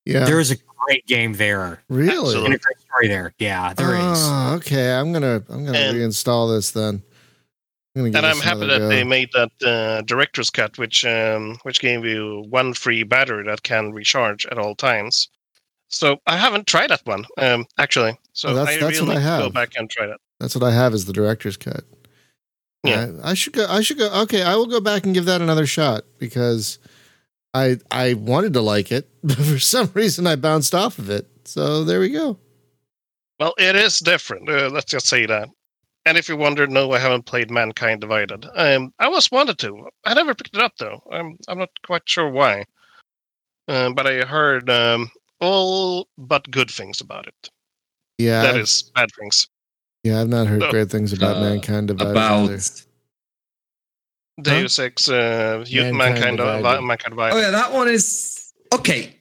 Yeah. 0.05 0.25
there 0.25 0.41
is 0.41 0.51
a 0.51 0.57
great 0.87 1.07
game 1.07 1.35
there 1.35 1.83
really? 1.89 2.11
Absolutely. 2.11 2.45
and 2.47 2.55
a 2.55 2.59
great 2.59 2.79
story 2.81 3.09
there. 3.09 3.33
Yeah, 3.39 3.73
there 3.75 3.95
is. 3.95 4.19
Oh, 4.23 4.55
okay. 4.57 4.93
I'm 4.93 5.13
gonna 5.13 5.43
I'm 5.49 5.65
gonna 5.65 5.79
And- 5.79 5.97
reinstall 5.97 6.55
this 6.55 6.71
then. 6.73 7.03
I'm 7.97 8.11
gonna 8.11 8.19
And 8.19 8.27
I'm 8.27 8.41
happy 8.41 8.67
that 8.67 8.79
go. 8.81 8.89
they 8.89 9.05
made 9.05 9.31
that 9.35 9.53
uh, 9.65 10.03
director's 10.03 10.51
cut, 10.51 10.77
which 10.79 11.05
um, 11.05 11.57
which 11.63 11.81
gave 11.81 12.05
you 12.05 12.45
one 12.51 12.75
free 12.75 13.05
battery 13.05 13.45
that 13.45 13.63
can 13.63 13.93
recharge 13.93 14.45
at 14.47 14.59
all 14.59 14.75
times. 14.75 15.29
So 15.89 16.19
I 16.27 16.37
haven't 16.37 16.67
tried 16.67 16.91
that 16.91 17.03
one 17.05 17.25
um, 17.39 17.67
actually. 17.79 18.19
So 18.33 18.49
Oh, 18.49 18.55
that's- 18.55 18.77
I 18.77 18.81
that's 18.81 18.99
really 19.01 19.09
what 19.09 19.17
I 19.17 19.21
need 19.21 19.25
to 19.25 19.39
go 19.39 19.43
have. 19.45 19.53
back 19.55 19.73
and 19.77 19.89
try 19.89 20.07
that. 20.09 20.19
That's 20.41 20.57
what 20.57 20.65
I 20.65 20.73
have 20.73 20.93
is 20.93 21.05
the 21.05 21.13
director's 21.13 21.57
cut. 21.57 21.85
Yeah. 22.83 23.13
I, 23.23 23.31
I 23.31 23.35
should 23.35 23.53
go. 23.53 23.65
I 23.69 23.81
should 23.81 23.97
go. 23.99 24.11
Okay, 24.23 24.43
I 24.43 24.57
will 24.57 24.67
go 24.67 24.81
back 24.81 25.05
and 25.07 25.15
give 25.15 25.25
that 25.27 25.41
another 25.41 25.65
shot 25.67 26.03
because 26.19 26.79
I 27.55 27.79
I 27.91 28.15
wanted 28.15 28.53
to 28.55 28.61
like 28.61 28.91
it, 28.93 29.09
but 29.23 29.37
for 29.37 29.59
some 29.59 29.91
reason 29.95 30.27
I 30.27 30.37
bounced 30.37 30.75
off 30.75 30.99
of 30.99 31.09
it. 31.11 31.29
So 31.45 31.85
there 31.85 32.01
we 32.01 32.11
go. 32.11 32.39
Well, 33.41 33.55
it 33.59 33.77
is 33.77 33.99
different. 33.99 34.49
Uh, 34.49 34.69
let's 34.71 34.91
just 34.91 35.07
say 35.09 35.27
that. 35.27 35.49
And 36.07 36.19
if 36.19 36.29
you 36.29 36.37
wondered, 36.37 36.71
no, 36.71 36.93
I 36.93 36.99
haven't 36.99 37.25
played 37.27 37.51
Mankind 37.51 38.01
Divided. 38.01 38.47
Um, 38.55 38.93
I 38.99 39.09
was 39.09 39.31
wanted 39.31 39.59
to. 39.61 39.89
I 40.05 40.13
never 40.15 40.35
picked 40.35 40.55
it 40.57 40.63
up 40.63 40.73
though. 40.79 41.03
I'm 41.11 41.37
I'm 41.49 41.59
not 41.59 41.71
quite 41.87 42.03
sure 42.07 42.29
why. 42.31 42.65
Um, 43.69 43.95
but 43.95 44.07
I 44.07 44.25
heard 44.27 44.69
um, 44.69 45.11
all 45.41 46.09
but 46.19 46.51
good 46.51 46.71
things 46.71 47.01
about 47.01 47.27
it. 47.27 47.51
Yeah, 48.19 48.43
That 48.43 48.51
I've- 48.55 48.61
is 48.61 48.91
bad 48.95 49.09
things. 49.19 49.49
yeah. 50.03 50.21
I've 50.21 50.29
not 50.29 50.47
heard 50.47 50.61
No. 50.61 50.71
great 50.71 50.91
things 50.91 51.13
about 51.13 51.39
Uh, 51.39 51.41
mankind 51.41 51.89
divided. 51.89 52.11
about 52.11 52.51
either. 52.51 52.61
Deus 54.43 54.79
Ex, 54.79 55.09
uh, 55.09 55.65
Mankind 55.71 55.97
Mankind, 55.97 56.37
Divided. 56.39 56.57
Divided. 56.59 56.83
Mankind 56.83 57.11
Divided. 57.13 57.37
oh 57.37 57.41
yeah, 57.41 57.51
that 57.51 57.73
one 57.73 57.89
is 57.89 58.53
okay. 58.75 59.17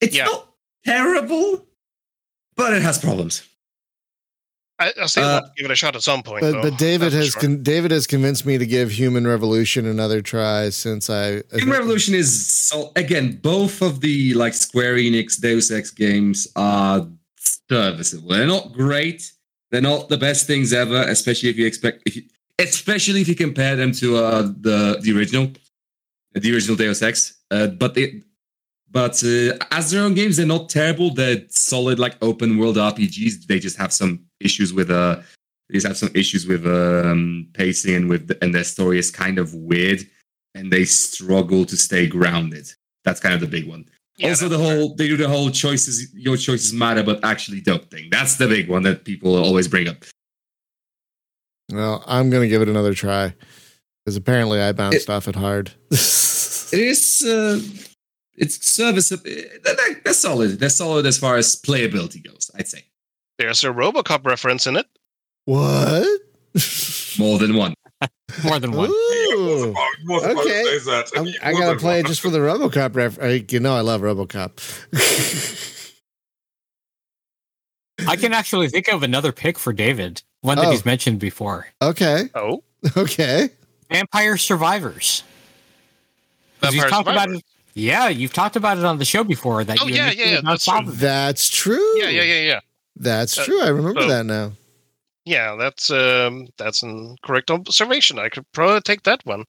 It's 0.00 0.16
Yeah. 0.16 0.24
not 0.24 0.48
terrible, 0.84 1.66
but 2.56 2.72
it 2.74 2.82
has 2.82 2.98
problems. 2.98 3.42
I, 4.80 4.92
I 5.00 5.06
still 5.06 5.22
Uh, 5.24 5.40
give 5.56 5.66
it 5.66 5.70
a 5.70 5.76
shot 5.76 5.94
at 5.94 6.02
some 6.02 6.24
point. 6.24 6.40
But 6.40 6.50
though, 6.52 6.62
but 6.62 6.78
David 6.78 7.12
has 7.12 7.30
sure. 7.30 7.40
con- 7.42 7.62
David 7.62 7.92
has 7.92 8.08
convinced 8.08 8.44
me 8.44 8.58
to 8.58 8.66
give 8.66 8.90
Human 8.90 9.24
Revolution 9.24 9.86
another 9.86 10.20
try 10.20 10.68
since 10.70 11.08
I 11.08 11.42
Human 11.52 11.70
Revolution 11.78 12.12
is 12.14 12.50
so 12.50 12.90
again 12.96 13.36
both 13.40 13.82
of 13.82 14.00
the 14.00 14.34
like 14.34 14.52
Square 14.52 14.96
Enix 14.96 15.40
Deus 15.40 15.70
Ex 15.70 15.90
games 15.92 16.48
are 16.56 17.06
serviceable. 17.68 18.30
They're 18.30 18.48
not 18.48 18.72
great. 18.72 19.30
They're 19.70 19.80
not 19.80 20.08
the 20.08 20.18
best 20.18 20.46
things 20.48 20.72
ever, 20.72 21.02
especially 21.02 21.50
if 21.50 21.56
you 21.56 21.66
expect, 21.66 22.02
if 22.06 22.16
you, 22.16 22.22
especially 22.58 23.20
if 23.20 23.28
you 23.28 23.34
compare 23.34 23.76
them 23.76 23.92
to 23.92 24.16
uh, 24.16 24.42
the 24.42 24.98
the 25.00 25.16
original, 25.16 25.50
the 26.32 26.52
original 26.54 26.76
Deus 26.76 27.02
Ex. 27.02 27.40
Uh, 27.50 27.68
but 27.68 27.94
they, 27.94 28.22
but 28.90 29.22
uh, 29.24 29.56
as 29.70 29.90
their 29.90 30.02
own 30.02 30.14
games, 30.14 30.36
they're 30.36 30.46
not 30.46 30.68
terrible. 30.68 31.12
They're 31.12 31.42
solid 31.48 31.98
like 31.98 32.16
open 32.22 32.58
world 32.58 32.76
RPGs. 32.76 33.46
They 33.46 33.58
just 33.58 33.76
have 33.76 33.92
some 33.92 34.24
issues 34.40 34.72
with 34.72 34.90
uh, 34.90 35.20
they 35.68 35.74
just 35.74 35.86
have 35.86 35.96
some 35.96 36.10
issues 36.14 36.46
with 36.46 36.66
um, 36.66 37.48
pacing 37.54 37.94
and 37.94 38.08
with 38.08 38.36
and 38.42 38.54
their 38.54 38.64
story 38.64 38.98
is 38.98 39.10
kind 39.10 39.38
of 39.38 39.54
weird 39.54 40.06
and 40.54 40.72
they 40.72 40.84
struggle 40.84 41.64
to 41.66 41.76
stay 41.76 42.06
grounded. 42.06 42.70
That's 43.04 43.20
kind 43.20 43.34
of 43.34 43.40
the 43.40 43.46
big 43.46 43.68
one. 43.68 43.86
Yeah, 44.16 44.30
also, 44.30 44.48
the 44.48 44.58
fair. 44.58 44.76
whole 44.76 44.94
they 44.94 45.08
do 45.08 45.16
the 45.16 45.28
whole 45.28 45.50
choices, 45.50 46.14
your 46.14 46.36
choices 46.36 46.72
matter, 46.72 47.02
but 47.02 47.24
actually 47.24 47.60
don't 47.60 47.88
thing. 47.90 48.08
That's 48.10 48.36
the 48.36 48.46
big 48.46 48.68
one 48.68 48.82
that 48.84 49.04
people 49.04 49.34
always 49.36 49.66
bring 49.66 49.88
up. 49.88 50.04
Well, 51.74 52.02
I'm 52.06 52.30
gonna 52.30 52.48
give 52.48 52.62
it 52.62 52.68
another 52.68 52.94
try 52.94 53.34
because 54.04 54.16
apparently 54.16 54.60
I 54.60 54.72
bounced 54.72 55.08
off 55.10 55.28
it 55.28 55.34
hard. 55.36 55.72
It 55.90 56.80
is, 56.80 57.22
uh, 57.26 57.60
it's 58.36 58.66
serviceable. 58.66 59.22
They're, 59.24 59.76
they're 60.04 60.12
solid. 60.12 60.58
They're 60.58 60.68
solid 60.70 61.06
as 61.06 61.18
far 61.18 61.36
as 61.36 61.54
playability 61.56 62.24
goes. 62.24 62.50
I'd 62.56 62.66
say 62.68 62.84
There's 63.38 63.62
a 63.64 63.68
RoboCop 63.68 64.26
reference 64.26 64.66
in 64.66 64.76
it. 64.76 64.86
what? 65.44 66.06
more 67.18 67.38
than 67.38 67.54
one. 67.56 67.74
More 68.44 68.58
than 68.58 68.72
one. 68.72 68.90
Ooh. 68.90 69.72
I 69.76 69.94
was 70.08 70.24
about 70.24 70.32
to 70.34 70.40
Okay. 70.40 70.62
that. 70.86 71.10
I'm, 71.16 71.24
He 71.26 71.38
I 71.40 71.52
gotta 71.52 71.78
play 71.78 72.00
it 72.00 72.06
just 72.06 72.20
for 72.20 72.30
the 72.30 72.38
RoboCop 72.40 72.94
ref. 72.96 73.18
I, 73.22 73.44
you 73.48 73.60
know, 73.60 73.74
I 73.76 73.80
love 73.80 74.00
RoboCop. 74.02 74.58
I 78.08 78.16
can 78.16 78.32
actually 78.32 78.68
think 78.68 78.88
of 78.88 79.02
another 79.02 79.32
pick 79.32 79.58
for 79.58 79.72
David, 79.72 80.22
one 80.40 80.56
that 80.58 80.66
Oh. 80.66 80.70
he's 80.70 80.84
mentioned 80.84 81.18
before. 81.18 81.68
okay, 81.82 82.28
Oh, 82.34 82.62
okay. 82.96 83.50
Vampire 83.90 84.36
Survivors. 84.36 85.22
'Cause 86.60 86.72
you've 86.74 86.82
Vampire 86.84 86.90
talked 86.90 87.08
about 87.08 87.20
Survivors. 87.24 87.38
it. 87.38 87.44
Yeah, 87.76 88.08
you've 88.08 88.32
talked 88.32 88.56
about 88.56 88.78
it 88.78 88.84
on 88.84 88.98
the 88.98 89.04
show 89.04 89.24
before. 89.24 89.64
That 89.64 89.78
Oh, 89.82 89.86
you 89.86 89.94
yeah, 89.96 90.06
initially 90.10 90.30
yeah, 90.32 90.40
that's 90.44 90.68
off 90.68 90.86
of 90.86 90.94
it. 90.94 91.00
That's 91.00 91.48
true. 91.48 91.98
yeah, 91.98 92.08
yeah, 92.08 92.22
yeah, 92.22 92.40
yeah. 92.40 92.60
That's 92.96 93.36
Uh, 93.36 93.44
true. 93.44 93.60
I 93.62 93.68
remember 93.68 94.02
so- 94.02 94.08
that 94.08 94.26
now. 94.26 94.52
Yeah, 95.26 95.56
that's 95.58 95.90
um, 95.90 96.48
that's 96.58 96.82
a 96.82 97.16
correct 97.24 97.50
observation. 97.50 98.18
I 98.18 98.28
could 98.28 98.44
probably 98.52 98.80
take 98.82 99.02
that 99.04 99.24
one. 99.24 99.44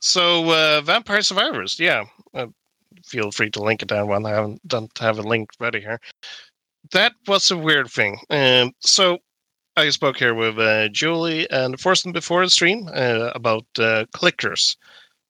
So, 0.00 0.50
uh, 0.50 0.80
Vampire 0.80 1.20
Survivors, 1.22 1.78
yeah. 1.78 2.04
Uh, 2.34 2.46
feel 3.06 3.30
free 3.30 3.50
to 3.50 3.62
link 3.62 3.82
it 3.82 3.88
down 3.88 4.08
one. 4.08 4.24
I 4.26 4.30
haven't 4.30 4.66
don't 4.66 4.90
have 4.98 5.18
a 5.18 5.22
link 5.22 5.50
ready 5.60 5.80
here. 5.80 6.00
That 6.92 7.14
was 7.26 7.50
a 7.50 7.56
weird 7.56 7.90
thing. 7.90 8.18
Um, 8.30 8.72
so 8.80 9.18
I 9.76 9.88
spoke 9.90 10.18
here 10.18 10.34
with 10.34 10.58
uh, 10.58 10.88
Julie 10.88 11.48
and 11.50 11.80
Forsten 11.80 12.12
before 12.12 12.44
the 12.44 12.50
stream 12.50 12.88
uh, 12.94 13.30
about 13.34 13.64
uh, 13.78 14.04
clickers 14.14 14.76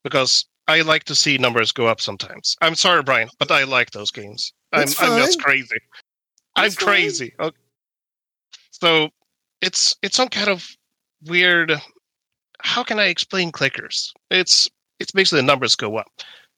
because 0.02 0.46
I 0.68 0.80
like 0.82 1.04
to 1.04 1.14
see 1.14 1.38
numbers 1.38 1.72
go 1.72 1.86
up 1.86 2.00
sometimes. 2.00 2.56
I'm 2.60 2.74
sorry, 2.74 3.02
Brian, 3.02 3.28
but 3.38 3.50
I 3.50 3.64
like 3.64 3.92
those 3.92 4.10
games. 4.10 4.52
I'm, 4.72 4.80
That's 4.80 5.00
I'm 5.00 5.18
just 5.18 5.40
crazy. 5.40 5.76
I'm 6.56 6.70
fine. 6.70 6.86
crazy. 6.86 7.34
Okay. 7.38 7.56
So 8.70 9.10
it's 9.60 9.96
it's 10.02 10.16
some 10.16 10.28
kind 10.28 10.48
of 10.48 10.68
weird. 11.26 11.72
How 12.60 12.82
can 12.82 12.98
I 12.98 13.06
explain 13.06 13.52
clickers? 13.52 14.12
It's 14.30 14.68
it's 14.98 15.12
basically 15.12 15.40
the 15.40 15.46
numbers 15.46 15.76
go 15.76 15.96
up, 15.96 16.10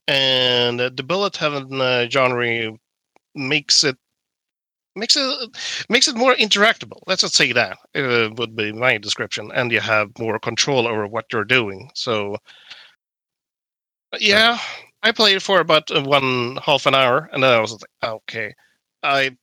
and 0.09 0.81
the 0.81 1.03
bullet 1.03 1.37
heaven 1.37 1.81
uh, 1.81 2.09
genre 2.09 2.73
makes 3.35 3.85
it 3.85 3.97
makes 4.97 5.17
it 5.17 5.57
makes 5.89 6.09
it 6.09 6.17
more 6.17 6.35
interactable. 6.35 7.01
Let's 7.07 7.23
just 7.23 7.35
say 7.35 7.53
that 7.53 7.79
uh, 7.95 8.31
would 8.37 8.57
be 8.57 8.73
my 8.73 8.99
description, 8.99 9.51
and 9.55 9.73
you 9.73 9.81
have 9.81 10.11
more 10.19 10.39
control 10.39 10.87
over 10.87 11.07
what 11.07 11.27
you're 11.33 11.45
doing. 11.45 11.91
So, 11.95 12.37
yeah, 14.21 14.59
I 15.03 15.13
played 15.13 15.43
for 15.43 15.61
about 15.61 15.91
uh, 15.91 16.03
one 16.03 16.59
half 16.65 16.87
an 16.87 16.95
hour, 16.95 17.29
and 17.33 17.43
then 17.43 17.53
I 17.53 17.61
was 17.61 17.73
like, 17.73 17.83
okay, 18.05 18.55
I 19.03 19.37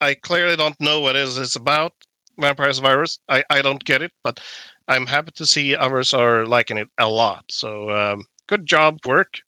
I 0.00 0.14
clearly 0.14 0.56
don't 0.56 0.80
know 0.80 1.00
what 1.00 1.16
it 1.16 1.22
is 1.22 1.38
it's 1.38 1.56
about. 1.56 1.92
Vampire 2.38 2.72
virus. 2.74 3.18
I 3.28 3.44
I 3.50 3.62
don't 3.62 3.84
get 3.84 4.02
it, 4.02 4.12
but 4.24 4.40
I'm 4.88 5.06
happy 5.06 5.32
to 5.32 5.46
see 5.46 5.74
others 5.76 6.14
are 6.14 6.46
liking 6.46 6.78
it 6.78 6.88
a 6.98 7.08
lot. 7.08 7.44
So, 7.50 7.90
um, 7.90 8.24
good 8.48 8.66
job, 8.66 9.00
work. 9.06 9.40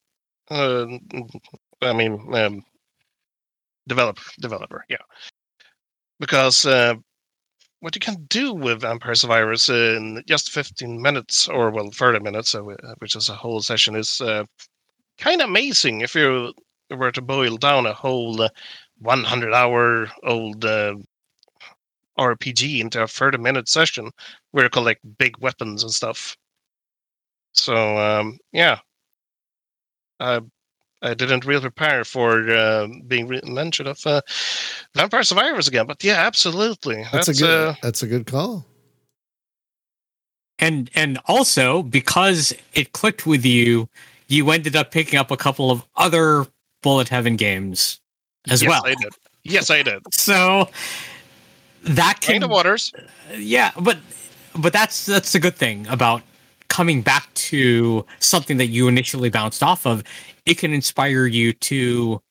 Uh, 0.51 0.87
I 1.83 1.93
mean, 1.93 2.35
um, 2.35 2.65
develop 3.87 4.19
developer, 4.41 4.85
yeah 4.89 4.99
because 6.21 6.65
uh, 6.65 6.95
what 7.81 7.95
you 7.95 8.01
can 8.01 8.25
do 8.29 8.53
with 8.53 8.81
Vampire 8.81 9.15
Survivors 9.15 9.69
in 9.69 10.23
just 10.27 10.51
15 10.51 11.01
minutes, 11.01 11.49
or 11.49 11.71
well, 11.71 11.91
30 11.91 12.21
minutes, 12.21 12.55
uh, 12.55 12.63
which 12.99 13.17
is 13.17 13.29
a 13.29 13.35
whole 13.35 13.61
session, 13.61 13.95
is 13.95 14.21
uh, 14.21 14.45
kind 15.19 15.41
of 15.41 15.49
amazing 15.49 16.01
if 16.01 16.15
you 16.15 16.53
were 16.91 17.13
to 17.13 17.23
boil 17.23 17.57
down 17.57 17.87
a 17.87 17.95
whole 17.95 18.41
uh, 18.43 18.49
100 19.01 19.53
hour 19.55 20.09
old 20.25 20.65
uh, 20.65 20.95
RPG 22.19 22.81
into 22.81 23.03
a 23.03 23.07
30 23.07 23.39
minute 23.39 23.69
session 23.69 24.11
where 24.51 24.65
you 24.65 24.71
collect 24.71 25.01
big 25.19 25.39
weapons 25.39 25.83
and 25.83 25.93
stuff. 25.93 26.37
So, 27.53 27.99
um, 27.99 28.39
yeah. 28.53 28.79
I 30.21 30.41
I 31.03 31.15
didn't 31.15 31.45
really 31.45 31.63
prepare 31.63 32.05
for 32.05 32.51
uh, 32.51 32.89
being 33.07 33.29
re- 33.29 33.41
mentioned 33.45 33.89
of 33.89 34.05
uh, 34.07 34.21
Vampire 34.95 35.23
Survivors 35.23 35.69
again, 35.69 35.87
but 35.87 36.03
yeah, 36.03 36.27
absolutely. 36.27 37.05
That's, 37.13 37.29
a 37.29 37.35
good. 37.35 37.69
uh, 37.69 37.75
that's 37.83 38.03
a 38.03 38.07
good 38.07 38.27
call. 38.27 38.67
and 40.59 40.91
and 40.95 41.19
also 41.27 41.83
because 41.83 42.53
it 42.75 42.93
clicked 42.93 43.27
with 43.27 43.45
you, 43.45 43.89
you 44.27 44.51
ended 44.51 44.77
up 44.77 44.91
picking 44.91 45.19
up 45.19 45.31
a 45.31 45.37
couple 45.37 45.71
of 45.71 45.85
other 45.97 46.47
Bullet 46.83 47.09
Heaven 47.09 47.37
games 47.37 48.01
as 48.49 48.63
yes, 48.63 48.69
well. 48.69 48.83
I 48.85 48.95
did. 48.95 49.13
Yes, 49.45 49.71
I 49.71 49.83
did. 49.83 50.03
So 50.13 50.69
that 51.85 52.21
Kind 52.21 52.41
can 52.41 52.43
of 52.43 52.51
waters. 52.51 52.93
yeah, 53.37 53.71
but 53.81 53.99
but 54.57 54.73
that's 54.73 55.07
that's 55.07 55.33
the 55.33 55.39
good 55.39 55.57
thing 55.57 55.87
about 55.87 56.23
coming 56.69 57.03
back 57.03 57.33
to 57.35 58.05
something 58.19 58.59
that 58.59 58.67
you 58.67 58.89
initially 58.89 59.31
bounced 59.31 59.63
off 59.63 59.87
of. 59.87 60.03
It 60.49 60.57
can 60.57 60.73
inspire 60.73 61.27
you 61.27 61.53
to 61.53 62.23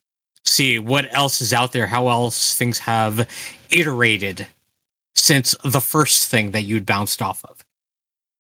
see 0.44 0.80
what 0.80 1.08
else 1.14 1.40
is 1.40 1.54
out 1.54 1.72
there, 1.72 1.86
how 1.86 2.08
else 2.08 2.58
things 2.58 2.80
have 2.80 3.30
iterated 3.70 4.48
since 5.14 5.54
the 5.64 5.80
first 5.80 6.28
thing 6.28 6.50
that 6.50 6.64
you'd 6.64 6.86
bounced 6.86 7.22
off 7.22 7.46
of. 7.46 7.64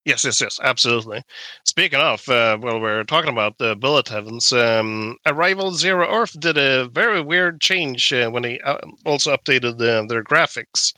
Yes, 0.03 0.25
yes, 0.25 0.41
yes, 0.41 0.59
absolutely. 0.63 1.21
Speaking 1.63 1.99
of, 1.99 2.28
uh, 2.28 2.57
well, 2.59 2.80
we're 2.80 3.03
talking 3.03 3.30
about 3.30 3.59
the 3.59 3.75
Bullet 3.75 4.07
Heavens. 4.07 4.51
Um, 4.51 5.15
Arrival 5.28 5.71
Zero 5.73 6.09
Earth 6.09 6.39
did 6.39 6.57
a 6.57 6.88
very 6.88 7.21
weird 7.21 7.61
change 7.61 8.11
uh, 8.11 8.32
when 8.32 8.41
they 8.41 8.59
uh, 8.61 8.80
also 9.05 9.36
updated 9.36 9.73
uh, 9.75 10.07
their 10.07 10.23
graphics. 10.23 10.91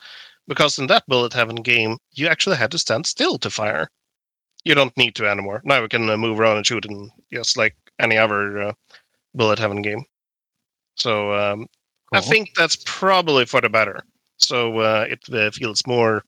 Because 0.48 0.80
in 0.80 0.88
that 0.88 1.06
Bullet 1.08 1.34
Heaven 1.34 1.58
game, 1.58 1.98
you 2.14 2.28
actually 2.28 2.56
had 2.56 2.72
to 2.72 2.78
stand 2.78 3.08
still 3.08 3.38
to 3.40 3.50
fire. 3.50 3.90
You 4.64 4.74
don't 4.74 4.96
need 4.96 5.16
to 5.16 5.28
anymore. 5.28 5.62
Now 5.66 5.82
we 5.82 5.90
can 5.90 6.10
uh, 6.10 6.16
move 6.16 6.40
around 6.40 6.58
and 6.58 6.66
shoot 6.66 6.86
and 6.86 7.12
just 7.34 7.58
like 7.58 7.76
any 8.00 8.18
other 8.18 8.62
uh, 8.62 8.74
Bullet 9.34 9.60
Heaven 9.60 9.82
game. 9.82 10.04
So 10.96 11.34
um, 11.34 11.68
I 12.14 12.22
think 12.22 12.52
that's 12.56 12.78
probably 12.86 13.46
for 13.46 13.62
the 13.62 13.70
better. 13.70 14.04
So 14.38 14.80
uh, 14.80 15.06
it 15.10 15.20
uh, 15.34 15.52
feels 15.52 15.86
more 15.86 16.24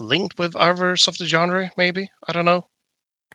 linked 0.00 0.38
with 0.38 0.56
others 0.56 1.08
of 1.08 1.18
the 1.18 1.26
genre, 1.26 1.70
maybe. 1.76 2.10
I 2.28 2.32
don't 2.32 2.44
know. 2.44 2.66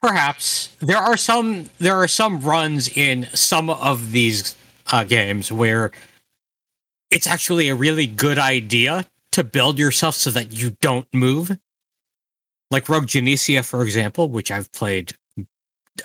Perhaps 0.02 0.70
there 0.80 0.98
are 0.98 1.18
some 1.18 1.70
there 1.80 1.96
are 1.96 2.08
some 2.08 2.42
runs 2.42 2.88
in 2.90 3.28
some 3.34 3.70
of 3.70 4.12
these 4.12 4.56
uh, 4.92 5.04
games 5.04 5.52
where 5.52 5.92
it's 7.10 7.26
actually 7.26 7.70
a 7.70 7.76
really 7.76 8.06
good 8.06 8.38
idea 8.38 9.06
to 9.32 9.44
build 9.44 9.80
yourself 9.80 10.16
so 10.16 10.30
that 10.32 10.52
you 10.54 10.78
don't 10.82 11.08
move. 11.14 11.58
Like 12.70 12.90
Rogue 12.90 13.08
Genesia, 13.08 13.64
for 13.66 13.82
example, 13.82 14.30
which 14.30 14.52
I've 14.52 14.72
played 14.72 15.14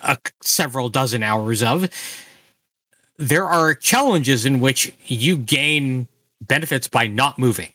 a, 0.03 0.17
several 0.41 0.89
dozen 0.89 1.23
hours 1.23 1.63
of. 1.63 1.89
There 3.19 3.47
are 3.47 3.75
challenges 3.75 4.45
in 4.47 4.61
which 4.61 4.93
you 5.07 5.37
gain 5.37 6.09
benefits 6.41 6.89
by 6.89 7.07
not 7.07 7.39
moving, 7.39 7.73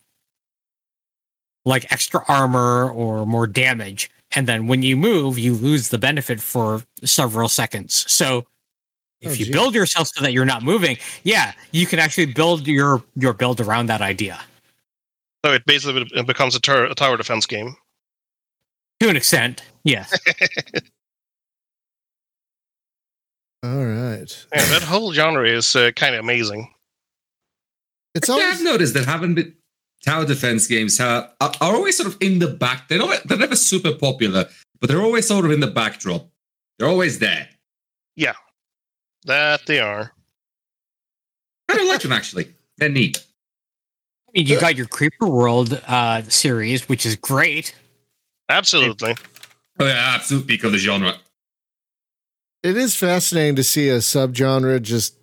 like 1.65 1.91
extra 1.91 2.24
armor 2.28 2.89
or 2.91 3.26
more 3.26 3.47
damage 3.47 4.09
and 4.36 4.45
then 4.45 4.68
when 4.68 4.84
you 4.84 4.97
move 4.97 5.39
you 5.39 5.53
lose 5.53 5.88
the 5.88 5.97
benefit 5.97 6.41
for 6.41 6.84
several 7.05 7.47
seconds 7.47 8.03
so 8.11 8.45
if 9.22 9.30
Oh, 9.32 9.34
you 9.36 9.45
geez. 9.45 9.49
build 9.53 9.74
yourself 9.74 10.09
so 10.09 10.22
that 10.22 10.34
you're 10.34 10.43
not 10.43 10.63
moving 10.63 10.97
yeah 11.24 11.53
you 11.72 11.86
can 11.86 11.97
actually 11.99 12.26
build 12.26 12.68
your 12.68 13.01
your 13.15 13.32
build 13.32 13.61
around 13.61 13.86
that 13.86 14.01
idea 14.01 14.38
So 15.45 15.53
it 15.53 15.65
basically 15.65 16.03
becomes 16.24 16.55
a, 16.55 16.59
tur- 16.59 16.86
a 16.88 16.93
tower 16.95 17.15
defense 17.15 17.45
game. 17.45 17.78
to 18.99 19.07
an 19.07 19.15
extent 19.15 19.63
yes 19.86 20.13
All 23.64 23.86
right. 23.86 24.45
Yeah, 24.53 24.66
that 24.66 24.84
whole 24.84 25.14
genre 25.14 25.47
is 25.47 25.76
uh, 25.76 25.91
kind 25.95 26.16
of 26.16 26.20
amazing. 26.20 26.74
It's 28.14 28.30
Yeah, 28.30 28.51
I've 28.53 28.64
noticed 28.64 28.93
that 28.93 29.05
haven't 29.05 29.36
been 29.36 29.55
tower 30.05 30.26
defense 30.26 30.68
games 30.68 30.97
have, 30.97 31.32
are, 31.41 31.51
are 31.62 31.76
always 31.76 31.97
sort 31.97 32.08
of 32.08 32.18
in 32.22 32.39
the 32.39 32.47
back. 32.47 32.88
They're 32.88 32.99
not, 32.99 33.28
they're 33.28 33.38
never 33.38 33.55
super 33.55 33.93
popular, 33.93 34.45
but 34.80 34.89
they're 34.89 35.01
always 35.01 35.28
sort 35.28 35.45
of 35.45 35.51
in 35.51 35.60
the 35.60 35.68
backdrop. 35.68 36.28
They're 36.78 36.88
always 36.88 37.20
there. 37.20 37.49
Yeah, 38.16 38.34
that 39.26 39.66
they 39.66 39.80
are. 39.80 40.12
I 41.70 41.76
don't 41.76 41.88
like 41.88 42.01
them 42.01 42.12
actually. 42.14 42.53
They're 42.78 42.89
neat. 42.89 43.24
i 44.28 44.32
mean 44.34 44.47
you 44.47 44.60
got 44.60 44.76
your 44.76 44.86
creeper 44.88 45.28
world 45.28 45.82
uh 45.88 46.22
series 46.24 46.88
which 46.88 47.05
is 47.05 47.16
great 47.16 47.74
Absolutely. 48.49 49.16
Oh 49.80 49.86
yeah, 49.86 50.16
absolute 50.16 50.47
peak 50.47 50.64
of 50.64 50.72
the 50.72 50.78
genre. 50.78 51.16
It 52.64 52.78
is 52.78 52.95
fascinating 52.95 53.55
to 53.55 53.64
see 53.64 53.89
a 53.89 53.97
subgenre 53.97 54.82
just 54.82 55.16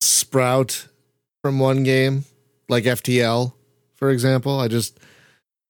sprout 0.00 0.88
from 1.42 1.58
one 1.58 1.82
game, 1.82 2.24
like 2.68 2.84
FTL, 2.84 3.52
for 3.94 4.10
example. 4.10 4.58
I 4.60 4.68
just 4.68 4.98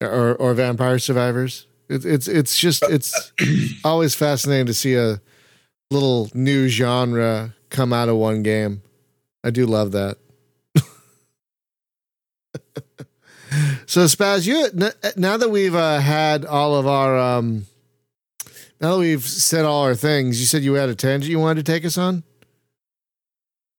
or 0.01 0.35
or 0.37 0.55
Vampire 0.55 0.99
Survivors. 0.99 1.67
It's 1.89 2.05
it's 2.05 2.29
it's 2.29 2.59
just 2.59 2.83
it's 2.85 3.33
always 3.85 4.15
fascinating 4.15 4.67
to 4.67 4.75
see 4.75 4.95
a 4.95 5.21
little 5.91 6.31
new 6.35 6.69
genre 6.69 7.55
come 7.71 7.93
out 7.93 8.09
of 8.09 8.17
one 8.17 8.43
game. 8.43 8.83
I 9.43 9.51
do 9.51 9.67
love 9.67 9.93
that. 9.93 10.19
so 13.87 14.05
Spaz, 14.05 14.47
you 14.47 14.69
now 15.17 15.37
that 15.37 15.51
we've 15.51 15.75
uh, 15.75 15.99
had 16.01 16.45
all 16.45 16.75
of 16.75 16.87
our 16.87 17.19
um, 17.19 17.67
now 18.81 18.93
that 18.93 18.99
we've 18.99 19.23
said 19.23 19.65
all 19.65 19.83
our 19.83 19.95
things, 19.95 20.41
you 20.41 20.47
said 20.47 20.63
you 20.63 20.75
had 20.75 20.89
a 20.89 20.95
tangent 20.95 21.31
you 21.31 21.39
wanted 21.39 21.65
to 21.65 21.73
take 21.73 21.85
us 21.85 21.99
on. 21.99 22.23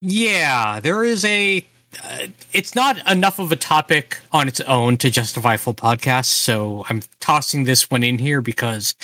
Yeah, 0.00 0.80
there 0.80 1.04
is 1.04 1.24
a. 1.24 1.66
Uh, 2.04 2.28
it's 2.52 2.74
not 2.74 2.98
enough 3.10 3.38
of 3.38 3.50
a 3.50 3.56
topic 3.56 4.18
on 4.30 4.46
its 4.46 4.60
own 4.60 4.96
to 4.98 5.10
justify 5.10 5.56
full 5.56 5.74
podcasts, 5.74 6.26
so 6.26 6.84
I'm 6.88 7.02
tossing 7.18 7.64
this 7.64 7.90
one 7.90 8.04
in 8.04 8.18
here 8.18 8.40
because 8.40 8.94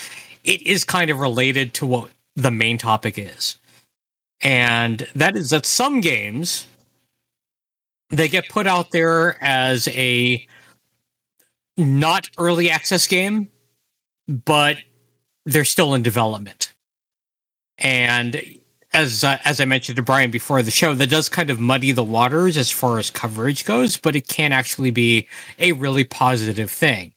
it 0.45 0.63
is 0.63 0.85
kind 0.85 1.11
of 1.11 1.19
related 1.19 1.75
to 1.75 1.87
what 1.87 2.11
the 2.37 2.53
main 2.53 2.79
topic 2.79 3.19
is, 3.19 3.59
and 4.41 5.07
that 5.17 5.37
is 5.37 5.51
that 5.51 5.67
some 5.67 6.01
games 6.01 6.67
they 8.11 8.29
get 8.29 8.49
put 8.49 8.67
out 8.67 8.93
there 8.93 9.43
as 9.43 9.89
a 9.89 10.47
not 11.77 12.31
early 12.39 12.71
access 12.71 13.07
game, 13.07 13.49
but 14.29 14.79
they're 15.47 15.65
still 15.65 15.95
in 15.95 16.03
development, 16.03 16.75
and 17.79 18.43
as 18.93 19.25
uh, 19.25 19.39
as 19.45 19.61
I 19.61 19.65
mentioned 19.65 19.97
to 19.97 20.03
Brian 20.03 20.31
before 20.31 20.63
the 20.63 20.71
show, 20.71 20.95
that 20.95 21.11
does 21.11 21.29
kind 21.29 21.51
of 21.51 21.61
muddy 21.61 21.93
the 21.93 22.05
waters 22.05 22.57
as 22.57 22.71
far 22.71 22.99
as 22.99 23.11
coverage 23.11 23.65
goes, 23.65 23.97
but 23.97 24.17
it 24.17 24.27
can 24.27 24.53
actually 24.53 24.91
be 24.91 25.29
a 25.59 25.73
really 25.73 26.05
positive 26.05 26.71
thing. 26.71 27.13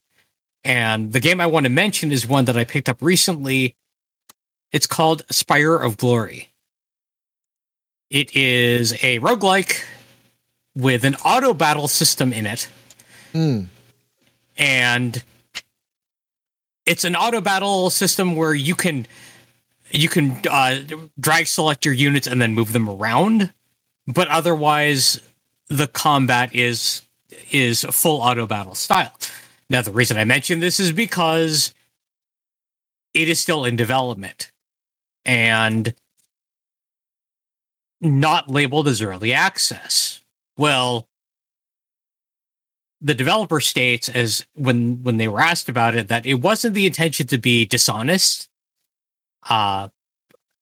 And 0.63 1.13
the 1.13 1.19
game 1.19 1.39
I 1.39 1.47
want 1.47 1.65
to 1.65 1.69
mention 1.69 2.11
is 2.11 2.27
one 2.27 2.45
that 2.45 2.57
I 2.57 2.65
picked 2.65 2.89
up 2.89 3.01
recently. 3.01 3.75
It's 4.71 4.87
called 4.87 5.23
Spire 5.31 5.77
of 5.77 5.97
Glory. 5.97 6.49
It 8.09 8.35
is 8.35 8.93
a 9.03 9.19
roguelike 9.19 9.83
with 10.75 11.05
an 11.05 11.15
auto 11.23 11.53
battle 11.53 11.87
system 11.87 12.33
in 12.33 12.45
it. 12.45 12.67
Hmm. 13.31 13.63
And 14.57 15.23
it's 16.89 17.03
an 17.03 17.15
auto 17.15 17.39
battle 17.39 17.91
system 17.91 18.35
where 18.35 18.55
you 18.55 18.73
can 18.73 19.05
you 19.91 20.09
can 20.09 20.41
uh, 20.49 20.79
drag 21.19 21.45
select 21.45 21.85
your 21.85 21.93
units 21.93 22.25
and 22.25 22.41
then 22.41 22.55
move 22.55 22.73
them 22.73 22.89
around, 22.89 23.53
but 24.07 24.27
otherwise 24.27 25.21
the 25.67 25.87
combat 25.87 26.53
is 26.55 27.03
is 27.51 27.83
full 27.91 28.21
auto 28.21 28.47
battle 28.47 28.73
style. 28.73 29.13
Now 29.69 29.83
the 29.83 29.91
reason 29.91 30.17
I 30.17 30.23
mention 30.23 30.61
this 30.61 30.79
is 30.79 30.91
because 30.91 31.75
it 33.13 33.29
is 33.29 33.39
still 33.39 33.65
in 33.65 33.75
development 33.75 34.51
and 35.25 35.93
not 38.01 38.49
labeled 38.49 38.87
as 38.87 38.99
early 38.99 39.31
access. 39.31 40.21
Well, 40.57 41.07
the 43.01 43.13
developer 43.13 43.59
states 43.59 44.09
as 44.09 44.45
when 44.55 45.01
when 45.03 45.17
they 45.17 45.27
were 45.27 45.41
asked 45.41 45.69
about 45.69 45.95
it 45.95 46.07
that 46.09 46.25
it 46.25 46.35
wasn't 46.35 46.73
the 46.73 46.85
intention 46.85 47.27
to 47.27 47.37
be 47.37 47.65
dishonest 47.65 48.49
uh 49.49 49.87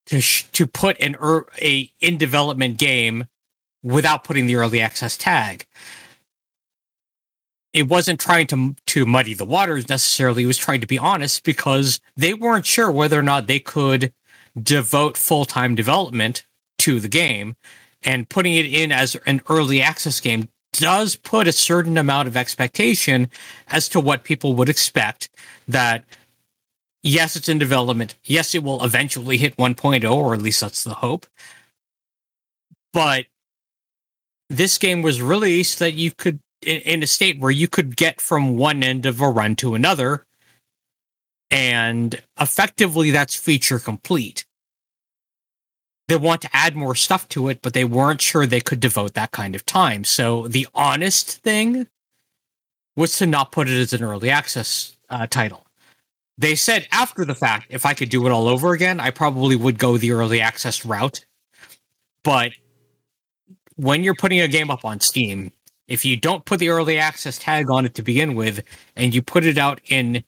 to 0.05 0.21
sh- 0.21 0.45
to 0.51 0.67
put 0.67 0.99
an 0.99 1.15
er- 1.21 1.47
a 1.61 1.91
in 1.99 2.17
development 2.17 2.77
game 2.77 3.25
without 3.83 4.23
putting 4.23 4.47
the 4.47 4.55
early 4.55 4.81
access 4.81 5.17
tag. 5.17 5.65
It 7.73 7.88
wasn't 7.88 8.19
trying 8.19 8.47
to 8.47 8.75
to 8.88 9.05
muddy 9.05 9.33
the 9.33 9.45
waters 9.45 9.89
necessarily. 9.89 10.43
It 10.43 10.47
was 10.47 10.57
trying 10.57 10.81
to 10.81 10.88
be 10.88 10.97
honest 10.97 11.43
because 11.43 11.99
they 12.15 12.33
weren't 12.33 12.65
sure 12.65 12.91
whether 12.91 13.19
or 13.19 13.23
not 13.23 13.47
they 13.47 13.59
could 13.59 14.13
devote 14.61 15.17
full-time 15.17 15.75
development 15.75 16.45
to 16.79 16.99
the 16.99 17.07
game 17.07 17.55
and 18.01 18.29
putting 18.29 18.53
it 18.53 18.65
in 18.65 18.91
as 18.91 19.15
an 19.25 19.41
early 19.49 19.81
access 19.81 20.19
game 20.19 20.49
does 20.80 21.15
put 21.15 21.47
a 21.47 21.51
certain 21.51 21.97
amount 21.97 22.28
of 22.28 22.38
expectation 22.38 23.30
as 23.69 23.89
to 23.89 23.99
what 23.99 24.23
people 24.23 24.53
would 24.53 24.69
expect 24.69 25.30
that 25.67 26.03
yes 27.03 27.36
it's 27.36 27.49
in 27.49 27.57
development. 27.57 28.15
Yes 28.23 28.55
it 28.55 28.63
will 28.63 28.84
eventually 28.84 29.38
hit 29.38 29.57
1.0 29.57 30.11
or 30.11 30.34
at 30.34 30.41
least 30.41 30.61
that's 30.61 30.84
the 30.84 30.95
hope. 30.95 31.25
But 32.93 33.25
this 34.49 34.78
game 34.78 35.01
was 35.01 35.21
released 35.21 35.80
that 35.80 35.93
you 35.93 36.11
could 36.11 36.39
in, 36.61 37.03
a 37.03 37.07
state 37.07 37.39
where 37.39 37.51
you 37.51 37.67
could 37.67 37.95
get 37.95 38.19
from 38.19 38.57
one 38.57 38.82
end 38.82 39.05
of 39.05 39.21
a 39.21 39.30
run 39.30 39.55
to 39.57 39.75
another 39.75 40.25
and 41.51 42.21
effectively 42.39 43.11
that's 43.11 43.36
feature 43.36 43.80
complete 43.80 44.46
they 46.08 46.16
want 46.16 46.41
to 46.41 46.55
add 46.55 46.76
more 46.76 46.95
stuff 46.95 47.28
to 47.30 47.49
it, 47.49 47.62
but 47.62 47.74
they 47.74 47.84
weren't 47.84 48.22
sure 48.22 48.45
they 48.45 48.62
could 48.62 48.80
devote 48.80 49.14
that 49.14 49.32
kind 49.32 49.55
of 49.55 49.66
time. 49.66 50.03
So 50.03 50.47
the 50.47 50.68
honest 50.74 51.43
thing 51.43 51.88
was 52.95 53.18
to 53.18 53.26
not 53.26 53.51
put 53.51 53.70
it 53.70 53.78
as 53.78 53.93
an 53.93 54.03
early 54.03 54.30
access 54.30 54.97
uh, 55.10 55.28
title. 55.28 55.66
They 56.38 56.55
said 56.55 56.88
after 56.91 57.26
the 57.26 57.36
fact, 57.36 57.68
if 57.70 57.86
I 57.86 57.93
could 57.93 58.10
do 58.10 58.26
it 58.26 58.32
all 58.32 58.47
over 58.47 58.74
again, 58.74 58.99
I 58.99 59.12
probably 59.12 59.55
would 59.55 59.78
go 59.80 59.97
the 59.97 60.12
early 60.12 60.39
access 60.39 60.86
route. 60.86 61.26
But 62.24 62.51
when 63.76 64.03
you're 64.03 64.16
putting 64.16 64.39
a 64.41 64.47
game 64.47 64.70
up 64.72 64.86
on 64.86 64.99
Steam, 64.99 65.51
if 65.88 66.05
you 66.05 66.18
don't 66.18 66.45
put 66.45 66.60
the 66.60 66.70
early 66.70 66.97
access 66.97 67.38
tag 67.38 67.70
on 67.70 67.86
it 67.86 67.95
to 67.95 68.01
begin 68.01 68.36
with, 68.36 68.64
and 68.95 69.14
you 69.14 69.22
put 69.22 69.45
it 69.45 69.58
out 69.58 69.80
in 69.88 70.24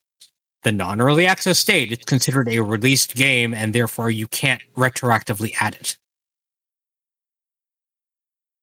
the 0.64 0.72
non-early 0.72 1.26
access 1.26 1.57
state, 1.60 1.91
it's 1.91 2.05
considered 2.05 2.49
a 2.49 2.60
released 2.60 3.16
game, 3.16 3.53
and 3.53 3.74
therefore 3.74 4.10
you 4.12 4.28
can't 4.28 4.62
retroactively 4.76 5.53
add 5.60 5.76
it. 5.76 5.97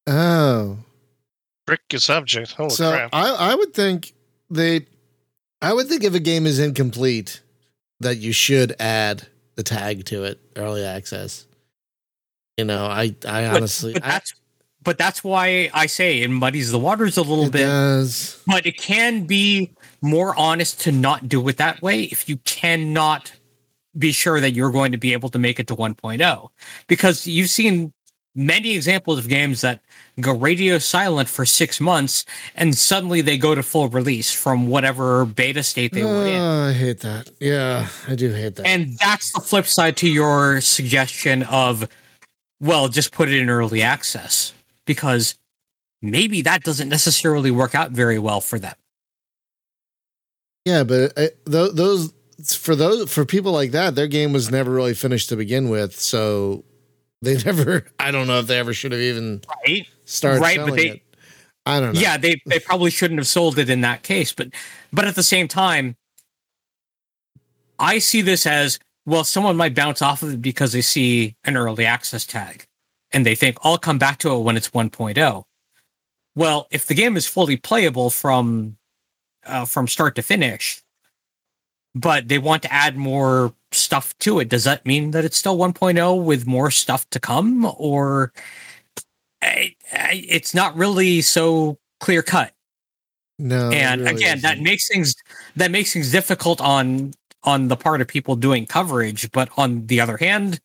Oh, 0.07 0.79
Tricky 1.67 1.99
subject. 1.99 2.53
Holy 2.53 2.71
so 2.71 2.93
crap. 2.93 3.11
I 3.13 3.29
I 3.31 3.55
would 3.55 3.75
think 3.75 4.13
they, 4.51 4.87
I 5.61 5.73
would 5.73 5.89
think 5.89 6.05
if 6.05 6.15
a 6.15 6.21
game 6.21 6.47
is 6.47 6.59
incomplete, 6.61 7.41
that 8.01 8.19
you 8.19 8.33
should 8.33 8.77
add 8.79 9.27
the 9.57 9.65
tag 9.65 10.05
to 10.07 10.23
it, 10.25 10.39
early 10.55 10.85
access. 10.85 11.45
You 12.57 12.65
know, 12.67 12.87
I 12.87 13.17
I 13.27 13.47
honestly, 13.47 13.95
but 13.95 14.05
I- 14.05 14.09
that's 14.09 14.35
but 14.85 14.97
that's 14.99 15.25
why 15.25 15.69
I 15.75 15.87
say 15.87 16.23
it 16.23 16.31
muddies 16.31 16.71
the 16.71 16.79
waters 16.79 17.17
a 17.17 17.23
little 17.23 17.47
it 17.47 17.53
bit. 17.53 17.65
does. 17.65 18.41
But 18.47 18.65
it 18.65 18.79
can 18.79 19.25
be 19.27 19.73
more 20.01 20.37
honest 20.37 20.81
to 20.83 20.93
not 20.93 21.29
do 21.29 21.47
it 21.49 21.57
that 21.57 21.83
way 21.83 22.03
if 22.05 22.29
you 22.29 22.37
cannot 22.39 23.33
be 23.97 24.13
sure 24.13 24.41
that 24.41 24.53
you're 24.53 24.71
going 24.71 24.93
to 24.93 24.99
be 24.99 25.13
able 25.13 25.29
to 25.31 25.39
make 25.39 25.59
it 25.59 25.67
to 25.69 25.77
1.0. 25.77 26.49
Because 26.87 27.27
you've 27.27 27.51
seen 27.51 27.93
many 28.35 28.75
examples 28.75 29.19
of 29.19 29.29
games 29.29 29.63
that 29.63 29.81
go 30.21 30.35
radio 30.35 30.77
silent 30.79 31.29
for 31.29 31.47
six 31.47 31.81
months 31.81 32.25
and 32.55 32.77
suddenly 32.77 33.23
they 33.23 33.39
go 33.39 33.55
to 33.55 33.63
full 33.63 33.89
release 33.89 34.31
from 34.31 34.69
whatever 34.69 35.25
beta 35.25 35.63
state 35.63 35.93
they 35.93 36.05
were 36.05 36.27
in. 36.27 36.39
Oh, 36.39 36.69
I 36.69 36.73
hate 36.73 37.01
that. 37.01 37.31
Yeah, 37.41 37.89
I 38.07 38.15
do 38.15 38.31
hate 38.33 38.57
that. 38.57 38.67
And 38.67 38.99
that's 38.99 39.33
the 39.33 39.41
flip 39.41 39.67
side 39.67 39.97
to 39.99 40.09
your 40.09 40.61
suggestion 40.61 41.45
of, 41.45 41.89
well, 42.61 42.89
just 42.89 43.13
put 43.13 43.31
it 43.31 43.41
in 43.41 43.49
early 43.49 43.83
access 43.83 44.53
because 44.85 45.37
maybe 46.03 46.43
that 46.43 46.63
doesn't 46.63 46.91
necessarily 46.91 47.51
work 47.51 47.75
out 47.75 47.91
very 47.91 48.19
well 48.19 48.43
for 48.43 48.59
them. 48.59 48.75
Yeah, 50.67 50.83
but 50.85 51.17
uh, 51.17 51.29
th- 51.51 51.73
those 51.75 52.13
for 52.59 52.75
those 52.77 53.11
for 53.11 53.25
people 53.25 53.53
like 53.53 53.71
that, 53.71 53.95
their 53.95 54.09
game 54.09 54.33
was 54.33 54.51
never 54.51 54.71
really 54.73 54.95
finished 54.95 55.29
to 55.31 55.37
begin 55.37 55.69
with, 55.71 55.99
so 55.99 56.65
they 57.23 57.37
never. 57.45 57.87
I 58.01 58.11
don't 58.11 58.27
know 58.27 58.41
if 58.41 58.49
they 58.49 58.59
ever 58.59 58.75
should 58.75 58.91
have 58.93 59.01
even 59.01 59.41
Right? 59.67 59.87
started 60.05 60.41
Right, 60.43 60.59
but 60.59 60.75
they- 60.75 60.89
it. 60.91 61.03
I 61.65 61.81
don't 61.81 61.95
know. 61.95 62.01
Yeah, 62.01 62.17
they 62.17 62.41
they 62.47 62.59
probably 62.61 62.91
shouldn't 62.91 63.19
have 63.19 63.27
sold 63.27 63.59
it 63.59 63.71
in 63.71 63.81
that 63.83 64.03
case, 64.03 64.33
but 64.33 64.49
but 64.93 65.05
at 65.05 65.15
the 65.15 65.23
same 65.23 65.49
time, 65.49 65.97
I 67.79 67.99
see 67.99 68.21
this 68.23 68.45
as 68.47 68.79
well. 69.05 69.25
Someone 69.25 69.57
might 69.57 69.75
bounce 69.75 70.03
off 70.03 70.23
of 70.23 70.35
it 70.35 70.43
because 70.43 70.73
they 70.73 70.81
see 70.81 71.35
an 71.45 71.57
early 71.57 71.85
access 71.87 72.25
tag, 72.27 72.65
and 73.13 73.25
they 73.27 73.35
think 73.35 73.59
I'll 73.63 73.79
come 73.79 73.99
back 73.99 74.19
to 74.19 74.33
it 74.35 74.41
when 74.41 74.57
it's 74.57 74.71
1.0. 74.71 75.43
Well, 76.37 76.67
if 76.71 76.87
the 76.87 76.95
game 76.95 77.17
is 77.17 77.27
fully 77.27 77.57
playable 77.57 78.11
from 78.11 78.77
uh, 79.47 79.65
from 79.65 79.89
start 79.89 80.15
to 80.17 80.23
finish, 80.23 80.83
but 81.95 82.29
they 82.29 82.39
want 82.39 82.63
to 82.63 82.73
add 82.73 82.97
more 82.97 83.55
stuff 83.73 84.17
to 84.19 84.41
it, 84.41 84.49
does 84.49 84.65
that 84.65 84.85
mean 84.87 85.11
that 85.13 85.25
it's 85.25 85.37
still 85.37 85.57
1.0 85.57 86.25
with 86.25 86.47
more 86.47 86.71
stuff 86.71 87.09
to 87.11 87.21
come, 87.21 87.71
or 87.79 88.33
I, 89.43 89.75
I, 89.93 90.25
it's 90.29 90.55
not 90.55 90.77
really 90.77 91.21
so 91.23 91.79
clear 92.01 92.23
cut? 92.23 92.53
no. 93.39 93.71
and 93.71 94.03
really 94.03 94.15
again, 94.15 94.41
that 94.41 94.55
isn't. 94.55 94.65
makes 94.65 94.89
things 94.89 95.15
that 95.57 95.71
makes 95.71 95.93
things 95.93 96.11
difficult 96.13 96.61
on 96.61 97.13
on 97.43 97.69
the 97.69 97.77
part 97.77 98.01
of 98.01 98.09
people 98.09 98.37
doing 98.37 98.67
coverage. 98.67 99.31
But 99.33 99.51
on 99.57 99.87
the 99.87 100.01
other 100.01 100.17
hand, 100.17 100.61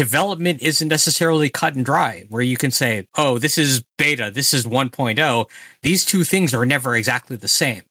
development 0.00 0.62
isn't 0.62 0.88
necessarily 0.88 1.50
cut 1.50 1.74
and 1.74 1.84
dry, 1.84 2.24
where 2.30 2.40
you 2.40 2.56
can 2.56 2.70
say, 2.70 3.06
"Oh, 3.16 3.38
this 3.38 3.58
is 3.58 3.82
beta, 3.98 4.30
this 4.32 4.54
is 4.54 4.64
1.0." 4.64 5.46
These 5.82 6.06
two 6.06 6.24
things 6.24 6.54
are 6.54 6.64
never 6.64 6.96
exactly 6.96 7.36
the 7.36 7.48
same. 7.48 7.82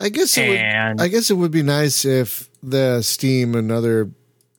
I 0.00 0.08
guess 0.08 0.38
it 0.38 0.48
would, 0.48 1.00
I 1.02 1.08
guess 1.08 1.30
it 1.30 1.34
would 1.34 1.50
be 1.50 1.62
nice 1.62 2.06
if 2.06 2.48
the 2.62 3.02
Steam 3.02 3.54
and 3.54 3.70
other 3.70 4.10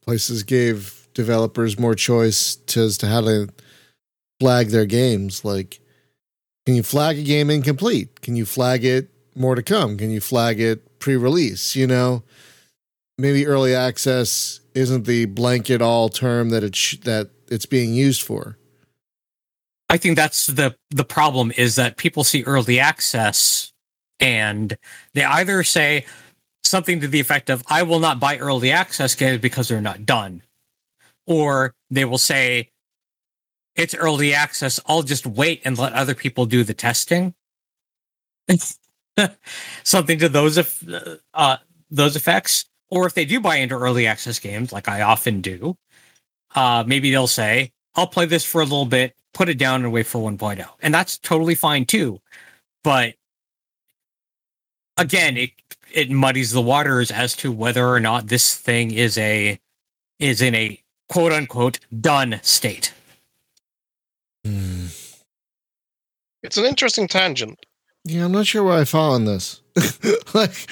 places 0.05 0.43
gave 0.43 1.07
developers 1.15 1.79
more 1.79 1.95
choice 1.95 2.55
to, 2.67 2.83
as 2.83 2.99
to 2.99 3.07
how 3.07 3.21
to 3.21 3.49
flag 4.39 4.67
their 4.67 4.85
games. 4.85 5.43
Like, 5.43 5.79
can 6.67 6.75
you 6.75 6.83
flag 6.83 7.17
a 7.17 7.23
game 7.23 7.49
incomplete? 7.49 8.21
Can 8.21 8.35
you 8.35 8.45
flag 8.45 8.85
it 8.85 9.09
more 9.35 9.55
to 9.55 9.63
come? 9.63 9.97
Can 9.97 10.11
you 10.11 10.21
flag 10.21 10.59
it 10.59 10.99
pre-release? 10.99 11.75
You 11.75 11.87
know, 11.87 12.21
maybe 13.17 13.47
early 13.47 13.73
access 13.73 14.59
isn't 14.75 15.05
the 15.05 15.25
blanket 15.25 15.81
all 15.81 16.09
term 16.09 16.49
that 16.49 16.63
it 16.63 16.75
sh- 16.75 16.97
that 17.03 17.29
it's 17.49 17.65
being 17.65 17.93
used 17.93 18.21
for. 18.21 18.57
I 19.89 19.97
think 19.97 20.15
that's 20.15 20.47
the 20.47 20.75
the 20.89 21.03
problem 21.03 21.51
is 21.55 21.75
that 21.75 21.97
people 21.97 22.23
see 22.23 22.43
early 22.43 22.79
access 22.79 23.71
and 24.19 24.77
they 25.13 25.23
either 25.23 25.63
say 25.63 26.05
something 26.63 26.99
to 27.01 27.07
the 27.07 27.19
effect 27.19 27.49
of 27.49 27.63
I 27.67 27.83
will 27.83 27.99
not 27.99 28.19
buy 28.19 28.37
early 28.37 28.71
access 28.71 29.15
games 29.15 29.39
because 29.39 29.67
they're 29.67 29.81
not 29.81 30.05
done. 30.05 30.41
Or 31.27 31.73
they 31.89 32.05
will 32.05 32.17
say 32.17 32.69
it's 33.75 33.95
early 33.95 34.33
access, 34.33 34.79
I'll 34.85 35.03
just 35.03 35.25
wait 35.25 35.61
and 35.65 35.77
let 35.77 35.93
other 35.93 36.15
people 36.15 36.45
do 36.45 36.63
the 36.63 36.73
testing. 36.73 37.33
something 39.83 40.19
to 40.19 40.29
those 40.29 40.57
uh 41.33 41.57
those 41.89 42.15
effects. 42.15 42.65
Or 42.89 43.05
if 43.05 43.13
they 43.13 43.25
do 43.25 43.39
buy 43.39 43.57
into 43.57 43.75
early 43.75 44.05
access 44.07 44.39
games, 44.39 44.71
like 44.71 44.87
I 44.87 45.01
often 45.01 45.41
do, 45.41 45.77
uh, 46.55 46.83
maybe 46.85 47.11
they'll 47.11 47.27
say, 47.27 47.71
I'll 47.95 48.07
play 48.07 48.25
this 48.25 48.45
for 48.45 48.61
a 48.61 48.65
little 48.65 48.85
bit, 48.85 49.15
put 49.33 49.49
it 49.49 49.57
down, 49.57 49.83
and 49.83 49.91
wait 49.91 50.05
for 50.05 50.31
1.0. 50.31 50.65
And 50.81 50.93
that's 50.93 51.17
totally 51.17 51.55
fine 51.55 51.85
too. 51.85 52.19
But 52.83 53.15
again, 54.97 55.37
it 55.37 55.51
it 55.91 56.09
muddies 56.09 56.51
the 56.51 56.61
waters 56.61 57.11
as 57.11 57.35
to 57.37 57.51
whether 57.51 57.87
or 57.87 57.99
not 57.99 58.27
this 58.27 58.55
thing 58.55 58.91
is 58.91 59.17
a 59.17 59.59
is 60.19 60.41
in 60.41 60.55
a 60.55 60.81
quote 61.09 61.31
unquote 61.31 61.79
done 61.99 62.39
state. 62.41 62.93
Hmm. 64.45 64.87
It's 66.41 66.57
an 66.57 66.65
interesting 66.65 67.07
tangent. 67.07 67.65
Yeah, 68.03 68.25
I'm 68.25 68.33
not 68.33 68.47
sure 68.47 68.63
where 68.63 68.79
I 68.79 68.83
fall 68.83 69.13
on 69.13 69.25
this. 69.25 69.61
like 70.33 70.67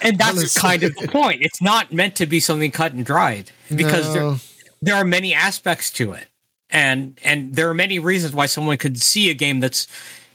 and 0.00 0.18
that's 0.18 0.38
Honestly. 0.38 0.60
kind 0.60 0.82
of 0.84 0.94
the 0.96 1.08
point. 1.08 1.42
It's 1.42 1.60
not 1.60 1.92
meant 1.92 2.16
to 2.16 2.26
be 2.26 2.40
something 2.40 2.70
cut 2.70 2.92
and 2.92 3.04
dried 3.04 3.50
because 3.74 4.12
there, 4.12 4.22
no. 4.22 4.36
there 4.80 4.94
are 4.94 5.04
many 5.04 5.34
aspects 5.34 5.90
to 5.92 6.12
it. 6.12 6.28
And 6.70 7.18
and 7.24 7.54
there 7.54 7.68
are 7.70 7.74
many 7.74 7.98
reasons 7.98 8.34
why 8.34 8.46
someone 8.46 8.76
could 8.76 9.00
see 9.00 9.30
a 9.30 9.34
game 9.34 9.60
that's 9.60 9.86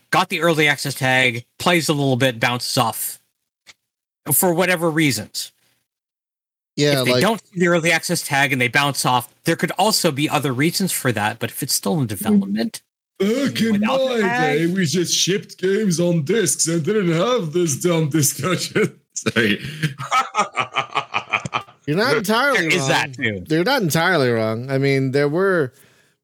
got 0.10 0.30
the 0.30 0.42
early 0.42 0.68
access 0.68 0.96
tag, 0.96 1.46
plays 1.60 1.90
a 1.90 1.94
little 1.94 2.16
bit, 2.16 2.40
bounces 2.40 2.78
off 2.78 3.20
for 4.32 4.54
whatever 4.54 4.90
reasons. 4.90 5.52
yeah, 6.76 7.00
if 7.00 7.06
they 7.06 7.12
like 7.14 7.22
don't 7.22 7.46
see 7.46 7.60
the 7.60 7.68
early 7.68 7.92
access 7.92 8.24
tag 8.24 8.52
and 8.52 8.60
they 8.60 8.68
bounce 8.68 9.06
off, 9.06 9.34
there 9.44 9.56
could 9.56 9.72
also 9.78 10.12
be 10.12 10.28
other 10.28 10.54
reasons 10.54 10.92
for 10.92 11.12
that. 11.12 11.38
But 11.38 11.52
if 11.52 11.62
it's 11.62 11.74
still 11.74 12.00
in 12.02 12.08
development, 12.08 12.82
Back 13.20 13.62
in 13.62 13.80
my 13.82 14.22
day, 14.22 14.66
we 14.66 14.86
just 14.86 15.16
shipped 15.16 15.58
games 15.58 16.00
on 16.00 16.24
discs 16.24 16.68
and 16.68 16.84
didn't 16.84 17.12
have 17.12 17.54
this 17.54 17.76
dumb 17.80 18.10
discussion. 18.10 19.00
Sorry. 19.28 19.60
you're 21.88 21.98
not 21.98 22.18
entirely 22.18 22.70
there 22.70 22.70
wrong. 22.70 22.80
is 22.80 22.88
that 22.88 23.14
too. 23.14 23.44
They're 23.48 23.64
not 23.64 23.82
entirely 23.82 24.30
wrong. 24.30 24.70
I 24.70 24.78
mean, 24.78 25.12
there 25.12 25.30
were 25.30 25.74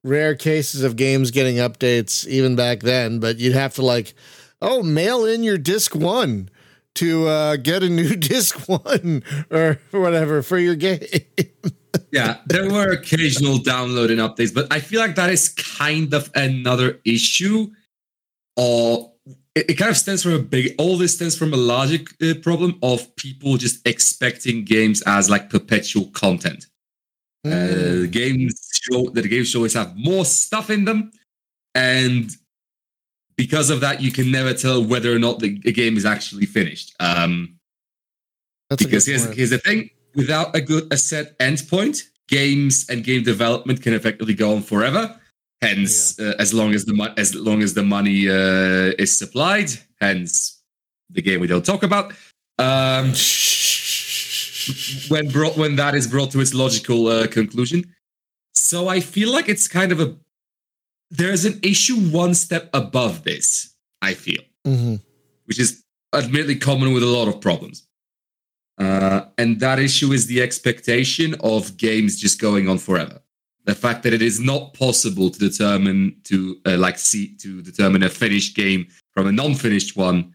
rare 0.04 0.36
cases 0.36 0.84
of 0.84 0.95
games 0.95 1.32
getting 1.32 1.56
updates 1.58 2.28
even 2.28 2.56
back 2.56 2.82
then, 2.82 3.20
but 3.20 3.38
you'd 3.38 3.54
have 3.54 3.76
to 3.76 3.82
like, 3.82 4.14
oh, 4.62 4.84
mail 4.84 5.26
in 5.26 5.43
your 5.43 5.58
disc 5.58 5.95
one 5.95 6.50
to 6.95 7.28
uh, 7.28 7.56
get 7.58 7.84
a 7.84 7.89
new 7.89 8.16
disc 8.18 8.68
one 8.68 9.24
or 9.50 9.80
whatever 9.91 10.41
for 10.41 10.58
your 10.58 10.76
game. 10.76 11.00
yeah, 12.12 12.38
there 12.47 12.70
were 12.70 12.91
occasional 12.91 13.58
downloading 13.58 14.18
updates, 14.18 14.54
but 14.54 14.68
I 14.72 14.80
feel 14.80 15.00
like 15.00 15.16
that 15.16 15.30
is 15.30 15.50
kind 15.50 16.14
of 16.14 16.30
another 16.36 17.00
issue. 17.06 17.72
Or 18.58 19.14
it, 19.60 19.72
it 19.72 19.74
kind 19.76 19.91
of 19.91 19.97
stems 19.97 20.24
from 20.24 20.34
a 20.34 20.39
big. 20.39 20.76
All 20.78 20.97
this 20.97 21.16
stems 21.16 21.38
from 21.38 21.53
a 21.53 21.57
logic 21.57 22.07
uh, 22.22 22.34
problem 22.41 22.78
of 22.82 23.16
people 23.16 23.57
just 23.57 23.86
expecting 23.88 24.64
games 24.64 25.01
as 25.05 25.30
like 25.30 25.49
perpetual 25.49 26.05
content. 26.07 26.68
Mm. 27.45 27.51
Uh, 28.05 28.10
games 28.10 28.70
show 28.82 29.10
that 29.10 29.22
the 29.22 29.28
games 29.28 29.55
always 29.55 29.74
have 29.74 29.95
more 29.95 30.26
stuff 30.26 30.70
in 30.70 30.86
them, 30.86 31.12
and 31.76 32.32
because 33.38 33.70
of 33.70 33.82
that, 33.82 34.01
you 34.01 34.12
can 34.12 34.32
never 34.32 34.53
tell 34.53 34.84
whether 34.84 35.14
or 35.14 35.20
not 35.20 35.39
the, 35.39 35.57
the 35.60 35.72
game 35.72 35.95
is 35.95 36.05
actually 36.05 36.45
finished. 36.45 36.93
Um, 36.99 37.57
That's 38.70 38.84
because 38.84 39.05
here's, 39.05 39.26
here's 39.34 39.49
the 39.51 39.60
thing 39.60 39.89
without 40.16 40.55
a 40.55 40.62
good 40.62 40.91
a 40.91 40.97
set 40.97 41.38
endpoint 41.39 42.03
games 42.28 42.86
and 42.89 43.03
game 43.03 43.24
development 43.24 43.82
can 43.82 43.93
effectively 43.93 44.34
go 44.34 44.53
on 44.55 44.62
forever 44.62 45.20
hence 45.62 46.20
uh, 46.20 46.34
as 46.39 46.53
long 46.53 46.74
as 46.74 46.86
the 46.86 46.93
mo- 46.93 47.14
as 47.18 47.36
long 47.36 47.62
as 47.62 47.74
the 47.74 47.84
money 47.84 48.30
uh, 48.30 48.93
is 49.03 49.18
supplied 49.18 49.70
hence 50.01 50.62
the 51.10 51.22
game 51.22 51.39
we 51.39 51.47
don't 51.47 51.66
talk 51.66 51.84
about 51.84 52.14
um 52.60 53.14
when 55.10 55.28
brought 55.30 55.57
when 55.57 55.76
that 55.76 55.95
is 55.95 56.07
brought 56.07 56.32
to 56.32 56.39
its 56.39 56.53
logical 56.53 57.07
uh, 57.07 57.28
conclusion 57.28 57.84
so 58.53 58.88
i 58.88 58.99
feel 58.99 59.32
like 59.32 59.49
it's 59.49 59.68
kind 59.68 59.91
of 59.91 59.99
a 59.99 60.16
there's 61.10 61.45
an 61.45 61.60
issue 61.64 61.95
one 62.24 62.34
step 62.34 62.70
above 62.74 63.24
this 63.24 63.76
i 64.01 64.14
feel 64.14 64.41
Mhm. 64.68 65.01
which 65.45 65.60
is 65.60 65.84
admittedly 66.14 66.55
common 66.57 66.93
with 66.93 67.01
a 67.03 67.05
lot 67.18 67.28
of 67.28 67.39
problems. 67.39 67.84
Uh, 68.78 69.22
and 69.38 69.60
that 69.60 69.78
issue 69.80 70.12
is 70.12 70.26
the 70.28 70.41
expectation 70.41 71.36
of 71.41 71.78
games 71.78 72.20
just 72.20 72.39
going 72.41 72.68
on 72.68 72.78
forever. 72.78 73.20
The 73.70 73.76
fact 73.76 74.01
that 74.01 74.13
it 74.13 74.24
is 74.24 74.39
not 74.39 74.74
possible 74.74 75.30
to 75.30 75.38
determine 75.38 76.15
to 76.24 76.59
uh, 76.65 76.78
like 76.78 76.97
see 76.97 77.36
to 77.36 77.61
determine 77.61 78.01
a 78.01 78.09
finished 78.09 78.55
game 78.55 78.88
from 79.13 79.28
a 79.28 79.32
non-finished 79.32 79.95
one 79.95 80.34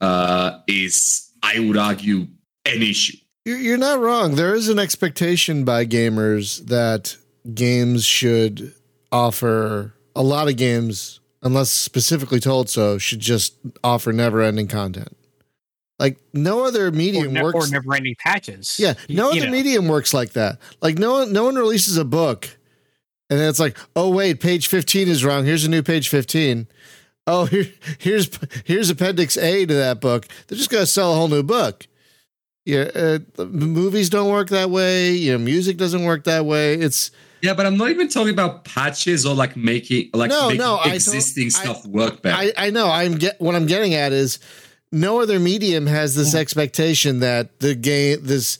uh, 0.00 0.58
is, 0.66 1.30
I 1.44 1.60
would 1.60 1.76
argue, 1.76 2.26
an 2.64 2.82
issue. 2.82 3.18
You're, 3.44 3.78
not 3.78 4.00
wrong. 4.00 4.34
There 4.34 4.52
is 4.52 4.68
an 4.68 4.80
expectation 4.80 5.64
by 5.64 5.86
gamers 5.86 6.66
that 6.66 7.16
games 7.54 8.04
should 8.04 8.74
offer 9.12 9.94
a 10.16 10.24
lot 10.24 10.48
of 10.48 10.56
games, 10.56 11.20
unless 11.42 11.70
specifically 11.70 12.40
told 12.40 12.68
so, 12.68 12.98
should 12.98 13.20
just 13.20 13.54
offer 13.84 14.12
never-ending 14.12 14.66
content. 14.66 15.16
Like 15.98 16.18
no 16.34 16.64
other 16.64 16.88
Or, 16.88 16.90
medium 16.92 17.32
works. 17.34 17.68
or 17.68 17.72
never 17.72 17.94
ending 17.94 18.16
patches. 18.18 18.78
Yeah, 18.78 18.94
no 19.08 19.30
You 19.32 19.40
other 19.42 19.46
know. 19.46 19.56
medium 19.56 19.88
works 19.88 20.12
like 20.12 20.32
that. 20.32 20.58
Like 20.82 20.98
no 20.98 21.12
one, 21.12 21.32
no 21.32 21.44
one 21.44 21.54
releases 21.54 21.96
a 21.96 22.04
book, 22.04 22.48
and 23.30 23.40
then 23.40 23.48
it's 23.48 23.58
like, 23.60 23.76
oh 23.96 24.10
wait, 24.10 24.40
page 24.40 24.66
fifteen 24.68 25.08
is 25.08 25.24
wrong. 25.24 25.44
Here's 25.46 25.64
a 25.64 25.70
new 25.70 25.82
page 25.82 26.08
fifteen. 26.10 26.66
Oh, 27.26 27.44
here, 27.46 27.66
here's 27.98 28.28
here's 28.64 28.90
Appendix 28.90 29.38
A 29.38 29.64
to 29.64 29.74
that 29.74 30.00
book. 30.02 30.26
They're 30.46 30.58
just 30.58 30.70
gonna 30.70 30.84
sell 30.86 31.12
a 31.12 31.16
whole 31.16 31.28
new 31.28 31.42
book. 31.42 31.86
Yeah, 32.66 32.90
uh, 32.94 33.18
the 33.36 33.46
movies 33.46 34.10
don't 34.10 34.30
work 34.30 34.48
that 34.50 34.68
way. 34.70 35.12
You 35.12 35.32
know, 35.32 35.38
music 35.38 35.76
doesn't 35.78 36.04
work 36.04 36.24
that 36.24 36.44
way. 36.44 36.74
It's 36.74 37.10
Yeah, 37.40 37.54
but 37.54 37.64
I'm 37.64 37.78
not 37.78 37.88
even 37.90 38.08
talking 38.08 38.32
about 38.34 38.64
patches 38.64 39.24
or 39.24 39.34
like 39.34 39.56
making 39.56 40.10
like 40.12 40.28
No, 40.30 40.48
making 40.48 40.58
no, 40.58 40.76
I 40.76 40.84
don't- 40.86 40.94
existing 40.94 41.46
I- 41.46 41.48
stuff 41.48 41.86
work 41.86 42.20
better. 42.22 42.36
I, 42.36 42.52
I 42.66 42.70
know. 42.70 42.90
I'm 42.90 43.14
get 43.14 43.40
what 43.40 43.54
I'm 43.54 43.66
getting 43.66 43.94
at 43.94 44.12
is 44.12 44.40
no 44.96 45.20
other 45.20 45.38
medium 45.38 45.86
has 45.86 46.14
this 46.14 46.34
expectation 46.34 47.20
that 47.20 47.60
the 47.60 47.74
game 47.74 48.18
this 48.22 48.58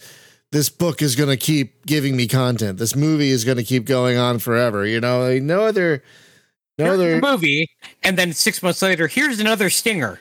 this 0.53 0.69
book 0.69 1.03
is 1.03 1.17
going 1.17 1.29
to 1.29 1.37
keep 1.37 1.85
giving 1.87 2.17
me 2.17 2.29
content. 2.29 2.79
This 2.79 2.95
movie 2.95 3.31
is 3.31 3.45
going 3.45 3.57
to 3.57 3.65
keep 3.65 3.85
going 3.85 4.17
on 4.17 4.39
forever. 4.39 4.87
You 4.87 5.01
know, 5.01 5.21
like, 5.23 5.43
no 5.43 5.63
other 5.63 6.03
no 6.79 6.85
Here's 6.85 7.01
other 7.01 7.21
movie, 7.21 7.71
and 8.03 8.19
then 8.19 8.33
six 8.33 8.63
months 8.63 8.83
later, 8.83 9.07
here's 9.07 9.41
another 9.41 9.71
stinger 9.71 10.21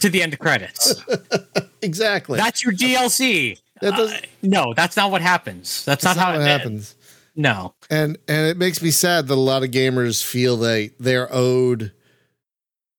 to 0.00 0.10
the 0.10 0.22
end 0.22 0.34
of 0.34 0.38
credits. 0.38 1.02
exactly. 1.82 2.36
That's 2.36 2.62
your 2.62 2.72
DLC. 2.72 3.58
That 3.80 3.94
Uh, 3.94 4.12
no, 4.42 4.74
that's 4.74 4.96
not 4.96 5.10
what 5.10 5.22
happens. 5.22 5.84
That's, 5.84 6.04
That's 6.04 6.16
not, 6.16 6.26
how 6.26 6.32
what 6.32 6.42
it 6.42 6.46
happens. 6.46 6.94
No. 7.34 7.74
And 7.88 8.18
and 8.28 8.48
it 8.48 8.58
makes 8.58 8.82
me 8.82 8.90
sad 8.90 9.28
that 9.28 9.34
a 9.34 9.36
lot 9.36 9.62
of 9.62 9.70
gamers 9.70 10.22
feel 10.22 10.58
they 10.58 10.90
they're 11.00 11.28
owed 11.32 11.92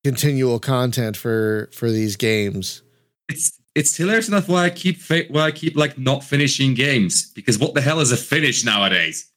continual 0.03 0.59
content 0.59 1.15
for 1.17 1.69
for 1.73 1.89
these 1.91 2.15
games. 2.15 2.81
it's 3.29 3.59
it's 3.75 3.95
hilarious 3.95 4.27
enough 4.27 4.49
why 4.49 4.65
I 4.65 4.69
keep 4.69 4.97
fa- 4.97 5.25
why 5.29 5.43
I 5.43 5.51
keep 5.51 5.75
like 5.77 5.97
not 5.97 6.23
finishing 6.23 6.73
games 6.73 7.31
because 7.31 7.57
what 7.57 7.73
the 7.73 7.81
hell 7.81 7.99
is 7.99 8.11
a 8.11 8.17
finish 8.17 8.63
nowadays? 8.65 9.29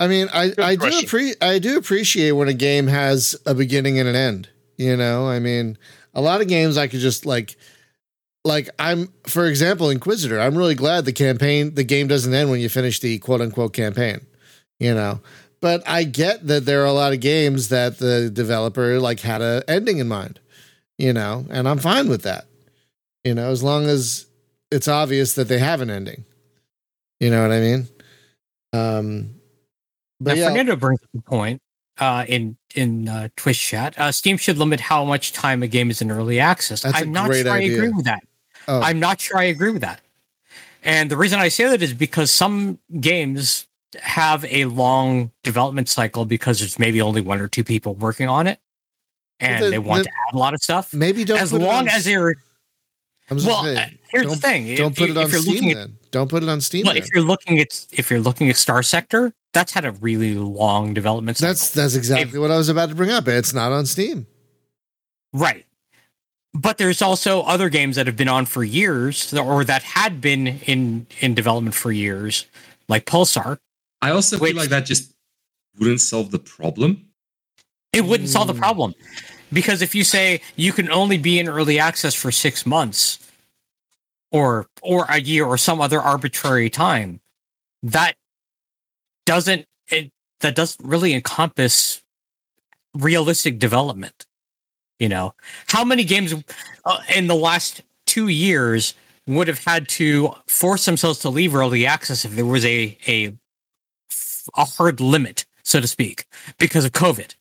I 0.00 0.06
mean, 0.06 0.28
I 0.32 0.52
I 0.58 0.74
do 0.74 0.80
question. 0.80 1.08
appre- 1.08 1.36
I 1.42 1.58
do 1.58 1.76
appreciate 1.78 2.32
when 2.32 2.48
a 2.48 2.54
game 2.54 2.86
has 2.86 3.36
a 3.46 3.54
beginning 3.54 3.98
and 3.98 4.08
an 4.08 4.14
end. 4.14 4.48
You 4.76 4.96
know, 4.96 5.26
I 5.26 5.40
mean, 5.40 5.76
a 6.14 6.20
lot 6.20 6.40
of 6.40 6.46
games 6.48 6.76
I 6.76 6.86
could 6.86 7.00
just 7.00 7.26
like 7.26 7.56
like 8.44 8.68
I'm 8.78 9.12
for 9.26 9.46
example, 9.46 9.90
Inquisitor. 9.90 10.40
I'm 10.40 10.56
really 10.56 10.74
glad 10.76 11.04
the 11.04 11.12
campaign 11.12 11.74
the 11.74 11.84
game 11.84 12.06
doesn't 12.06 12.32
end 12.32 12.50
when 12.50 12.60
you 12.60 12.68
finish 12.68 13.00
the 13.00 13.18
quote 13.18 13.40
unquote 13.40 13.72
campaign. 13.72 14.20
You 14.78 14.94
know, 14.94 15.20
but 15.60 15.86
I 15.88 16.04
get 16.04 16.46
that 16.46 16.64
there 16.64 16.82
are 16.82 16.86
a 16.86 16.92
lot 16.92 17.12
of 17.12 17.20
games 17.20 17.68
that 17.68 17.98
the 17.98 18.30
developer 18.30 18.98
like 18.98 19.20
had 19.20 19.42
a 19.42 19.62
ending 19.68 19.98
in 19.98 20.08
mind. 20.08 20.40
You 20.98 21.12
know, 21.12 21.46
and 21.50 21.68
I'm 21.68 21.78
fine 21.78 22.08
with 22.08 22.22
that. 22.22 22.46
You 23.24 23.34
know, 23.34 23.50
as 23.50 23.62
long 23.62 23.84
as 23.86 24.26
it's 24.70 24.88
obvious 24.88 25.34
that 25.34 25.48
they 25.48 25.58
have 25.58 25.80
an 25.80 25.90
ending. 25.90 26.24
You 27.20 27.30
know 27.30 27.42
what 27.42 27.52
I 27.52 27.60
mean? 27.60 27.88
Um 28.72 29.20
Now, 29.20 29.30
but 30.20 30.36
yeah, 30.36 30.48
Fernando 30.48 30.76
brings 30.76 31.00
up 31.02 31.10
a 31.16 31.22
point 31.22 31.62
uh, 31.98 32.24
in 32.28 32.56
in 32.74 33.08
uh, 33.08 33.28
Twitch 33.36 33.60
chat. 33.60 33.98
Uh, 33.98 34.12
Steam 34.12 34.36
should 34.36 34.58
limit 34.58 34.80
how 34.80 35.04
much 35.04 35.32
time 35.32 35.62
a 35.62 35.68
game 35.68 35.90
is 35.90 36.00
in 36.00 36.10
early 36.10 36.38
access. 36.38 36.82
That's 36.82 36.96
a 36.96 37.00
I'm 37.00 37.12
not 37.12 37.32
sure 37.34 37.50
I 37.50 37.60
agree 37.60 37.88
with 37.88 38.04
that. 38.04 38.22
Oh. 38.66 38.80
I'm 38.80 39.00
not 39.00 39.20
sure 39.20 39.38
I 39.38 39.44
agree 39.44 39.70
with 39.70 39.82
that. 39.82 40.00
And 40.82 41.10
the 41.10 41.16
reason 41.16 41.40
I 41.40 41.48
say 41.48 41.68
that 41.68 41.82
is 41.82 41.94
because 41.94 42.30
some 42.30 42.78
games 43.00 43.66
have 44.02 44.44
a 44.46 44.66
long 44.66 45.30
development 45.42 45.88
cycle 45.88 46.24
because 46.24 46.58
there's 46.60 46.78
maybe 46.78 47.00
only 47.00 47.20
one 47.20 47.40
or 47.40 47.48
two 47.48 47.64
people 47.64 47.94
working 47.94 48.28
on 48.28 48.46
it, 48.46 48.60
and 49.40 49.64
the- 49.64 49.70
they 49.70 49.78
want 49.78 50.00
the- 50.04 50.04
to 50.04 50.10
add 50.28 50.34
a 50.34 50.38
lot 50.38 50.54
of 50.54 50.60
stuff. 50.62 50.92
maybe 50.92 51.24
don't 51.24 51.40
As 51.40 51.50
put 51.50 51.60
it 51.62 51.64
long 51.64 51.82
on- 51.82 51.88
as 51.88 52.06
I'm 53.30 53.44
well, 53.44 53.62
saying, 53.64 53.76
uh, 53.78 53.88
here's 54.10 54.26
the 54.26 54.36
thing: 54.36 54.74
don't 54.76 54.92
If 54.92 54.98
put 54.98 55.10
it 55.10 55.16
on 55.16 55.24
if 55.24 55.32
you're 55.32 55.42
Steam 55.42 55.70
at 55.70 55.76
then. 55.76 55.98
Don't 56.10 56.30
put 56.30 56.42
it 56.42 56.48
on 56.48 56.60
Steam. 56.62 56.84
Well, 56.84 56.94
then. 56.94 57.02
if 57.02 57.10
you're 57.14 57.22
looking 57.22 57.58
at 57.58 57.86
if 57.92 58.10
you're 58.10 58.20
looking 58.20 58.48
at 58.48 58.56
Starsector, 58.56 59.32
that's 59.52 59.72
had 59.72 59.84
a 59.84 59.92
really 59.92 60.34
long 60.34 60.94
development 60.94 61.36
cycle. 61.36 61.50
That's 61.50 61.70
that's 61.70 61.94
exactly 61.94 62.38
what 62.38 62.50
I 62.50 62.56
was 62.56 62.70
about 62.70 62.88
to 62.88 62.94
bring 62.94 63.10
up. 63.10 63.28
It's 63.28 63.52
not 63.52 63.70
on 63.72 63.84
Steam. 63.86 64.26
right. 65.34 65.64
But 66.54 66.78
there's 66.78 67.02
also 67.02 67.42
other 67.42 67.68
games 67.68 67.96
that 67.96 68.06
have 68.06 68.16
been 68.16 68.28
on 68.28 68.46
for 68.46 68.64
years, 68.64 69.32
or 69.34 69.62
that 69.64 69.82
had 69.82 70.22
been 70.22 70.46
in 70.64 71.06
in 71.20 71.34
development 71.34 71.74
for 71.74 71.92
years, 71.92 72.46
like 72.88 73.04
Pulsar. 73.04 73.58
I 74.02 74.10
also 74.10 74.38
Which- 74.38 74.50
feel 74.52 74.60
like 74.60 74.70
that 74.70 74.86
just 74.86 75.12
wouldn't 75.78 76.00
solve 76.00 76.30
the 76.30 76.38
problem. 76.38 77.06
It 77.92 78.02
wouldn't 78.04 78.28
solve 78.28 78.48
the 78.48 78.54
Mm. 78.54 78.58
problem 78.58 78.94
because 79.52 79.80
if 79.82 79.94
you 79.94 80.04
say 80.04 80.40
you 80.56 80.72
can 80.72 80.90
only 80.90 81.18
be 81.18 81.38
in 81.38 81.48
early 81.48 81.78
access 81.78 82.14
for 82.14 82.30
six 82.30 82.66
months, 82.66 83.18
or 84.30 84.68
or 84.82 85.06
a 85.08 85.20
year, 85.20 85.46
or 85.46 85.56
some 85.56 85.80
other 85.80 86.00
arbitrary 86.02 86.68
time, 86.68 87.20
that 87.82 88.16
doesn't 89.24 89.66
it 89.88 90.12
that 90.40 90.54
doesn't 90.54 90.84
really 90.86 91.14
encompass 91.14 92.02
realistic 92.94 93.58
development. 93.58 94.26
You 94.98 95.08
know, 95.08 95.34
how 95.68 95.84
many 95.84 96.04
games 96.04 96.34
uh, 96.84 97.00
in 97.14 97.26
the 97.26 97.34
last 97.34 97.82
two 98.06 98.28
years 98.28 98.94
would 99.26 99.48
have 99.48 99.64
had 99.64 99.88
to 99.88 100.34
force 100.46 100.84
themselves 100.84 101.20
to 101.20 101.30
leave 101.30 101.54
early 101.54 101.86
access 101.86 102.24
if 102.24 102.32
there 102.32 102.44
was 102.46 102.64
a 102.66 102.98
a 103.06 103.32
a 104.56 104.64
hard 104.64 105.00
limit, 105.00 105.46
so 105.62 105.80
to 105.80 105.86
speak, 105.86 106.26
because 106.58 106.84
of 106.84 106.92
COVID? 106.92 107.34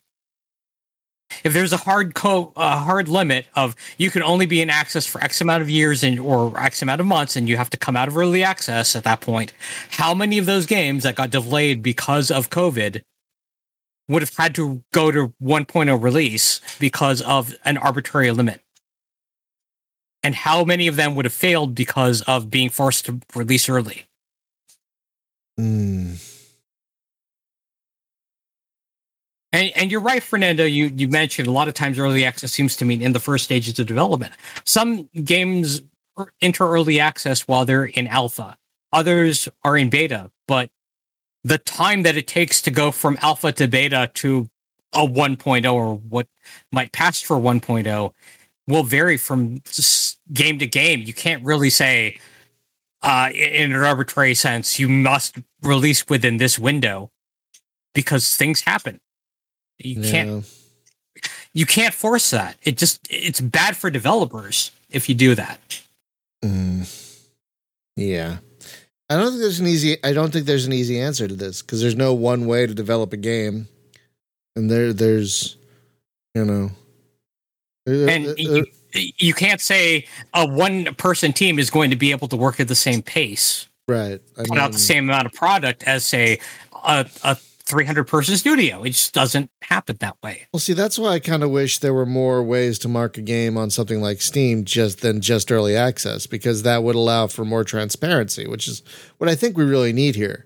If 1.44 1.54
there's 1.54 1.74
a 1.74 1.78
hard 1.78 2.16
co- 2.16 2.54
a 2.56 2.78
hard 2.78 3.10
limit 3.10 3.48
of 3.56 3.76
you 3.98 4.10
can 4.10 4.24
only 4.24 4.46
be 4.46 4.62
in 4.62 4.70
access 4.70 5.06
for 5.06 5.22
X 5.22 5.42
amount 5.42 5.62
of 5.62 5.70
years 5.70 6.04
and 6.04 6.20
or 6.20 6.58
X 6.60 6.82
amount 6.82 7.02
of 7.02 7.08
months, 7.08 7.36
and 7.36 7.50
you 7.50 7.58
have 7.58 7.70
to 7.72 7.78
come 7.78 7.96
out 7.96 8.08
of 8.08 8.18
early 8.18 8.44
access 8.44 8.96
at 8.96 9.04
that 9.04 9.22
point, 9.22 9.54
how 9.90 10.14
many 10.14 10.38
of 10.38 10.46
those 10.46 10.66
games 10.66 11.04
that 11.04 11.16
got 11.16 11.30
delayed 11.30 11.84
because 11.84 12.32
of 12.32 12.50
COVID 12.50 13.02
would 14.08 14.22
have 14.22 14.36
had 14.38 14.56
to 14.56 14.84
go 14.94 15.12
to 15.12 15.34
1.0 15.44 16.02
release 16.02 16.62
because 16.80 17.22
of 17.22 17.54
an 17.66 17.78
arbitrary 17.78 18.32
limit? 18.32 18.62
And 20.24 20.34
how 20.34 20.64
many 20.64 20.88
of 20.88 20.96
them 20.96 21.14
would 21.16 21.26
have 21.26 21.34
failed 21.34 21.76
because 21.76 22.22
of 22.24 22.50
being 22.50 22.70
forced 22.70 23.06
to 23.06 23.20
release 23.36 23.70
early? 23.70 24.06
Hmm. 25.58 26.14
And, 29.54 29.72
and 29.76 29.92
you're 29.92 30.02
right, 30.02 30.22
Fernando. 30.22 30.66
You 30.66 30.92
you 30.96 31.08
mentioned 31.08 31.48
a 31.48 31.52
lot 31.52 31.68
of 31.68 31.74
times 31.74 31.98
early 31.98 32.26
access 32.26 32.52
seems 32.52 32.76
to 32.78 32.86
mean 32.86 33.02
in 33.02 33.14
the 33.14 33.20
first 33.20 33.46
stages 33.46 33.80
of 33.80 33.88
development. 33.88 34.34
Some 34.66 35.10
games 35.24 35.82
enter 36.42 36.68
early 36.68 37.00
access 37.00 37.48
while 37.48 37.66
they're 37.66 37.86
in 37.86 38.08
alpha. 38.08 38.58
Others 38.92 39.50
are 39.64 39.78
in 39.78 39.90
beta, 39.90 40.32
but 40.48 40.70
the 41.44 41.58
time 41.58 42.04
that 42.04 42.18
it 42.18 42.28
takes 42.28 42.62
to 42.64 42.72
go 42.72 42.92
from 42.92 43.18
alpha 43.22 43.52
to 43.54 43.68
beta 43.68 44.10
to 44.16 44.50
a 44.94 45.06
1.0 45.06 45.74
or 45.74 45.96
what 45.96 46.28
might 46.72 46.92
pass 46.92 47.22
for 47.22 47.38
1.0 47.38 48.14
will 48.68 48.84
vary 48.84 49.18
from 49.18 49.62
game 50.34 50.60
to 50.60 50.68
game. 50.68 51.02
You 51.02 51.14
can't 51.14 51.44
really 51.44 51.70
say 51.70 52.20
uh, 53.02 53.30
in 53.34 53.74
an 53.74 53.84
arbitrary 53.84 54.36
sense 54.36 54.80
you 54.80 54.90
must 54.90 55.38
release 55.62 56.08
within 56.10 56.38
this 56.38 56.58
window 56.58 57.12
because 57.94 58.36
things 58.36 58.62
happen. 58.62 59.00
You 59.80 60.02
can't 60.02 60.46
you 61.54 61.66
can't 61.66 61.94
force 61.94 62.30
that. 62.32 62.58
It 62.64 62.78
just 62.78 63.06
it's 63.10 63.42
bad 63.42 63.78
for 63.78 63.90
developers 63.90 64.72
if 64.90 65.10
you 65.10 65.16
do 65.16 65.36
that. 65.36 65.82
Mm. 66.44 67.14
Yeah. 67.96 68.38
I 69.10 69.16
don't 69.16 69.30
think 69.30 69.42
there's 69.42 69.60
an 69.60 69.68
easy 69.68 69.98
I 70.04 70.14
don't 70.14 70.32
think 70.32 70.46
there's 70.46 70.66
an 70.66 70.74
easy 70.74 71.00
answer 71.00 71.28
to 71.28 71.36
this 71.36 71.62
because 71.62 71.82
there's 71.82 71.96
no 71.96 72.14
one 72.14 72.46
way 72.46 72.68
to 72.68 72.74
develop 72.74 73.14
a 73.14 73.18
game. 73.18 73.68
And 74.56 74.70
there 74.70 74.94
there's 74.94 75.58
you 76.36 76.46
know 76.46 76.72
there- 77.86 78.10
And 78.10 78.26
there- 78.26 78.36
you, 78.38 78.66
you 79.18 79.34
can't 79.34 79.62
say 79.62 80.08
a 80.34 80.46
one 80.48 80.94
person 80.96 81.34
team 81.34 81.60
is 81.60 81.70
going 81.70 81.90
to 81.92 81.96
be 81.96 82.12
able 82.12 82.28
to 82.30 82.36
work 82.38 82.60
at 82.60 82.68
the 82.68 82.76
same 82.76 83.02
pace, 83.02 83.68
right. 83.88 84.20
I 84.38 84.44
put 84.44 84.58
out 84.58 84.72
the 84.72 84.78
same 84.80 85.04
amount 85.10 85.26
of 85.26 85.34
product 85.34 85.84
as 85.84 86.06
say 86.06 86.40
a, 86.84 87.06
a 87.24 87.38
300 87.68 88.06
person 88.06 88.38
studio. 88.38 88.84
It 88.84 88.92
just 88.92 89.14
doesn't 89.14 89.52
happen 89.62 89.98
that 90.00 90.18
way. 90.24 90.48
Well, 90.54 90.60
see, 90.60 90.74
that's 90.74 90.98
why 90.98 91.10
I 91.10 91.20
kind 91.20 91.44
of 91.44 91.52
wish 91.52 91.80
there 91.80 91.94
were 91.94 92.06
more 92.06 92.42
ways 92.42 92.80
to 92.80 92.88
mark 92.88 93.18
a 93.18 93.22
game 93.22 93.58
on 93.58 93.70
something 93.70 94.02
like 94.02 94.22
Steam 94.22 94.64
just 94.64 95.02
than 95.02 95.20
just 95.22 95.52
early 95.52 95.76
access, 95.76 96.28
because 96.28 96.64
that 96.64 96.84
would 96.84 96.96
allow 96.96 97.28
for 97.28 97.44
more 97.46 97.64
transparency, 97.64 98.48
which 98.48 98.68
is 98.68 98.82
what 99.18 99.30
I 99.30 99.36
think 99.36 99.58
we 99.58 99.66
really 99.66 99.94
need 99.94 100.16
here, 100.16 100.46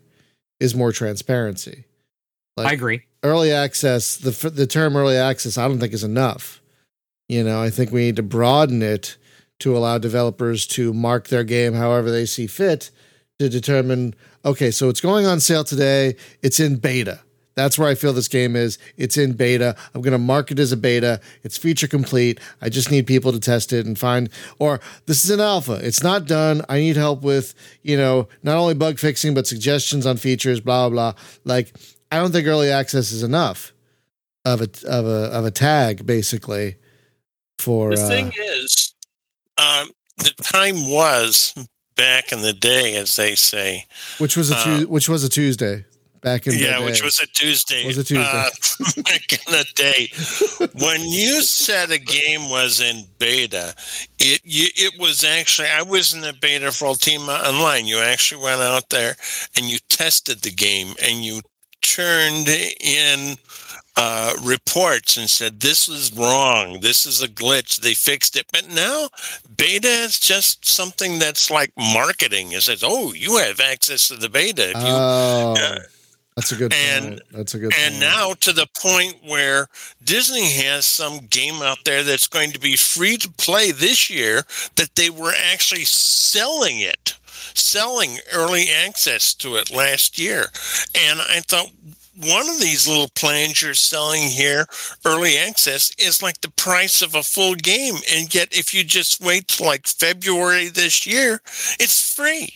is 0.60 0.74
more 0.76 0.92
transparency. 0.92 1.86
I 2.58 2.74
agree. 2.74 3.04
early 3.24 3.52
access 3.52 4.18
the 4.18 4.50
the 4.50 4.68
term 4.68 4.96
early 4.96 5.16
access 5.16 5.58
i 5.58 5.68
don't 5.68 5.80
think 5.80 5.94
is 5.94 6.04
enough 6.04 6.62
you 7.28 7.44
know 7.44 7.60
i 7.60 7.72
think 7.72 7.92
we 7.92 8.02
need 8.02 8.18
to 8.18 8.24
broaden 8.24 8.84
it 8.84 9.18
to 9.60 9.76
allow 9.76 9.98
developers 9.98 10.68
to 10.68 10.94
mark 10.94 11.30
their 11.30 11.44
game 11.44 11.74
however 11.74 12.12
they 12.12 12.26
see 12.26 12.46
fit 12.46 12.92
to 13.40 13.50
determine 13.50 14.14
okay 14.46 14.72
so 14.72 14.90
it's 14.90 15.02
going 15.02 15.26
on 15.26 15.40
sale 15.40 15.64
today. 15.64 16.16
It's 16.42 16.60
in 16.60 16.78
beta. 16.78 17.22
That's 17.54 17.78
where 17.78 17.90
i 17.90 17.96
feel 17.96 18.14
this 18.14 18.30
game 18.30 18.56
is. 18.56 18.78
It's 18.96 19.18
in 19.18 19.34
beta. 19.34 19.76
I'm 19.94 20.02
going 20.02 20.14
to 20.14 20.18
mark 20.18 20.52
it 20.52 20.60
as 20.60 20.72
a 20.72 20.78
beta. 20.78 21.20
It's 21.44 21.58
feature 21.58 21.88
complete. 21.88 22.40
I 22.62 22.70
just 22.70 22.90
need 22.90 23.06
people 23.06 23.34
to 23.34 23.40
test 23.40 23.74
it 23.74 23.86
and 23.86 24.00
find 24.00 24.30
or 24.58 24.80
this 25.06 25.26
is 25.26 25.32
an 25.32 25.42
alpha. 25.42 25.74
It's 25.84 26.02
not 26.02 26.28
done. 26.28 26.64
I 26.70 26.80
need 26.80 26.96
help 26.96 27.24
with 27.24 27.54
you 27.84 27.98
know 27.98 28.28
not 28.44 28.58
only 28.58 28.74
bug 28.74 29.00
fixing 29.00 29.34
but 29.34 29.48
suggestions 29.48 30.06
on 30.06 30.18
features 30.18 30.62
blah 30.62 30.90
blah 30.90 31.12
blah. 31.12 31.22
Like 31.44 31.74
I 32.12 32.18
don't 32.18 32.32
think 32.32 32.48
early 32.48 32.70
access 32.72 33.12
is 33.12 33.24
enough 33.24 33.74
of 34.46 34.62
a 34.62 34.70
of 34.88 35.06
a 35.06 35.26
of 35.32 35.46
a 35.46 35.52
tag 35.52 36.06
basically 36.06 36.78
for 37.60 37.96
The 37.96 38.02
uh, 38.02 38.08
thing 38.08 38.34
is, 38.36 38.94
um, 39.58 39.92
the 40.18 40.34
time 40.42 40.90
was 40.90 41.54
back 41.96 42.32
in 42.32 42.42
the 42.42 42.54
day, 42.54 42.96
as 42.96 43.16
they 43.16 43.36
say. 43.36 43.86
which 44.18 44.38
was 44.38 44.52
a 44.52 44.56
uh, 44.56 44.82
which 44.82 45.10
was 45.10 45.24
a 45.24 45.30
Tuesday 45.30 45.86
back 46.22 46.48
in 46.48 46.54
yeah, 46.54 46.80
the 46.80 46.86
which 46.86 47.00
day. 47.00 47.06
was 47.06 47.20
a 47.20 47.28
Tuesday. 47.28 47.86
Was 47.86 47.98
a 47.98 48.04
Tuesday. 48.04 48.24
Uh, 48.24 48.50
back 49.04 49.34
in 49.34 49.52
the 49.52 49.66
day, 49.76 50.10
when 50.74 51.02
you 51.02 51.42
said 51.42 51.92
a 51.92 51.98
game 51.98 52.50
was 52.50 52.80
in 52.80 53.06
beta, 53.20 53.74
it 54.20 54.42
you, 54.44 54.68
it 54.76 55.00
was 55.00 55.24
actually 55.24 55.68
I 55.68 55.82
was 55.82 56.14
in 56.14 56.22
the 56.22 56.34
beta 56.40 56.72
for 56.72 56.86
Ultima 56.86 57.34
Online. 57.46 57.86
You 57.86 58.00
actually 58.00 58.44
went 58.44 58.62
out 58.62 58.90
there 58.90 59.16
and 59.58 59.66
you 59.66 59.80
tested 59.90 60.42
the 60.42 60.52
game 60.52 60.94
and 61.04 61.24
you 61.24 61.42
turned 61.82 62.48
in 62.48 63.38
uh, 64.04 64.34
reports 64.44 65.16
and 65.16 65.30
said 65.30 65.60
this 65.60 65.88
is 65.88 66.12
wrong, 66.12 66.80
this 66.80 67.06
is 67.06 67.22
a 67.22 67.28
glitch. 67.28 67.82
They 67.82 67.94
fixed 67.94 68.36
it, 68.36 68.48
but 68.52 68.68
now 68.68 69.10
beta 69.56 69.88
is 69.88 70.20
just 70.20 70.66
something 70.66 71.20
that's 71.20 71.52
like 71.52 71.72
marketing. 71.78 72.52
It 72.52 72.64
says, 72.64 72.84
"Oh, 72.84 73.14
you 73.14 73.38
have 73.38 73.60
access 73.60 74.08
to 74.08 74.16
the 74.16 74.28
beta." 74.28 74.70
If 74.70 74.76
you 74.76 74.82
oh, 74.84 75.56
uh, 75.56 75.80
that's 76.36 76.52
a 76.52 76.56
good 76.56 76.74
and- 76.74 77.06
point. 77.06 77.22
That's 77.32 77.54
a 77.54 77.60
good 77.60 77.74
and 77.78 77.94
point. 77.94 78.02
now 78.02 78.34
to 78.34 78.52
the 78.54 78.68
point 78.76 79.18
where 79.24 79.68
Disney 80.04 80.50
has 80.64 80.86
some 80.86 81.28
game 81.28 81.62
out 81.62 81.86
there 81.86 82.02
that's 82.04 82.28
going 82.28 82.52
to 82.54 82.60
be 82.60 82.76
free 82.76 83.18
to 83.18 83.30
play 83.30 83.72
this 83.72 84.10
year 84.10 84.42
that 84.78 84.96
they 84.96 85.12
were 85.12 85.34
actually 85.52 85.86
selling 85.86 86.80
it, 86.80 87.16
selling 87.54 88.18
early 88.34 88.66
access 88.70 89.36
to 89.36 89.58
it 89.58 89.70
last 89.70 90.18
year. 90.18 90.48
And 90.96 91.20
I 91.22 91.42
thought 91.42 91.70
one 92.18 92.50
of 92.50 92.60
these 92.60 92.88
little 92.88 93.10
plans 93.16 93.62
you're 93.62 93.74
selling 93.74 94.24
here, 94.24 94.66
early 95.06 95.38
access, 95.38 95.94
is 95.98 96.22
like 96.22 96.42
the 96.42 96.52
price 96.52 97.02
of 97.02 97.16
a 97.16 97.24
full 97.24 97.56
game. 97.56 97.96
And 98.14 98.34
yet, 98.34 98.50
if 98.52 98.74
you 98.74 98.84
just 98.84 99.22
wait 99.22 99.48
till 99.48 99.66
like 99.66 99.88
February 99.88 100.68
this 100.68 101.08
year, 101.08 101.42
it's 101.80 102.14
free. 102.14 102.54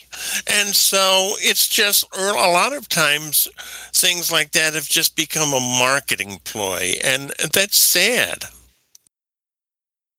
And 0.51 0.75
so 0.75 1.33
it's 1.39 1.67
just 1.67 2.03
er, 2.17 2.29
a 2.31 2.51
lot 2.51 2.73
of 2.73 2.89
times 2.89 3.47
things 3.93 4.31
like 4.31 4.51
that 4.51 4.73
have 4.73 4.87
just 4.87 5.15
become 5.15 5.53
a 5.53 5.59
marketing 5.59 6.41
ploy. 6.43 6.93
And 7.03 7.31
that's 7.53 7.77
sad. 7.77 8.45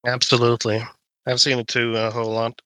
Absolutely. 0.05 0.83
I've 1.27 1.41
seen 1.41 1.59
it 1.59 1.67
too 1.67 1.95
a 1.95 2.09
whole 2.09 2.31
lot. 2.31 2.59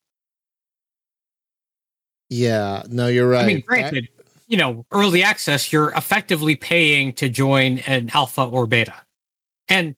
yeah, 2.30 2.84
no, 2.89 3.07
you're 3.07 3.28
right. 3.28 3.43
I 3.43 3.47
mean, 3.47 3.63
granted, 3.67 4.07
you 4.52 4.58
know, 4.58 4.86
early 4.91 5.24
access, 5.24 5.72
you're 5.72 5.91
effectively 5.91 6.58
paying 6.58 7.14
to 7.14 7.30
join 7.30 7.80
an 7.80 8.12
alpha 8.14 8.43
or 8.43 8.68
beta, 8.68 8.93
and 9.70 9.95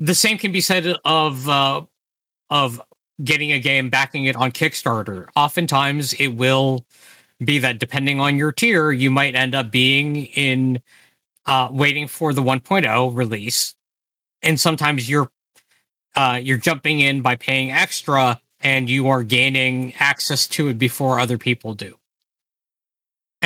the 0.00 0.14
same 0.14 0.38
can 0.38 0.50
be 0.50 0.60
said 0.60 0.96
of 1.04 1.48
uh, 1.48 1.82
of 2.50 2.82
getting 3.22 3.52
a 3.52 3.60
game, 3.60 3.88
backing 3.88 4.24
it 4.24 4.34
on 4.34 4.50
Kickstarter. 4.50 5.28
Oftentimes, 5.36 6.14
it 6.14 6.28
will 6.34 6.84
be 7.38 7.60
that 7.60 7.78
depending 7.78 8.18
on 8.18 8.36
your 8.36 8.50
tier, 8.50 8.90
you 8.90 9.08
might 9.08 9.36
end 9.36 9.54
up 9.54 9.70
being 9.70 10.26
in 10.26 10.82
uh, 11.46 11.68
waiting 11.70 12.08
for 12.08 12.32
the 12.32 12.42
1.0 12.42 13.14
release, 13.14 13.76
and 14.42 14.58
sometimes 14.58 15.08
you're 15.08 15.30
uh, 16.16 16.40
you're 16.42 16.58
jumping 16.58 16.98
in 16.98 17.22
by 17.22 17.36
paying 17.36 17.70
extra, 17.70 18.40
and 18.58 18.90
you 18.90 19.06
are 19.06 19.22
gaining 19.22 19.94
access 20.00 20.48
to 20.48 20.66
it 20.66 20.76
before 20.76 21.20
other 21.20 21.38
people 21.38 21.72
do. 21.72 21.96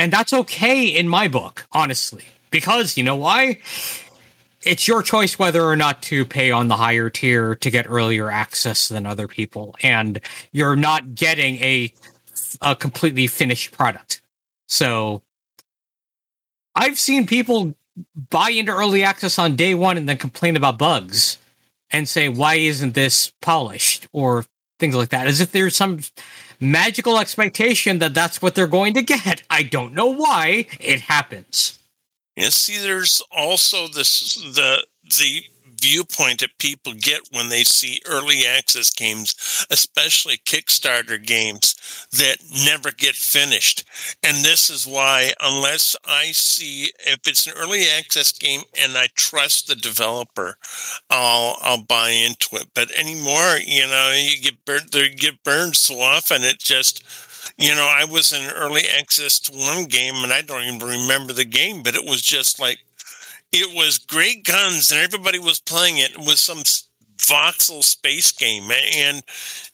And 0.01 0.11
that's 0.11 0.33
okay 0.33 0.87
in 0.87 1.07
my 1.07 1.27
book, 1.27 1.67
honestly, 1.73 2.25
because 2.49 2.97
you 2.97 3.03
know 3.03 3.15
why? 3.15 3.59
It's 4.63 4.87
your 4.87 5.03
choice 5.03 5.37
whether 5.37 5.63
or 5.63 5.75
not 5.75 6.01
to 6.03 6.25
pay 6.25 6.49
on 6.49 6.69
the 6.69 6.75
higher 6.75 7.11
tier 7.11 7.53
to 7.57 7.69
get 7.69 7.85
earlier 7.87 8.31
access 8.31 8.87
than 8.87 9.05
other 9.05 9.27
people, 9.27 9.75
and 9.83 10.19
you're 10.53 10.75
not 10.75 11.13
getting 11.13 11.57
a 11.57 11.93
a 12.63 12.75
completely 12.75 13.27
finished 13.27 13.73
product. 13.73 14.23
So 14.67 15.21
I've 16.73 16.97
seen 16.97 17.27
people 17.27 17.75
buy 18.31 18.49
into 18.49 18.71
early 18.71 19.03
access 19.03 19.37
on 19.37 19.55
day 19.55 19.75
one 19.75 19.97
and 19.97 20.09
then 20.09 20.17
complain 20.17 20.55
about 20.55 20.79
bugs 20.79 21.37
and 21.91 22.09
say, 22.09 22.27
why 22.27 22.55
isn't 22.55 22.95
this 22.95 23.33
polished 23.39 24.07
or 24.13 24.45
things 24.79 24.95
like 24.95 25.09
that, 25.09 25.27
as 25.27 25.41
if 25.41 25.51
there's 25.51 25.75
some 25.75 25.99
magical 26.61 27.17
expectation 27.17 27.99
that 27.99 28.13
that's 28.13 28.41
what 28.41 28.55
they're 28.55 28.67
going 28.67 28.93
to 28.93 29.01
get. 29.01 29.43
I 29.49 29.63
don't 29.63 29.93
know 29.93 30.07
why 30.07 30.67
it 30.79 31.01
happens. 31.01 31.79
And 32.37 32.53
see, 32.53 32.77
there's 32.77 33.21
also 33.31 33.87
this 33.87 34.35
the 34.35 34.85
the 35.03 35.43
viewpoint 35.81 36.39
that 36.39 36.57
people 36.59 36.93
get 36.93 37.21
when 37.31 37.49
they 37.49 37.63
see 37.63 38.01
early 38.05 38.45
access 38.45 38.89
games, 38.91 39.65
especially 39.69 40.37
Kickstarter 40.37 41.23
games 41.23 41.75
that 42.11 42.37
never 42.65 42.91
get 42.91 43.15
finished. 43.15 43.83
And 44.23 44.37
this 44.45 44.69
is 44.69 44.87
why, 44.87 45.33
unless 45.41 45.95
I 46.05 46.31
see 46.31 46.91
if 46.99 47.19
it's 47.27 47.47
an 47.47 47.53
early 47.57 47.85
access 47.97 48.31
game 48.31 48.61
and 48.79 48.97
I 48.97 49.07
trust 49.15 49.67
the 49.67 49.75
developer, 49.75 50.57
I'll 51.09 51.57
I'll 51.61 51.83
buy 51.83 52.09
into 52.09 52.55
it. 52.55 52.67
But 52.73 52.91
anymore, 52.91 53.57
you 53.65 53.87
know, 53.87 54.13
you 54.15 54.41
get 54.41 54.63
burned, 54.65 54.91
they 54.91 55.09
get 55.09 55.43
burned 55.43 55.75
so 55.75 55.99
often. 55.99 56.43
It 56.43 56.59
just 56.59 57.03
you 57.57 57.75
know, 57.75 57.87
I 57.87 58.05
was 58.05 58.31
in 58.31 58.49
early 58.51 58.83
access 58.97 59.39
to 59.41 59.51
one 59.51 59.85
game 59.85 60.15
and 60.23 60.31
I 60.31 60.41
don't 60.41 60.63
even 60.63 60.87
remember 60.87 61.33
the 61.33 61.45
game, 61.45 61.83
but 61.83 61.95
it 61.95 62.05
was 62.05 62.21
just 62.21 62.59
like 62.59 62.79
it 63.51 63.75
was 63.75 63.97
great 63.97 64.43
guns 64.45 64.91
and 64.91 64.99
everybody 65.01 65.39
was 65.39 65.59
playing 65.59 65.97
it. 65.97 66.17
with 66.17 66.39
some 66.39 66.63
voxel 67.17 67.83
space 67.83 68.31
game 68.31 68.69
and 68.71 69.21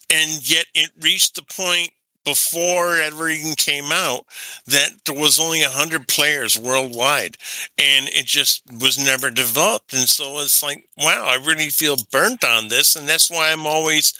and 0.09 0.49
yet 0.49 0.65
it 0.73 0.91
reached 1.01 1.35
the 1.35 1.41
point 1.43 1.89
before 2.25 2.97
ever 2.97 3.29
even 3.29 3.55
came 3.55 3.85
out 3.91 4.25
that 4.65 4.89
there 5.05 5.15
was 5.15 5.39
only 5.39 5.61
100 5.61 6.09
players 6.09 6.59
worldwide 6.59 7.37
and 7.77 8.07
it 8.09 8.25
just 8.25 8.61
was 8.81 8.97
never 8.97 9.31
developed 9.31 9.93
and 9.93 10.09
so 10.09 10.39
it's 10.39 10.61
like 10.61 10.85
wow 10.97 11.23
i 11.25 11.35
really 11.35 11.69
feel 11.69 11.95
burnt 12.11 12.43
on 12.43 12.67
this 12.67 12.97
and 12.97 13.07
that's 13.07 13.31
why 13.31 13.49
i'm 13.51 13.65
always 13.65 14.13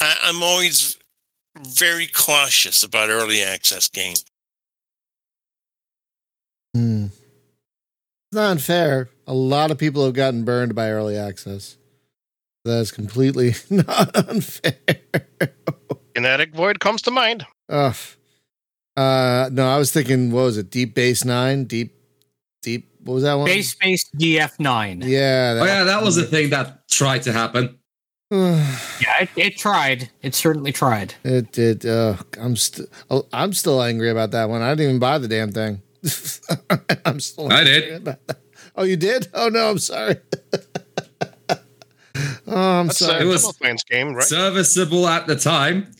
I, 0.00 0.16
i'm 0.24 0.42
always 0.42 0.96
very 1.58 2.06
cautious 2.06 2.82
about 2.82 3.10
early 3.10 3.42
access 3.42 3.88
games 3.88 4.24
Hmm. 6.74 7.06
It's 8.32 8.36
not 8.38 8.50
unfair. 8.52 9.10
A 9.26 9.34
lot 9.34 9.70
of 9.70 9.76
people 9.76 10.06
have 10.06 10.14
gotten 10.14 10.46
burned 10.46 10.74
by 10.74 10.88
early 10.88 11.18
access. 11.18 11.76
That 12.64 12.78
is 12.78 12.90
completely 12.90 13.54
not 13.70 14.16
unfair. 14.16 14.78
Kinetic 16.14 16.54
Void 16.54 16.80
comes 16.80 17.02
to 17.02 17.10
mind. 17.10 17.44
Ugh. 17.68 17.94
Uh, 18.96 19.50
no, 19.52 19.68
I 19.68 19.76
was 19.76 19.92
thinking, 19.92 20.30
what 20.30 20.44
was 20.44 20.56
it? 20.56 20.70
Deep 20.70 20.94
Base 20.94 21.26
Nine, 21.26 21.64
Deep, 21.64 21.94
Deep. 22.62 22.88
What 23.00 23.12
was 23.12 23.22
that 23.24 23.34
one? 23.34 23.44
Base 23.44 23.74
Base 23.74 24.08
DF9. 24.18 25.04
Yeah. 25.04 25.58
Oh 25.60 25.64
yeah, 25.66 25.84
that 25.84 26.02
was 26.02 26.16
the 26.16 26.24
thing 26.24 26.48
that 26.50 26.88
tried 26.88 27.24
to 27.24 27.32
happen. 27.34 27.78
Yeah, 28.32 29.20
it, 29.20 29.28
it 29.36 29.58
tried. 29.58 30.08
It 30.22 30.34
certainly 30.34 30.72
tried. 30.72 31.12
It 31.22 31.52
did. 31.52 31.84
Uh, 31.84 32.16
I'm 32.40 32.56
still. 32.56 32.86
I'm 33.30 33.52
still 33.52 33.82
angry 33.82 34.08
about 34.08 34.30
that 34.30 34.48
one. 34.48 34.62
I 34.62 34.70
didn't 34.70 34.84
even 34.88 34.98
buy 35.00 35.18
the 35.18 35.28
damn 35.28 35.52
thing. 35.52 35.82
I'm 37.04 37.20
still. 37.20 37.52
I 37.52 37.64
did. 37.64 38.16
Oh, 38.74 38.84
you 38.84 38.96
did? 38.96 39.28
Oh 39.34 39.48
no, 39.48 39.70
I'm 39.70 39.78
sorry. 39.78 40.16
oh, 41.50 41.56
I'm 42.46 42.86
That's 42.88 42.98
sorry. 42.98 43.20
a 43.20 43.22
It 43.22 43.28
was- 43.28 43.42
Double 43.42 43.52
Fine's 43.54 43.84
game, 43.84 44.14
right? 44.14 44.24
Serviceable 44.24 45.06
at 45.06 45.26
the 45.26 45.36
time. 45.36 45.92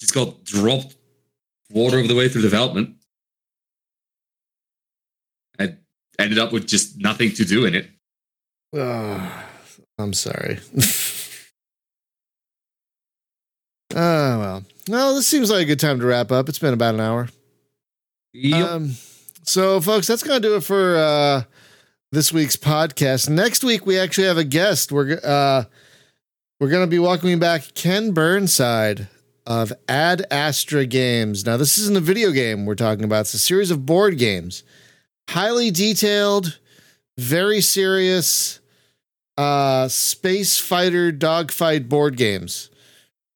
Just 0.00 0.14
got 0.14 0.42
dropped 0.44 0.96
water 1.70 1.98
of 1.98 2.08
the 2.08 2.14
way 2.14 2.28
through 2.28 2.42
development. 2.42 2.96
I 5.60 5.76
ended 6.18 6.38
up 6.38 6.52
with 6.52 6.66
just 6.66 6.98
nothing 6.98 7.32
to 7.32 7.44
do 7.44 7.66
in 7.66 7.74
it. 7.74 7.88
Oh, 8.72 9.44
I'm 9.98 10.12
sorry. 10.14 10.58
Oh 13.94 13.94
well. 13.94 14.64
Well, 14.88 15.14
this 15.14 15.26
seems 15.26 15.50
like 15.50 15.62
a 15.62 15.66
good 15.66 15.80
time 15.80 16.00
to 16.00 16.06
wrap 16.06 16.32
up. 16.32 16.48
It's 16.48 16.58
been 16.58 16.74
about 16.74 16.94
an 16.94 17.00
hour. 17.00 17.28
Yep. 18.32 18.68
Um, 18.68 18.92
so, 19.42 19.80
folks, 19.80 20.06
that's 20.06 20.22
going 20.22 20.40
to 20.40 20.48
do 20.48 20.56
it 20.56 20.64
for 20.64 20.96
uh, 20.96 21.42
this 22.12 22.32
week's 22.32 22.56
podcast. 22.56 23.28
Next 23.28 23.64
week, 23.64 23.86
we 23.86 23.98
actually 23.98 24.26
have 24.26 24.38
a 24.38 24.44
guest. 24.44 24.92
We're 24.92 25.18
uh, 25.22 25.64
we're 26.58 26.68
going 26.68 26.84
to 26.84 26.90
be 26.90 26.98
welcoming 26.98 27.38
back 27.38 27.74
Ken 27.74 28.12
Burnside 28.12 29.08
of 29.46 29.72
Ad 29.88 30.26
Astra 30.30 30.84
Games. 30.86 31.46
Now, 31.46 31.56
this 31.56 31.78
isn't 31.78 31.96
a 31.96 32.00
video 32.00 32.32
game 32.32 32.66
we're 32.66 32.74
talking 32.74 33.04
about; 33.04 33.20
it's 33.20 33.34
a 33.34 33.38
series 33.38 33.70
of 33.70 33.86
board 33.86 34.18
games, 34.18 34.62
highly 35.28 35.70
detailed, 35.70 36.58
very 37.16 37.60
serious, 37.60 38.60
uh, 39.38 39.88
space 39.88 40.58
fighter 40.58 41.10
dogfight 41.10 41.88
board 41.88 42.16
games, 42.16 42.70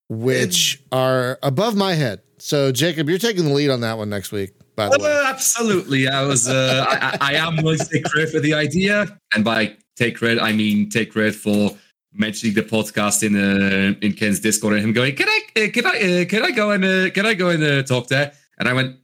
which 0.09 0.83
are 0.93 1.39
above 1.43 1.75
my 1.77 1.95
head. 1.95 2.21
So, 2.39 2.73
Jacob, 2.73 3.09
you're 3.09 3.19
taking 3.19 3.45
the 3.45 3.55
lead 3.55 3.71
on 3.71 3.81
that 3.81 3.97
one 3.97 4.11
next 4.11 4.31
week. 4.31 4.53
By 4.77 4.89
the 4.89 4.99
way. 4.99 5.11
Uh, 5.13 5.27
absolutely. 5.29 6.09
I 6.09 6.23
was. 6.25 6.49
Uh, 6.49 6.85
I, 6.89 7.19
I 7.21 7.35
am 7.35 7.57
willing 7.63 7.79
to 7.79 7.89
take 7.89 8.05
credit 8.05 8.31
for 8.31 8.41
the 8.41 8.55
idea, 8.55 9.19
and 9.35 9.45
by 9.45 9.77
take 9.97 10.17
credit, 10.17 10.43
I 10.43 10.53
mean 10.53 10.89
take 10.91 11.13
credit 11.13 11.35
for 11.35 11.71
mentioning 12.13 12.55
the 12.55 12.63
podcast 12.63 13.23
in 13.23 13.35
uh, 13.37 13.95
in 14.01 14.13
Ken's 14.15 14.41
Discord 14.41 14.75
and 14.75 14.83
him 14.83 14.93
going, 14.93 15.15
"Can 15.15 15.29
I? 15.29 15.41
Uh, 15.57 15.69
can 15.73 15.87
I? 15.87 16.23
Uh, 16.23 16.25
can 16.25 16.43
I 16.45 16.51
go 16.51 16.71
and 16.73 16.85
uh, 16.85 17.11
can 17.11 17.27
I 17.27 17.35
go 17.35 17.51
and 17.51 17.63
uh, 17.63 17.83
talk 17.85 18.09
there?" 18.09 18.33
And 18.59 18.69
I 18.69 18.73
went, 18.73 18.97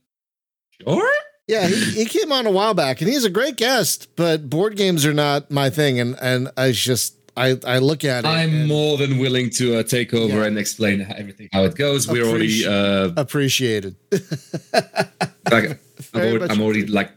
"Sure." 0.81 1.09
Yeah, 1.47 1.67
he, 1.67 2.03
he 2.03 2.05
came 2.05 2.31
on 2.31 2.45
a 2.45 2.51
while 2.51 2.73
back, 2.73 3.01
and 3.01 3.09
he's 3.09 3.25
a 3.25 3.29
great 3.29 3.57
guest. 3.57 4.07
But 4.15 4.49
board 4.49 4.75
games 4.77 5.05
are 5.05 5.13
not 5.13 5.51
my 5.51 5.69
thing, 5.69 5.99
and 5.99 6.15
and 6.21 6.49
I 6.55 6.71
just 6.71 7.15
I 7.35 7.57
I 7.65 7.79
look 7.79 8.03
at 8.05 8.23
it. 8.23 8.27
I'm 8.27 8.53
and 8.53 8.67
more 8.67 8.97
than 8.97 9.17
willing 9.17 9.49
to 9.51 9.79
uh, 9.79 9.83
take 9.83 10.13
over 10.13 10.39
Yeah. 10.39 10.45
and 10.45 10.57
explain 10.57 11.01
everything 11.15 11.49
how 11.51 11.63
it 11.63 11.75
goes. 11.75 12.07
We're 12.07 12.25
already. 12.25 12.65
Uh, 12.65 13.11
appreciated. 13.17 13.95
like, 15.51 15.79
I'm, 16.13 16.21
already, 16.21 16.53
I'm 16.53 16.61
already 16.61 16.85
like. 16.87 17.11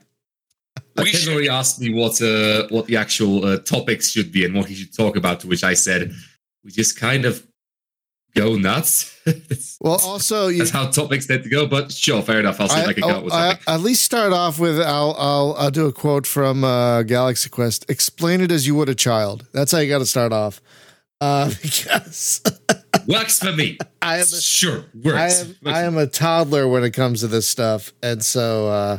Like 0.96 1.06
We 1.06 1.10
Ken 1.10 1.20
should- 1.20 1.32
already 1.32 1.48
asked 1.48 1.80
me 1.80 1.92
what 1.92 2.20
uh, 2.22 2.68
what 2.68 2.86
the 2.86 2.96
actual 2.96 3.44
uh, 3.44 3.58
topics 3.58 4.10
should 4.10 4.30
be 4.30 4.44
and 4.44 4.54
what 4.54 4.66
he 4.66 4.74
should 4.76 4.94
talk 4.96 5.16
about. 5.16 5.40
To 5.40 5.48
which 5.48 5.64
I 5.64 5.74
said, 5.74 6.12
we 6.64 6.70
just 6.70 6.98
kind 6.98 7.24
of 7.24 7.44
go 8.34 8.56
nuts. 8.56 9.10
Well, 9.80 10.00
also 10.02 10.48
you. 10.48 10.58
That's 10.58 10.70
how 10.70 10.86
topics 10.90 11.26
tend 11.26 11.42
to 11.42 11.48
go. 11.50 11.66
But 11.66 11.92
sure, 11.92 12.22
fair 12.22 12.40
enough. 12.40 12.60
I'll 12.60 12.68
see 12.68 12.78
if 12.78 12.86
I, 12.86 12.90
I, 12.90 12.92
can 12.94 13.02
come 13.02 13.10
up 13.12 13.24
with 13.24 13.32
I- 13.34 13.58
at 13.66 13.80
least 13.80 14.02
start 14.04 14.32
off 14.32 14.58
with 14.58 14.80
I'll 14.80 15.14
I'll 15.18 15.54
I'll 15.58 15.70
do 15.70 15.86
a 15.86 15.92
quote 15.92 16.26
from 16.26 16.62
uh, 16.64 17.02
Galaxy 17.02 17.50
Quest. 17.50 17.84
Explain 17.90 18.40
it 18.40 18.50
as 18.50 18.66
you 18.66 18.74
would 18.76 18.88
a 18.88 18.94
child. 18.94 19.46
That's 19.52 19.72
how 19.72 19.78
you 19.78 19.88
got 19.88 19.98
to 19.98 20.06
start 20.06 20.32
off. 20.32 20.60
Uh, 21.20 21.50
because 21.62 22.40
Works 23.06 23.38
for 23.38 23.52
me. 23.52 23.78
I 24.02 24.18
am 24.18 24.26
sure 24.26 24.84
I 24.94 25.08
works. 25.08 25.40
am 25.42 25.56
I 25.66 25.80
am 25.82 25.96
a 25.96 26.06
toddler 26.06 26.68
when 26.68 26.84
it 26.84 26.90
comes 26.92 27.20
to 27.20 27.26
this 27.26 27.46
stuff, 27.46 27.92
and 28.02 28.22
so 28.24 28.68
uh, 28.68 28.98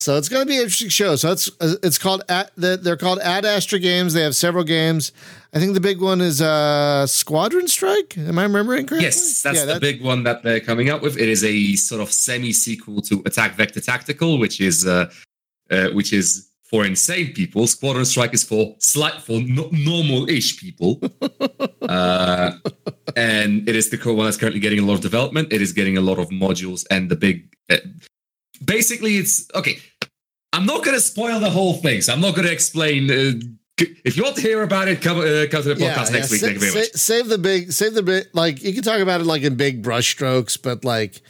so 0.00 0.16
it's 0.16 0.28
going 0.28 0.42
to 0.42 0.46
be 0.46 0.56
an 0.56 0.62
interesting 0.64 0.88
show. 0.88 1.16
So 1.16 1.30
it's 1.32 1.48
uh, 1.60 1.74
it's 1.82 1.98
called 1.98 2.22
at 2.28 2.50
they're 2.56 2.96
called 2.96 3.20
Ad 3.20 3.44
Astra 3.44 3.78
Games. 3.78 4.14
They 4.14 4.22
have 4.22 4.34
several 4.36 4.64
games. 4.64 5.12
I 5.54 5.58
think 5.58 5.74
the 5.74 5.80
big 5.80 6.00
one 6.00 6.20
is 6.22 6.40
uh, 6.40 7.06
Squadron 7.06 7.68
Strike. 7.68 8.16
Am 8.16 8.38
I 8.38 8.44
remembering 8.44 8.86
correctly? 8.86 9.04
Yes, 9.04 9.42
that's 9.42 9.58
Yeah, 9.58 9.66
the 9.74 9.80
big 9.80 10.02
one 10.02 10.22
that 10.24 10.42
they're 10.42 10.60
coming 10.60 10.88
up 10.88 11.02
with. 11.02 11.18
It 11.18 11.28
is 11.28 11.44
a 11.44 11.74
sort 11.76 12.00
of 12.00 12.10
semi 12.10 12.52
sequel 12.52 13.02
to 13.02 13.22
Attack 13.26 13.54
Vector 13.54 13.80
Tactical, 13.80 14.38
which 14.38 14.60
is 14.60 14.86
uh, 14.86 15.12
uh, 15.70 15.88
which 15.90 16.12
is 16.12 16.48
for 16.72 16.86
insane 16.86 17.34
people. 17.34 17.66
Squadron 17.66 18.06
Strike 18.06 18.32
is 18.32 18.42
for 18.42 18.74
slight 18.78 19.20
for 19.20 19.40
no- 19.42 19.68
normal-ish 19.70 20.58
people, 20.58 21.00
uh, 21.82 22.52
and 23.14 23.68
it 23.68 23.76
is 23.76 23.90
the 23.90 23.98
core 23.98 24.14
one 24.14 24.24
that's 24.24 24.38
currently 24.38 24.58
getting 24.58 24.78
a 24.78 24.82
lot 24.82 24.94
of 24.94 25.02
development. 25.02 25.52
It 25.52 25.60
is 25.60 25.72
getting 25.72 25.98
a 25.98 26.00
lot 26.00 26.18
of 26.18 26.30
modules, 26.30 26.84
and 26.90 27.10
the 27.10 27.16
big 27.16 27.54
uh, 27.70 27.76
basically 28.64 29.18
it's 29.18 29.48
okay. 29.54 29.78
I'm 30.54 30.66
not 30.66 30.82
going 30.84 30.96
to 30.96 31.00
spoil 31.00 31.38
the 31.40 31.50
whole 31.50 31.74
thing, 31.74 32.00
so 32.00 32.12
I'm 32.12 32.20
not 32.20 32.34
going 32.34 32.46
to 32.46 32.52
explain. 32.52 33.10
Uh, 33.10 33.32
if 34.04 34.16
you 34.16 34.22
want 34.22 34.36
to 34.36 34.42
hear 34.42 34.62
about 34.62 34.88
it, 34.88 35.02
come 35.02 35.18
uh, 35.18 35.46
come 35.50 35.62
to 35.62 35.74
the 35.74 35.74
podcast 35.74 36.10
yeah, 36.10 36.18
next 36.18 36.30
week. 36.30 36.40
sa- 36.40 36.46
Thank 36.46 36.54
you 36.54 36.60
very 36.60 36.74
much. 36.74 36.90
sa- 36.92 36.98
Save 36.98 37.28
the 37.28 37.38
big, 37.38 37.72
save 37.72 37.94
the 37.94 38.02
big. 38.02 38.26
Like 38.32 38.62
you 38.62 38.72
can 38.72 38.82
talk 38.82 39.00
about 39.00 39.20
it 39.20 39.24
like 39.24 39.42
in 39.42 39.56
big 39.56 39.82
brushstrokes, 39.82 40.60
but 40.62 40.84
like, 40.84 41.20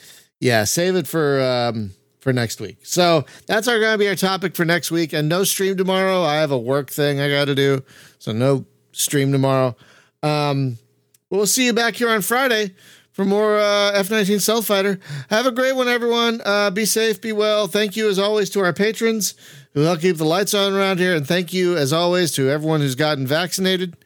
yeah, 0.40 0.64
save 0.64 0.94
it 0.96 1.08
for 1.08 1.40
um 1.40 1.92
for 2.22 2.32
next 2.32 2.60
week. 2.60 2.78
So 2.84 3.26
that's 3.46 3.66
our 3.66 3.80
going 3.80 3.94
to 3.94 3.98
be 3.98 4.08
our 4.08 4.14
topic 4.14 4.54
for 4.54 4.64
next 4.64 4.92
week. 4.92 5.12
And 5.12 5.28
no 5.28 5.42
stream 5.42 5.76
tomorrow. 5.76 6.22
I 6.22 6.36
have 6.36 6.52
a 6.52 6.58
work 6.58 6.88
thing 6.88 7.20
I 7.20 7.28
got 7.28 7.46
to 7.46 7.54
do, 7.54 7.82
so 8.20 8.30
no 8.32 8.64
stream 8.92 9.32
tomorrow. 9.32 9.76
Um, 10.22 10.78
we'll 11.30 11.46
see 11.46 11.66
you 11.66 11.72
back 11.72 11.96
here 11.96 12.08
on 12.08 12.22
Friday 12.22 12.74
for 13.10 13.24
more 13.24 13.58
uh, 13.58 13.90
F-19 13.92 14.40
Stealth 14.40 14.66
Fighter. 14.66 15.00
Have 15.30 15.46
a 15.46 15.50
great 15.50 15.74
one, 15.74 15.88
everyone. 15.88 16.40
Uh, 16.44 16.70
be 16.70 16.84
safe, 16.84 17.20
be 17.20 17.32
well. 17.32 17.66
Thank 17.66 17.96
you, 17.96 18.08
as 18.08 18.20
always, 18.20 18.50
to 18.50 18.60
our 18.60 18.72
patrons 18.72 19.34
who 19.74 19.80
help 19.80 20.00
keep 20.00 20.16
the 20.16 20.24
lights 20.24 20.54
on 20.54 20.74
around 20.74 21.00
here. 21.00 21.16
And 21.16 21.26
thank 21.26 21.52
you, 21.52 21.76
as 21.76 21.92
always, 21.92 22.30
to 22.32 22.48
everyone 22.48 22.80
who's 22.80 22.94
gotten 22.94 23.26
vaccinated. 23.26 23.96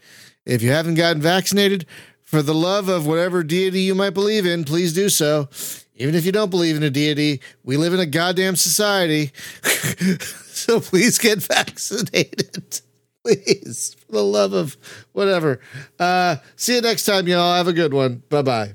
If 0.46 0.62
you 0.62 0.70
haven't 0.70 0.94
gotten 0.94 1.20
vaccinated, 1.20 1.86
for 2.26 2.42
the 2.42 2.54
love 2.54 2.88
of 2.88 3.06
whatever 3.06 3.44
deity 3.44 3.82
you 3.82 3.94
might 3.94 4.10
believe 4.10 4.44
in, 4.44 4.64
please 4.64 4.92
do 4.92 5.08
so. 5.08 5.48
Even 5.96 6.14
if 6.14 6.26
you 6.26 6.32
don't 6.32 6.50
believe 6.50 6.76
in 6.76 6.82
a 6.82 6.90
deity, 6.90 7.40
we 7.64 7.76
live 7.76 7.94
in 7.94 8.00
a 8.00 8.06
goddamn 8.06 8.56
society. 8.56 9.32
so 10.46 10.80
please 10.80 11.18
get 11.18 11.38
vaccinated. 11.38 12.80
Please, 13.24 13.96
for 14.06 14.12
the 14.12 14.22
love 14.22 14.52
of 14.52 14.76
whatever. 15.10 15.58
Uh, 15.98 16.36
see 16.54 16.76
you 16.76 16.80
next 16.80 17.06
time, 17.06 17.26
y'all. 17.26 17.56
Have 17.56 17.66
a 17.66 17.72
good 17.72 17.92
one. 17.92 18.22
Bye 18.28 18.42
bye. 18.42 18.74